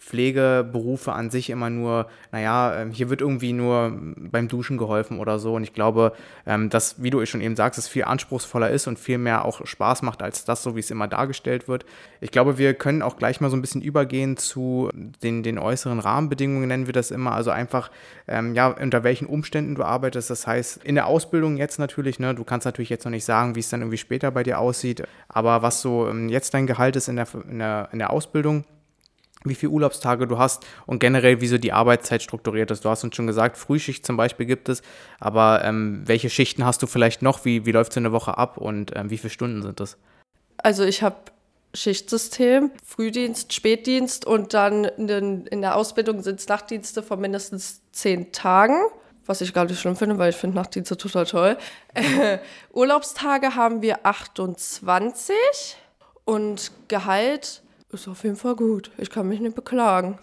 Pflegeberufe 0.00 1.12
an 1.12 1.28
sich 1.28 1.50
immer 1.50 1.68
nur, 1.68 2.08
naja, 2.32 2.74
ähm, 2.80 2.90
hier 2.90 3.10
wird 3.10 3.20
irgendwie 3.20 3.52
nur 3.52 3.92
beim 4.16 4.48
Duschen 4.48 4.78
geholfen 4.78 5.18
oder 5.18 5.38
so. 5.38 5.54
Und 5.54 5.62
ich 5.62 5.74
glaube, 5.74 6.14
ähm, 6.46 6.70
dass, 6.70 7.02
wie 7.02 7.10
du 7.10 7.24
schon 7.26 7.42
eben 7.42 7.54
sagst, 7.54 7.78
es 7.78 7.86
viel 7.86 8.04
anspruchsvoller 8.04 8.70
ist 8.70 8.86
und 8.86 8.98
viel 8.98 9.18
mehr 9.18 9.44
auch 9.44 9.64
Spaß 9.64 10.00
macht 10.00 10.22
als 10.22 10.46
das, 10.46 10.62
so 10.62 10.74
wie 10.74 10.80
es 10.80 10.90
immer 10.90 11.06
dargestellt 11.06 11.68
wird. 11.68 11.84
Ich 12.20 12.30
glaube, 12.30 12.58
wir 12.58 12.74
können 12.74 13.02
auch 13.02 13.16
gleich 13.16 13.40
mal 13.40 13.50
so 13.50 13.56
ein 13.56 13.60
bisschen 13.60 13.82
übergehen 13.82 14.36
zu 14.36 14.90
den, 14.94 15.42
den 15.42 15.58
äußeren 15.58 16.00
Rahmenbedingungen, 16.00 16.68
nennen 16.68 16.86
wir 16.86 16.92
das 16.92 17.10
immer. 17.10 17.32
Also 17.32 17.50
einfach, 17.50 17.90
ähm, 18.28 18.54
ja, 18.54 18.68
unter 18.68 19.04
welchen 19.04 19.26
Umständen 19.26 19.74
du 19.74 19.84
arbeitest. 19.84 20.30
Das 20.30 20.46
heißt, 20.46 20.84
in 20.84 20.94
der 20.94 21.06
Ausbildung 21.06 21.56
jetzt 21.56 21.78
natürlich, 21.78 22.18
ne, 22.18 22.34
du 22.34 22.44
kannst 22.44 22.64
natürlich 22.66 22.90
jetzt 22.90 23.04
noch 23.04 23.10
nicht 23.10 23.24
sagen, 23.24 23.54
wie 23.54 23.60
es 23.60 23.70
dann 23.70 23.80
irgendwie 23.80 23.98
später 23.98 24.30
bei 24.30 24.42
dir 24.42 24.58
aussieht, 24.58 25.02
aber 25.28 25.62
was 25.62 25.80
so 25.80 26.10
jetzt 26.10 26.54
dein 26.54 26.66
Gehalt 26.66 26.96
ist 26.96 27.08
in 27.08 27.16
der, 27.16 27.26
in 27.48 27.58
der, 27.58 27.88
in 27.92 27.98
der 27.98 28.10
Ausbildung 28.10 28.64
wie 29.44 29.54
viele 29.54 29.72
Urlaubstage 29.72 30.26
du 30.26 30.38
hast 30.38 30.66
und 30.86 30.98
generell, 30.98 31.40
wie 31.40 31.46
so 31.46 31.58
die 31.58 31.72
Arbeitszeit 31.72 32.22
strukturiert 32.22 32.70
ist. 32.70 32.84
Du 32.84 32.90
hast 32.90 33.04
uns 33.04 33.16
schon 33.16 33.26
gesagt, 33.26 33.56
Frühschicht 33.56 34.04
zum 34.04 34.16
Beispiel 34.16 34.46
gibt 34.46 34.68
es, 34.68 34.82
aber 35.18 35.64
ähm, 35.64 36.02
welche 36.04 36.28
Schichten 36.28 36.64
hast 36.64 36.82
du 36.82 36.86
vielleicht 36.86 37.22
noch? 37.22 37.44
Wie, 37.44 37.64
wie 37.64 37.72
läuft 37.72 37.92
so 37.92 38.00
eine 38.00 38.12
Woche 38.12 38.36
ab 38.36 38.58
und 38.58 38.92
ähm, 38.96 39.10
wie 39.10 39.18
viele 39.18 39.30
Stunden 39.30 39.62
sind 39.62 39.80
das? 39.80 39.96
Also 40.58 40.84
ich 40.84 41.02
habe 41.02 41.16
Schichtsystem, 41.74 42.70
Frühdienst, 42.84 43.52
Spätdienst 43.52 44.26
und 44.26 44.54
dann 44.54 44.84
in, 44.84 45.46
in 45.46 45.60
der 45.60 45.76
Ausbildung 45.76 46.22
sind 46.22 46.40
es 46.40 46.48
Nachtdienste 46.48 47.02
von 47.02 47.20
mindestens 47.20 47.82
zehn 47.92 48.32
Tagen, 48.32 48.76
was 49.26 49.40
ich 49.40 49.54
gar 49.54 49.64
nicht 49.64 49.80
schlimm 49.80 49.96
finde, 49.96 50.18
weil 50.18 50.30
ich 50.30 50.36
finde 50.36 50.56
Nachtdienste 50.56 50.96
total 50.96 51.26
toll. 51.26 51.56
Äh, 51.94 52.38
Urlaubstage 52.72 53.54
haben 53.54 53.82
wir 53.82 54.04
28 54.04 55.34
und 56.24 56.72
Gehalt 56.88 57.62
ist 57.92 58.08
auf 58.08 58.24
jeden 58.24 58.36
Fall 58.36 58.56
gut. 58.56 58.90
Ich 58.98 59.10
kann 59.10 59.28
mich 59.28 59.40
nicht 59.40 59.54
beklagen. 59.54 60.18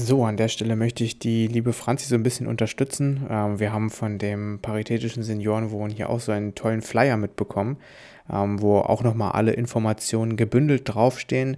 So, 0.00 0.24
an 0.24 0.36
der 0.36 0.46
Stelle 0.46 0.76
möchte 0.76 1.02
ich 1.02 1.18
die 1.18 1.48
liebe 1.48 1.72
Franzi 1.72 2.06
so 2.06 2.14
ein 2.14 2.22
bisschen 2.22 2.46
unterstützen. 2.46 3.26
Ähm, 3.28 3.58
wir 3.58 3.72
haben 3.72 3.90
von 3.90 4.18
dem 4.18 4.60
Paritätischen 4.62 5.24
Seniorenwohn 5.24 5.90
hier 5.90 6.08
auch 6.08 6.20
so 6.20 6.30
einen 6.30 6.54
tollen 6.54 6.82
Flyer 6.82 7.16
mitbekommen, 7.16 7.78
ähm, 8.32 8.62
wo 8.62 8.78
auch 8.78 9.02
nochmal 9.02 9.32
alle 9.32 9.54
Informationen 9.54 10.36
gebündelt 10.36 10.82
draufstehen, 10.84 11.56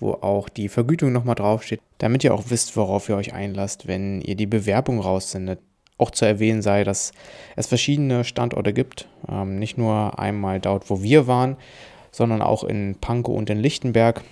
wo 0.00 0.12
auch 0.12 0.48
die 0.48 0.70
Vergütung 0.70 1.12
nochmal 1.12 1.34
draufsteht, 1.34 1.82
damit 1.98 2.24
ihr 2.24 2.32
auch 2.32 2.44
wisst, 2.48 2.78
worauf 2.78 3.10
ihr 3.10 3.16
euch 3.16 3.34
einlasst, 3.34 3.86
wenn 3.86 4.22
ihr 4.22 4.36
die 4.36 4.46
Bewerbung 4.46 4.98
raussendet. 4.98 5.60
Auch 5.98 6.10
zu 6.10 6.24
erwähnen 6.24 6.62
sei, 6.62 6.84
dass 6.84 7.12
es 7.56 7.66
verschiedene 7.66 8.24
Standorte 8.24 8.72
gibt, 8.72 9.06
ähm, 9.28 9.58
nicht 9.58 9.76
nur 9.76 10.18
einmal 10.18 10.60
dort, 10.60 10.88
wo 10.88 11.02
wir 11.02 11.26
waren, 11.26 11.58
sondern 12.10 12.40
auch 12.40 12.64
in 12.64 12.96
Pankow 13.02 13.36
und 13.36 13.50
in 13.50 13.58
Lichtenberg. 13.58 14.22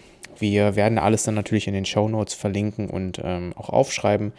Wir 0.41 0.77
werden 0.77 0.99
alles 0.99 1.25
dann 1.25 1.35
natürlich 1.35 1.69
in 1.69 1.75
den 1.75 1.85
Show 1.85 2.09
Notes 2.09 2.35
verlinken 2.35 2.89
und 2.89 3.21
ähm, 3.23 3.53
auch 3.57 3.69
aufschreiben, 3.69 4.33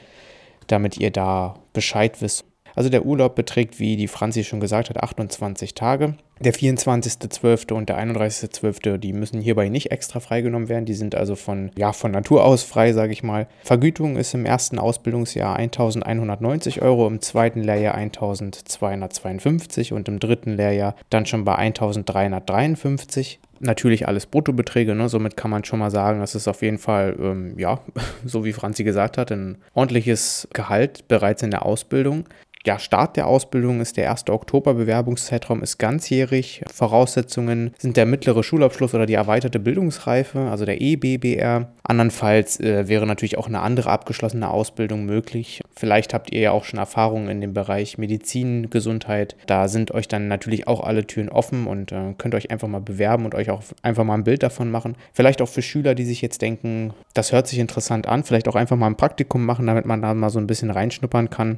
damit 0.67 0.97
ihr 0.97 1.11
da 1.11 1.55
Bescheid 1.73 2.21
wisst. 2.21 2.45
Also 2.75 2.89
der 2.89 3.05
Urlaub 3.05 3.35
beträgt, 3.35 3.79
wie 3.79 3.95
die 3.97 4.07
Franzi 4.07 4.43
schon 4.43 4.59
gesagt 4.59 4.89
hat, 4.89 5.01
28 5.01 5.75
Tage. 5.75 6.15
Der 6.39 6.53
24.12. 6.53 7.73
und 7.73 7.89
der 7.89 7.99
31.12., 7.99 8.97
die 8.97 9.13
müssen 9.13 9.41
hierbei 9.41 9.69
nicht 9.69 9.91
extra 9.91 10.19
freigenommen 10.19 10.69
werden. 10.69 10.85
Die 10.85 10.93
sind 10.93 11.13
also 11.13 11.35
von, 11.35 11.69
ja, 11.77 11.93
von 11.93 12.11
Natur 12.11 12.45
aus 12.45 12.63
frei, 12.63 12.93
sage 12.93 13.13
ich 13.13 13.23
mal. 13.23 13.47
Vergütung 13.63 14.15
ist 14.15 14.33
im 14.33 14.45
ersten 14.45 14.79
Ausbildungsjahr 14.79 15.59
1.190 15.59 16.81
Euro, 16.81 17.07
im 17.07 17.21
zweiten 17.21 17.61
Lehrjahr 17.61 17.97
1.252 17.97 19.93
und 19.93 20.07
im 20.07 20.19
dritten 20.19 20.55
Lehrjahr 20.55 20.95
dann 21.09 21.25
schon 21.25 21.43
bei 21.43 21.57
1.353 21.59 23.37
natürlich 23.61 24.07
alles 24.07 24.25
Bruttobeträge, 24.25 24.95
ne? 24.95 25.09
somit 25.09 25.37
kann 25.37 25.51
man 25.51 25.63
schon 25.63 25.79
mal 25.79 25.91
sagen, 25.91 26.19
das 26.19 26.35
ist 26.35 26.47
auf 26.47 26.61
jeden 26.61 26.77
Fall, 26.77 27.15
ähm, 27.19 27.57
ja, 27.57 27.79
so 28.25 28.43
wie 28.45 28.53
Franzi 28.53 28.83
gesagt 28.83 29.17
hat, 29.17 29.31
ein 29.31 29.57
ordentliches 29.73 30.47
Gehalt 30.53 31.07
bereits 31.07 31.43
in 31.43 31.51
der 31.51 31.65
Ausbildung 31.65 32.25
ja, 32.65 32.77
Start 32.77 33.17
der 33.17 33.25
Ausbildung 33.25 33.81
ist 33.81 33.97
der 33.97 34.11
1. 34.11 34.29
Oktober, 34.29 34.75
Bewerbungszeitraum 34.75 35.63
ist 35.63 35.79
ganzjährig. 35.79 36.63
Voraussetzungen 36.71 37.73
sind 37.79 37.97
der 37.97 38.05
mittlere 38.05 38.43
Schulabschluss 38.43 38.93
oder 38.93 39.07
die 39.07 39.15
erweiterte 39.15 39.59
Bildungsreife, 39.59 40.39
also 40.39 40.65
der 40.65 40.79
EBBR. 40.79 41.71
Andernfalls 41.83 42.59
äh, 42.59 42.87
wäre 42.87 43.07
natürlich 43.07 43.37
auch 43.39 43.47
eine 43.47 43.61
andere 43.61 43.89
abgeschlossene 43.89 44.49
Ausbildung 44.49 45.05
möglich. 45.05 45.61
Vielleicht 45.75 46.13
habt 46.13 46.31
ihr 46.31 46.41
ja 46.41 46.51
auch 46.51 46.63
schon 46.63 46.77
Erfahrungen 46.77 47.29
in 47.29 47.41
dem 47.41 47.53
Bereich 47.53 47.97
Medizin, 47.97 48.69
Gesundheit. 48.69 49.35
Da 49.47 49.67
sind 49.67 49.91
euch 49.91 50.07
dann 50.07 50.27
natürlich 50.27 50.67
auch 50.67 50.81
alle 50.81 51.07
Türen 51.07 51.29
offen 51.29 51.65
und 51.65 51.91
äh, 51.91 52.13
könnt 52.17 52.35
euch 52.35 52.51
einfach 52.51 52.67
mal 52.67 52.81
bewerben 52.81 53.25
und 53.25 53.33
euch 53.33 53.49
auch 53.49 53.63
einfach 53.81 54.03
mal 54.03 54.13
ein 54.13 54.23
Bild 54.23 54.43
davon 54.43 54.69
machen. 54.69 54.95
Vielleicht 55.13 55.41
auch 55.41 55.49
für 55.49 55.63
Schüler, 55.63 55.95
die 55.95 56.05
sich 56.05 56.21
jetzt 56.21 56.43
denken, 56.43 56.93
das 57.15 57.31
hört 57.31 57.47
sich 57.47 57.57
interessant 57.57 58.07
an, 58.07 58.23
vielleicht 58.23 58.47
auch 58.47 58.55
einfach 58.55 58.77
mal 58.77 58.87
ein 58.87 58.97
Praktikum 58.97 59.45
machen, 59.45 59.65
damit 59.65 59.85
man 59.85 60.01
da 60.03 60.13
mal 60.13 60.29
so 60.29 60.39
ein 60.39 60.47
bisschen 60.47 60.69
reinschnuppern 60.69 61.31
kann. 61.31 61.57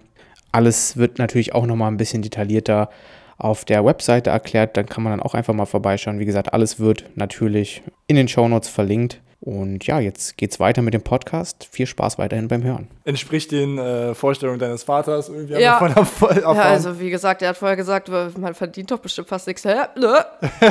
Alles 0.54 0.98
wird 0.98 1.20
natürlich 1.20 1.54
auch 1.54 1.66
nochmal 1.66 1.92
ein 1.92 1.98
bisschen 1.98 2.22
detaillierter 2.22 2.90
auf 3.38 3.66
der 3.66 3.84
Webseite 3.84 4.30
erklärt. 4.30 4.78
Dann 4.78 4.86
kann 4.86 5.04
man 5.04 5.12
dann 5.12 5.20
auch 5.20 5.34
einfach 5.34 5.54
mal 5.54 5.66
vorbeischauen. 5.66 6.20
Wie 6.20 6.26
gesagt, 6.26 6.54
alles 6.54 6.80
wird 6.80 7.10
natürlich 7.16 7.82
in 8.08 8.16
den 8.16 8.28
Shownotes 8.28 8.70
verlinkt. 8.70 9.20
Und 9.40 9.86
ja, 9.88 10.00
jetzt 10.00 10.38
geht's 10.38 10.62
weiter 10.62 10.82
mit 10.82 10.94
dem 10.94 11.02
Podcast. 11.02 11.68
Viel 11.70 11.86
Spaß 11.86 12.18
weiterhin 12.18 12.48
beim 12.48 12.64
Hören. 12.64 12.88
Entspricht 13.04 13.52
den 13.52 13.78
äh, 13.78 14.16
Vorstellungen 14.16 14.58
deines 14.58 14.84
Vaters 14.84 15.28
irgendwie? 15.28 15.54
Ja. 15.54 15.60
ja, 15.60 16.62
also 16.62 16.98
wie 16.98 17.10
gesagt, 17.10 17.42
er 17.42 17.50
hat 17.50 17.58
vorher 17.58 17.76
gesagt, 17.76 18.10
man 18.38 18.54
verdient 18.54 18.92
doch 18.92 19.00
bestimmt 19.00 19.28
fast 19.28 19.48
nichts. 19.48 19.66
Hä? 19.66 19.74
Nö. 19.98 20.14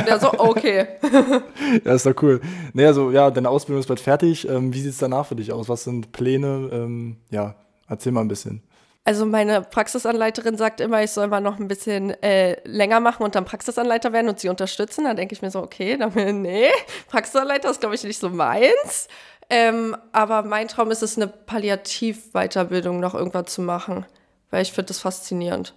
Ja, 0.07 0.17
so, 0.17 0.31
okay. 0.39 0.87
ja, 1.85 1.93
ist 1.93 2.07
doch 2.07 2.15
cool. 2.23 2.41
Naja, 2.73 2.87
also 2.87 3.11
ja, 3.11 3.29
deine 3.29 3.49
Ausbildung 3.49 3.81
ist 3.81 3.87
bald 3.87 3.99
fertig. 3.99 4.49
Ähm, 4.49 4.73
wie 4.73 4.81
sieht's 4.81 4.97
danach 4.97 5.27
für 5.27 5.35
dich 5.35 5.51
aus? 5.51 5.69
Was 5.69 5.83
sind 5.83 6.11
Pläne? 6.11 6.69
Ähm, 6.73 7.17
ja, 7.29 7.53
erzähl 7.87 8.11
mal 8.11 8.21
ein 8.21 8.27
bisschen. 8.27 8.63
Also 9.05 9.25
meine 9.25 9.61
Praxisanleiterin 9.61 10.57
sagt 10.57 10.79
immer, 10.79 11.03
ich 11.03 11.11
soll 11.11 11.27
mal 11.27 11.41
noch 11.41 11.59
ein 11.59 11.67
bisschen 11.67 12.11
äh, 12.23 12.57
länger 12.65 13.01
machen 13.01 13.23
und 13.23 13.35
dann 13.35 13.43
Praxisanleiter 13.43 14.13
werden 14.13 14.29
und 14.29 14.39
sie 14.39 14.47
unterstützen. 14.47 15.03
Da 15.03 15.13
denke 15.13 15.33
ich 15.33 15.41
mir 15.41 15.51
so, 15.51 15.61
okay, 15.61 15.97
dann 15.97 16.13
nee, 16.41 16.69
Praxisanleiter 17.09 17.69
ist, 17.69 17.81
glaube 17.81 17.95
ich, 17.95 18.03
nicht 18.03 18.19
so 18.19 18.29
meins. 18.29 19.09
Ähm, 19.49 19.97
aber 20.13 20.43
mein 20.43 20.69
Traum 20.69 20.89
ist 20.89 21.03
es, 21.03 21.17
eine 21.17 21.27
Palliativ-Weiterbildung 21.27 23.01
noch 23.01 23.13
irgendwann 23.13 23.45
zu 23.45 23.61
machen, 23.61 24.05
weil 24.51 24.61
ich 24.61 24.71
finde 24.71 24.87
das 24.87 24.99
faszinierend 24.99 25.75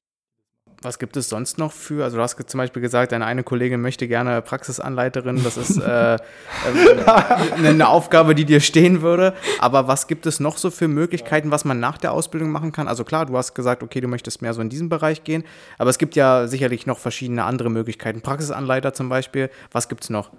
was 0.83 0.99
gibt 0.99 1.17
es 1.17 1.29
sonst 1.29 1.59
noch 1.59 1.73
für? 1.73 2.05
Also 2.05 2.17
du 2.17 2.23
hast 2.23 2.37
zum 2.49 2.59
Beispiel 2.59 2.83
gesagt, 2.83 3.13
deine 3.13 3.27
eine 3.27 3.43
Kollegin 3.43 3.81
möchte 3.81 4.07
gerne 4.09 4.43
Praxisanleiterin. 4.43 5.43
Das 5.43 5.57
ist 5.57 5.79
äh, 5.79 6.15
äh, 6.15 6.19
eine 7.57 7.89
Aufgabe, 7.89 8.35
die 8.35 8.45
dir 8.45 8.61
stehen 8.61 9.03
würde. 9.03 9.35
Aber 9.59 9.89
was 9.89 10.07
gibt 10.07 10.27
es 10.27 10.41
noch 10.41 10.59
so 10.59 10.71
für 10.71 10.89
Möglichkeiten, 10.89 11.51
was 11.51 11.65
man 11.65 11.81
nach 11.81 11.99
der 11.99 12.13
Ausbildung 12.13 12.51
machen 12.51 12.73
kann? 12.73 12.89
Also 12.89 13.05
klar, 13.05 13.27
du 13.27 13.37
hast 13.37 13.55
gesagt, 13.55 13.83
okay, 13.83 14.01
du 14.01 14.09
möchtest 14.09 14.43
mehr 14.43 14.55
so 14.55 14.61
in 14.61 14.69
diesem 14.69 14.89
Bereich 14.89 15.25
gehen. 15.25 15.45
Aber 15.79 15.91
es 15.91 15.99
gibt 15.99 16.15
ja 16.15 16.47
sicherlich 16.47 16.87
noch 16.87 16.99
verschiedene 16.99 17.45
andere 17.45 17.71
Möglichkeiten. 17.71 18.21
Praxisanleiter 18.21 18.93
zum 18.93 19.09
Beispiel. 19.09 19.51
Was 19.73 19.89
gibt 19.89 20.05
es 20.05 20.11
noch? 20.11 20.31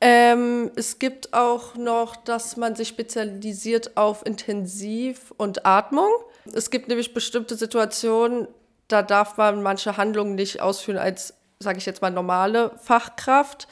Ähm, 0.00 0.70
es 0.76 0.98
gibt 0.98 1.32
auch 1.32 1.74
noch, 1.74 2.16
dass 2.16 2.56
man 2.58 2.76
sich 2.76 2.88
spezialisiert 2.88 3.96
auf 3.96 4.26
Intensiv- 4.26 5.32
und 5.38 5.64
Atmung. 5.64 6.10
Es 6.52 6.70
gibt 6.70 6.88
nämlich 6.88 7.14
bestimmte 7.14 7.56
Situationen, 7.56 8.46
da 8.88 9.02
darf 9.02 9.36
man 9.36 9.62
manche 9.62 9.96
Handlungen 9.96 10.34
nicht 10.34 10.60
ausführen 10.60 10.98
als, 10.98 11.34
sage 11.58 11.78
ich 11.78 11.86
jetzt 11.86 12.02
mal, 12.02 12.10
normale 12.10 12.72
Fachkraft, 12.82 13.66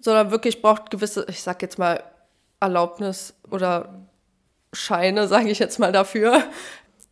sondern 0.00 0.30
wirklich 0.30 0.62
braucht 0.62 0.90
gewisse, 0.90 1.26
ich 1.28 1.42
sage 1.42 1.58
jetzt 1.62 1.78
mal, 1.78 2.02
Erlaubnis 2.60 3.34
oder 3.50 4.06
Scheine, 4.72 5.28
sage 5.28 5.50
ich 5.50 5.58
jetzt 5.58 5.78
mal 5.78 5.92
dafür. 5.92 6.42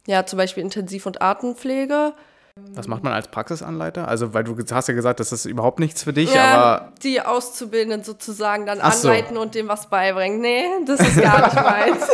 Ja, 0.07 0.27
zum 0.27 0.37
Beispiel 0.37 0.63
Intensiv- 0.63 1.07
und 1.07 1.23
Atempflege. 1.23 2.15
Was 2.57 2.87
macht 2.87 3.03
man 3.03 3.13
als 3.13 3.29
Praxisanleiter? 3.29 4.07
Also, 4.07 4.33
weil 4.33 4.45
du 4.45 4.57
hast 4.71 4.87
ja 4.87 4.95
gesagt, 4.95 5.19
das 5.19 5.33
ist 5.33 5.45
überhaupt 5.45 5.81
nichts 5.81 6.05
für 6.05 6.13
dich, 6.13 6.33
ja, 6.33 6.45
aber. 6.55 6.93
Die 7.03 7.21
Auszubildenden 7.21 8.05
sozusagen 8.05 8.65
dann 8.65 8.79
so. 8.79 9.09
anleiten 9.09 9.37
und 9.37 9.57
dem 9.57 9.67
was 9.67 9.91
beibringen. 9.91 10.41
Nee, 10.41 10.65
das 10.87 11.01
ist 11.01 11.21
gar 11.21 11.47
nicht 11.47 11.57
meins. 11.57 12.09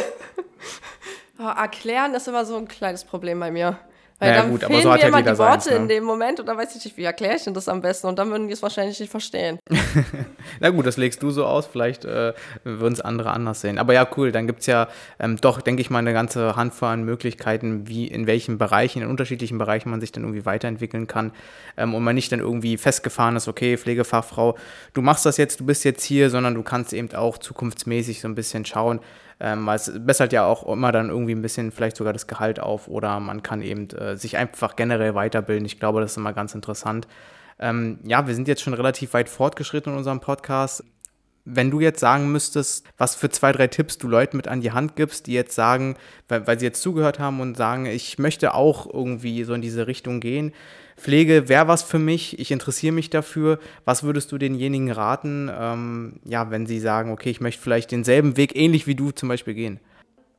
erklären 1.38 2.14
ist 2.14 2.26
immer 2.26 2.46
so 2.46 2.56
ein 2.56 2.68
kleines 2.68 3.04
Problem 3.04 3.38
bei 3.38 3.50
mir. 3.50 3.78
Weil 4.20 4.30
naja, 4.30 4.42
dann 4.42 4.50
gut, 4.50 4.64
fehlen 4.64 4.82
so 4.82 4.90
mir 4.90 5.00
immer 5.00 5.22
die 5.22 5.38
Worte 5.38 5.64
seins, 5.64 5.70
ne? 5.70 5.76
in 5.76 5.88
dem 5.88 6.04
Moment 6.04 6.40
und 6.40 6.46
dann 6.46 6.58
weiß 6.58 6.76
ich 6.76 6.84
nicht, 6.84 6.96
wie 6.98 7.04
erkläre 7.04 7.36
ich 7.36 7.44
denn 7.44 7.54
das 7.54 7.68
am 7.68 7.80
besten 7.80 8.06
und 8.06 8.18
dann 8.18 8.30
würden 8.30 8.48
die 8.48 8.52
es 8.52 8.62
wahrscheinlich 8.62 9.00
nicht 9.00 9.10
verstehen. 9.10 9.58
Na 10.60 10.68
gut, 10.68 10.86
das 10.86 10.98
legst 10.98 11.22
du 11.22 11.30
so 11.30 11.46
aus, 11.46 11.66
vielleicht 11.66 12.04
äh, 12.04 12.34
würden 12.62 12.92
es 12.92 13.00
andere 13.00 13.30
anders 13.30 13.62
sehen. 13.62 13.78
Aber 13.78 13.94
ja, 13.94 14.06
cool, 14.18 14.30
dann 14.30 14.46
gibt 14.46 14.60
es 14.60 14.66
ja 14.66 14.88
ähm, 15.18 15.38
doch, 15.40 15.62
denke 15.62 15.80
ich 15.80 15.88
mal, 15.88 16.00
eine 16.00 16.12
ganze 16.12 16.54
Handvoll 16.54 16.90
an 16.90 17.04
Möglichkeiten, 17.04 17.88
wie 17.88 18.06
in 18.06 18.26
welchen 18.26 18.58
Bereichen, 18.58 19.00
in 19.00 19.08
unterschiedlichen 19.08 19.56
Bereichen 19.56 19.90
man 19.90 20.02
sich 20.02 20.12
dann 20.12 20.24
irgendwie 20.24 20.44
weiterentwickeln 20.44 21.06
kann 21.06 21.32
ähm, 21.78 21.94
und 21.94 22.04
man 22.04 22.14
nicht 22.14 22.30
dann 22.30 22.40
irgendwie 22.40 22.76
festgefahren 22.76 23.36
ist, 23.36 23.48
okay, 23.48 23.78
Pflegefachfrau, 23.78 24.58
du 24.92 25.00
machst 25.00 25.24
das 25.24 25.38
jetzt, 25.38 25.60
du 25.60 25.64
bist 25.64 25.82
jetzt 25.84 26.04
hier, 26.04 26.28
sondern 26.28 26.54
du 26.54 26.62
kannst 26.62 26.92
eben 26.92 27.10
auch 27.14 27.38
zukunftsmäßig 27.38 28.20
so 28.20 28.28
ein 28.28 28.34
bisschen 28.34 28.66
schauen, 28.66 29.00
ähm, 29.40 29.66
weil 29.66 29.76
es 29.76 29.90
bessert 29.94 30.32
ja 30.32 30.44
auch 30.44 30.66
immer 30.66 30.92
dann 30.92 31.08
irgendwie 31.08 31.34
ein 31.34 31.42
bisschen 31.42 31.70
vielleicht 31.72 31.96
sogar 31.96 32.12
das 32.12 32.26
Gehalt 32.26 32.60
auf 32.60 32.88
oder 32.88 33.18
man 33.20 33.42
kann 33.42 33.62
eben 33.62 33.88
äh, 33.90 34.16
sich 34.16 34.36
einfach 34.36 34.76
generell 34.76 35.14
weiterbilden. 35.14 35.64
Ich 35.64 35.80
glaube, 35.80 36.00
das 36.00 36.12
ist 36.12 36.16
immer 36.18 36.32
ganz 36.32 36.54
interessant. 36.54 37.08
Ähm, 37.58 37.98
ja, 38.04 38.26
wir 38.26 38.34
sind 38.34 38.48
jetzt 38.48 38.62
schon 38.62 38.74
relativ 38.74 39.14
weit 39.14 39.28
fortgeschritten 39.28 39.92
in 39.92 39.98
unserem 39.98 40.20
Podcast. 40.20 40.84
Wenn 41.44 41.70
du 41.70 41.80
jetzt 41.80 42.00
sagen 42.00 42.30
müsstest, 42.30 42.86
was 42.98 43.14
für 43.14 43.30
zwei, 43.30 43.52
drei 43.52 43.66
Tipps 43.66 43.98
du 43.98 44.08
Leuten 44.08 44.36
mit 44.36 44.46
an 44.46 44.60
die 44.60 44.72
Hand 44.72 44.96
gibst, 44.96 45.26
die 45.26 45.32
jetzt 45.32 45.54
sagen, 45.54 45.96
weil, 46.28 46.46
weil 46.46 46.58
sie 46.58 46.66
jetzt 46.66 46.82
zugehört 46.82 47.18
haben 47.18 47.40
und 47.40 47.56
sagen, 47.56 47.86
ich 47.86 48.18
möchte 48.18 48.54
auch 48.54 48.92
irgendwie 48.92 49.44
so 49.44 49.54
in 49.54 49.62
diese 49.62 49.86
Richtung 49.86 50.20
gehen, 50.20 50.52
Pflege 51.00 51.48
wäre 51.48 51.66
was 51.66 51.82
für 51.82 51.98
mich, 51.98 52.38
ich 52.38 52.50
interessiere 52.50 52.92
mich 52.92 53.08
dafür. 53.08 53.58
Was 53.86 54.02
würdest 54.02 54.30
du 54.32 54.38
denjenigen 54.38 54.90
raten, 54.92 55.50
ähm, 55.52 56.20
ja, 56.26 56.50
wenn 56.50 56.66
sie 56.66 56.78
sagen, 56.78 57.10
okay, 57.10 57.30
ich 57.30 57.40
möchte 57.40 57.62
vielleicht 57.62 57.90
denselben 57.90 58.36
Weg, 58.36 58.54
ähnlich 58.54 58.86
wie 58.86 58.94
du 58.94 59.10
zum 59.10 59.30
Beispiel 59.30 59.54
gehen? 59.54 59.80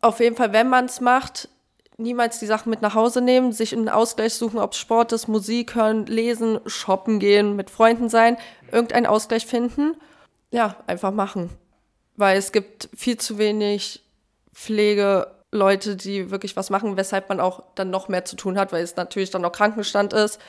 Auf 0.02 0.20
jeden 0.20 0.36
Fall, 0.36 0.54
wenn 0.54 0.70
man 0.70 0.86
es 0.86 1.02
macht, 1.02 1.50
niemals 1.98 2.40
die 2.40 2.46
Sachen 2.46 2.70
mit 2.70 2.84
nach 2.84 2.94
Hause 2.94 3.22
nehmen, 3.22 3.54
sich 3.54 3.76
einen 3.76 3.90
Ausgleich 3.90 4.36
suchen, 4.36 4.60
ob 4.60 4.76
Sport 4.76 5.14
ist, 5.14 5.28
Musik 5.28 5.74
hören, 5.74 6.06
lesen, 6.06 6.60
shoppen 6.68 7.20
gehen, 7.20 7.56
mit 7.56 7.72
Freunden 7.72 8.10
sein, 8.10 8.38
irgendeinen 8.72 9.08
Ausgleich 9.08 9.48
finden. 9.48 9.96
Ja, 10.52 10.76
einfach 10.86 11.12
machen. 11.12 11.50
Weil 12.18 12.38
es 12.38 12.52
gibt 12.52 12.90
viel 12.94 13.18
zu 13.18 13.38
wenig 13.38 14.04
Pflegeleute, 14.54 15.96
die 15.96 16.30
wirklich 16.30 16.56
was 16.56 16.70
machen, 16.70 16.98
weshalb 16.98 17.30
man 17.30 17.40
auch 17.40 17.64
dann 17.76 17.90
noch 17.90 18.10
mehr 18.10 18.26
zu 18.26 18.36
tun 18.36 18.60
hat, 18.60 18.72
weil 18.74 18.84
es 18.84 18.96
natürlich 18.96 19.32
dann 19.32 19.42
noch 19.42 19.54
Krankenstand 19.54 20.14
ist 20.14 20.40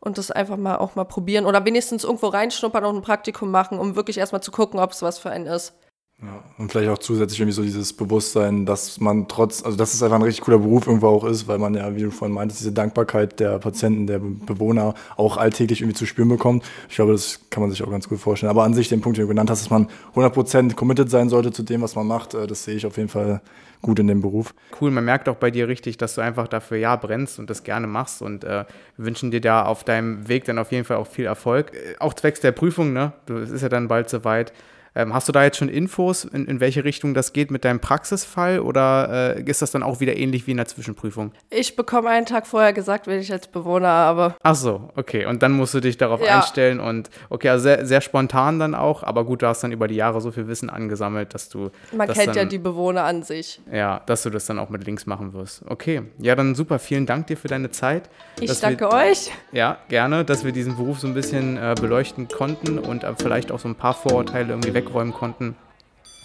und 0.00 0.18
das 0.18 0.32
einfach 0.32 0.56
mal 0.56 0.76
auch 0.76 0.96
mal 0.96 1.04
probieren 1.04 1.46
oder 1.46 1.64
wenigstens 1.64 2.02
irgendwo 2.02 2.26
reinschnuppern 2.26 2.84
und 2.84 2.96
ein 2.96 3.02
Praktikum 3.02 3.50
machen, 3.52 3.78
um 3.78 3.94
wirklich 3.94 4.18
erstmal 4.18 4.42
zu 4.42 4.50
gucken, 4.50 4.80
ob 4.80 4.90
es 4.90 5.02
was 5.02 5.18
für 5.18 5.30
einen 5.30 5.46
ist. 5.46 5.74
Ja, 6.22 6.40
und 6.56 6.70
vielleicht 6.70 6.88
auch 6.88 6.98
zusätzlich 6.98 7.40
irgendwie 7.40 7.54
so 7.54 7.62
dieses 7.62 7.92
Bewusstsein, 7.92 8.64
dass 8.64 9.00
man 9.00 9.26
trotz, 9.26 9.64
also 9.64 9.76
dass 9.76 9.92
es 9.92 10.02
einfach 10.04 10.16
ein 10.16 10.22
richtig 10.22 10.44
cooler 10.44 10.58
Beruf 10.58 10.86
irgendwo 10.86 11.08
auch 11.08 11.24
ist, 11.24 11.48
weil 11.48 11.58
man 11.58 11.74
ja, 11.74 11.96
wie 11.96 12.02
du 12.02 12.12
vorhin 12.12 12.34
meintest, 12.34 12.60
diese 12.60 12.70
Dankbarkeit 12.70 13.40
der 13.40 13.58
Patienten, 13.58 14.06
der 14.06 14.20
Bewohner 14.20 14.94
auch 15.16 15.36
alltäglich 15.36 15.80
irgendwie 15.80 15.96
zu 15.96 16.06
spüren 16.06 16.28
bekommt. 16.28 16.64
Ich 16.88 16.94
glaube, 16.94 17.10
das 17.10 17.40
kann 17.50 17.60
man 17.60 17.70
sich 17.70 17.82
auch 17.82 17.90
ganz 17.90 18.08
gut 18.08 18.20
vorstellen. 18.20 18.50
Aber 18.50 18.62
an 18.62 18.72
sich, 18.72 18.88
den 18.88 19.00
Punkt, 19.00 19.18
den 19.18 19.24
du 19.24 19.28
genannt 19.28 19.50
hast, 19.50 19.62
dass 19.62 19.70
man 19.70 19.88
100% 20.14 20.76
committed 20.76 21.10
sein 21.10 21.28
sollte 21.28 21.50
zu 21.50 21.64
dem, 21.64 21.82
was 21.82 21.96
man 21.96 22.06
macht, 22.06 22.34
äh, 22.34 22.46
das 22.46 22.62
sehe 22.62 22.76
ich 22.76 22.86
auf 22.86 22.96
jeden 22.96 23.08
Fall 23.08 23.40
gut 23.80 23.98
in 23.98 24.06
dem 24.06 24.22
Beruf. 24.22 24.54
Cool, 24.80 24.92
man 24.92 25.04
merkt 25.04 25.28
auch 25.28 25.34
bei 25.34 25.50
dir 25.50 25.66
richtig, 25.66 25.96
dass 25.98 26.14
du 26.14 26.20
einfach 26.20 26.46
dafür 26.46 26.78
ja 26.78 26.94
brennst 26.94 27.40
und 27.40 27.50
das 27.50 27.64
gerne 27.64 27.88
machst 27.88 28.22
und 28.22 28.44
äh, 28.44 28.64
wünschen 28.96 29.32
dir 29.32 29.40
da 29.40 29.64
auf 29.64 29.82
deinem 29.82 30.28
Weg 30.28 30.44
dann 30.44 30.58
auf 30.58 30.70
jeden 30.70 30.84
Fall 30.84 30.98
auch 30.98 31.08
viel 31.08 31.24
Erfolg. 31.24 31.72
Äh, 31.74 31.96
auch 31.98 32.14
zwecks 32.14 32.40
der 32.40 32.52
Prüfung, 32.52 32.92
ne? 32.92 33.12
Du, 33.26 33.38
es 33.38 33.50
ist 33.50 33.62
ja 33.62 33.68
dann 33.68 33.88
bald 33.88 34.08
soweit. 34.08 34.52
Ähm, 34.94 35.14
hast 35.14 35.28
du 35.28 35.32
da 35.32 35.42
jetzt 35.42 35.56
schon 35.56 35.68
Infos, 35.68 36.24
in, 36.24 36.46
in 36.46 36.60
welche 36.60 36.84
Richtung 36.84 37.14
das 37.14 37.32
geht 37.32 37.50
mit 37.50 37.64
deinem 37.64 37.80
Praxisfall 37.80 38.60
oder 38.60 39.36
äh, 39.36 39.42
ist 39.42 39.62
das 39.62 39.70
dann 39.70 39.82
auch 39.82 40.00
wieder 40.00 40.16
ähnlich 40.16 40.46
wie 40.46 40.50
in 40.50 40.58
der 40.58 40.66
Zwischenprüfung? 40.66 41.32
Ich 41.50 41.76
bekomme 41.76 42.10
einen 42.10 42.26
Tag 42.26 42.46
vorher 42.46 42.72
gesagt, 42.72 43.06
wenn 43.06 43.18
ich 43.18 43.32
als 43.32 43.48
Bewohner 43.48 43.88
habe. 43.88 44.34
Ach 44.42 44.54
so, 44.54 44.90
okay. 44.96 45.24
Und 45.26 45.42
dann 45.42 45.52
musst 45.52 45.72
du 45.72 45.80
dich 45.80 45.96
darauf 45.96 46.20
ja. 46.22 46.36
einstellen 46.36 46.80
und 46.80 47.08
okay, 47.30 47.48
also 47.48 47.62
sehr, 47.62 47.86
sehr 47.86 48.00
spontan 48.00 48.58
dann 48.58 48.74
auch, 48.74 49.02
aber 49.02 49.24
gut, 49.24 49.42
du 49.42 49.46
hast 49.46 49.62
dann 49.62 49.72
über 49.72 49.88
die 49.88 49.94
Jahre 49.94 50.20
so 50.20 50.30
viel 50.30 50.46
Wissen 50.46 50.68
angesammelt, 50.68 51.32
dass 51.34 51.48
du. 51.48 51.70
Man 51.92 52.08
kennt 52.08 52.28
dann, 52.28 52.36
ja 52.36 52.44
die 52.44 52.58
Bewohner 52.58 53.04
an 53.04 53.22
sich. 53.22 53.60
Ja, 53.72 54.02
dass 54.06 54.22
du 54.22 54.30
das 54.30 54.46
dann 54.46 54.58
auch 54.58 54.68
mit 54.68 54.84
Links 54.84 55.06
machen 55.06 55.32
wirst. 55.32 55.62
Okay, 55.66 56.02
ja, 56.18 56.34
dann 56.34 56.54
super. 56.54 56.78
Vielen 56.78 57.06
Dank 57.06 57.28
dir 57.28 57.36
für 57.36 57.48
deine 57.48 57.70
Zeit. 57.70 58.10
Ich 58.40 58.60
danke 58.60 58.84
wir, 58.84 58.92
euch. 58.92 59.30
Ja, 59.52 59.78
gerne, 59.88 60.24
dass 60.24 60.44
wir 60.44 60.52
diesen 60.52 60.76
Beruf 60.76 60.98
so 60.98 61.06
ein 61.06 61.14
bisschen 61.14 61.56
äh, 61.56 61.74
beleuchten 61.80 62.28
konnten 62.28 62.78
und 62.78 63.04
äh, 63.04 63.14
vielleicht 63.16 63.52
auch 63.52 63.58
so 63.58 63.68
ein 63.68 63.74
paar 63.74 63.94
Vorurteile 63.94 64.50
irgendwie 64.50 64.74
weg 64.74 64.81
wegräumen 64.84 65.12
konnten, 65.12 65.56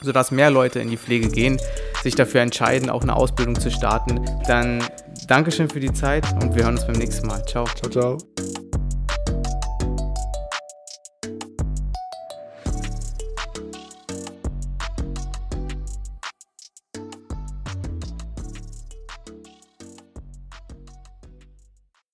sodass 0.02 0.32
mehr 0.32 0.52
Leute 0.52 0.80
in 0.80 0.90
die 0.90 0.98
Pflege 0.98 1.30
gehen, 1.30 1.58
sich 2.04 2.16
dafür 2.16 2.42
entscheiden, 2.42 2.90
auch 2.90 3.02
eine 3.02 3.16
Ausbildung 3.16 3.60
zu 3.60 3.72
starten. 3.72 4.24
Dann 4.48 4.84
Dankeschön 5.28 5.70
für 5.70 5.80
die 5.80 5.94
Zeit 5.94 6.26
und 6.42 6.56
wir 6.56 6.64
hören 6.64 6.76
uns 6.76 6.86
beim 6.86 6.96
nächsten 6.96 7.28
Mal. 7.28 7.46
Ciao. 7.46 7.66
Ciao, 7.66 7.90
ciao. 7.90 8.67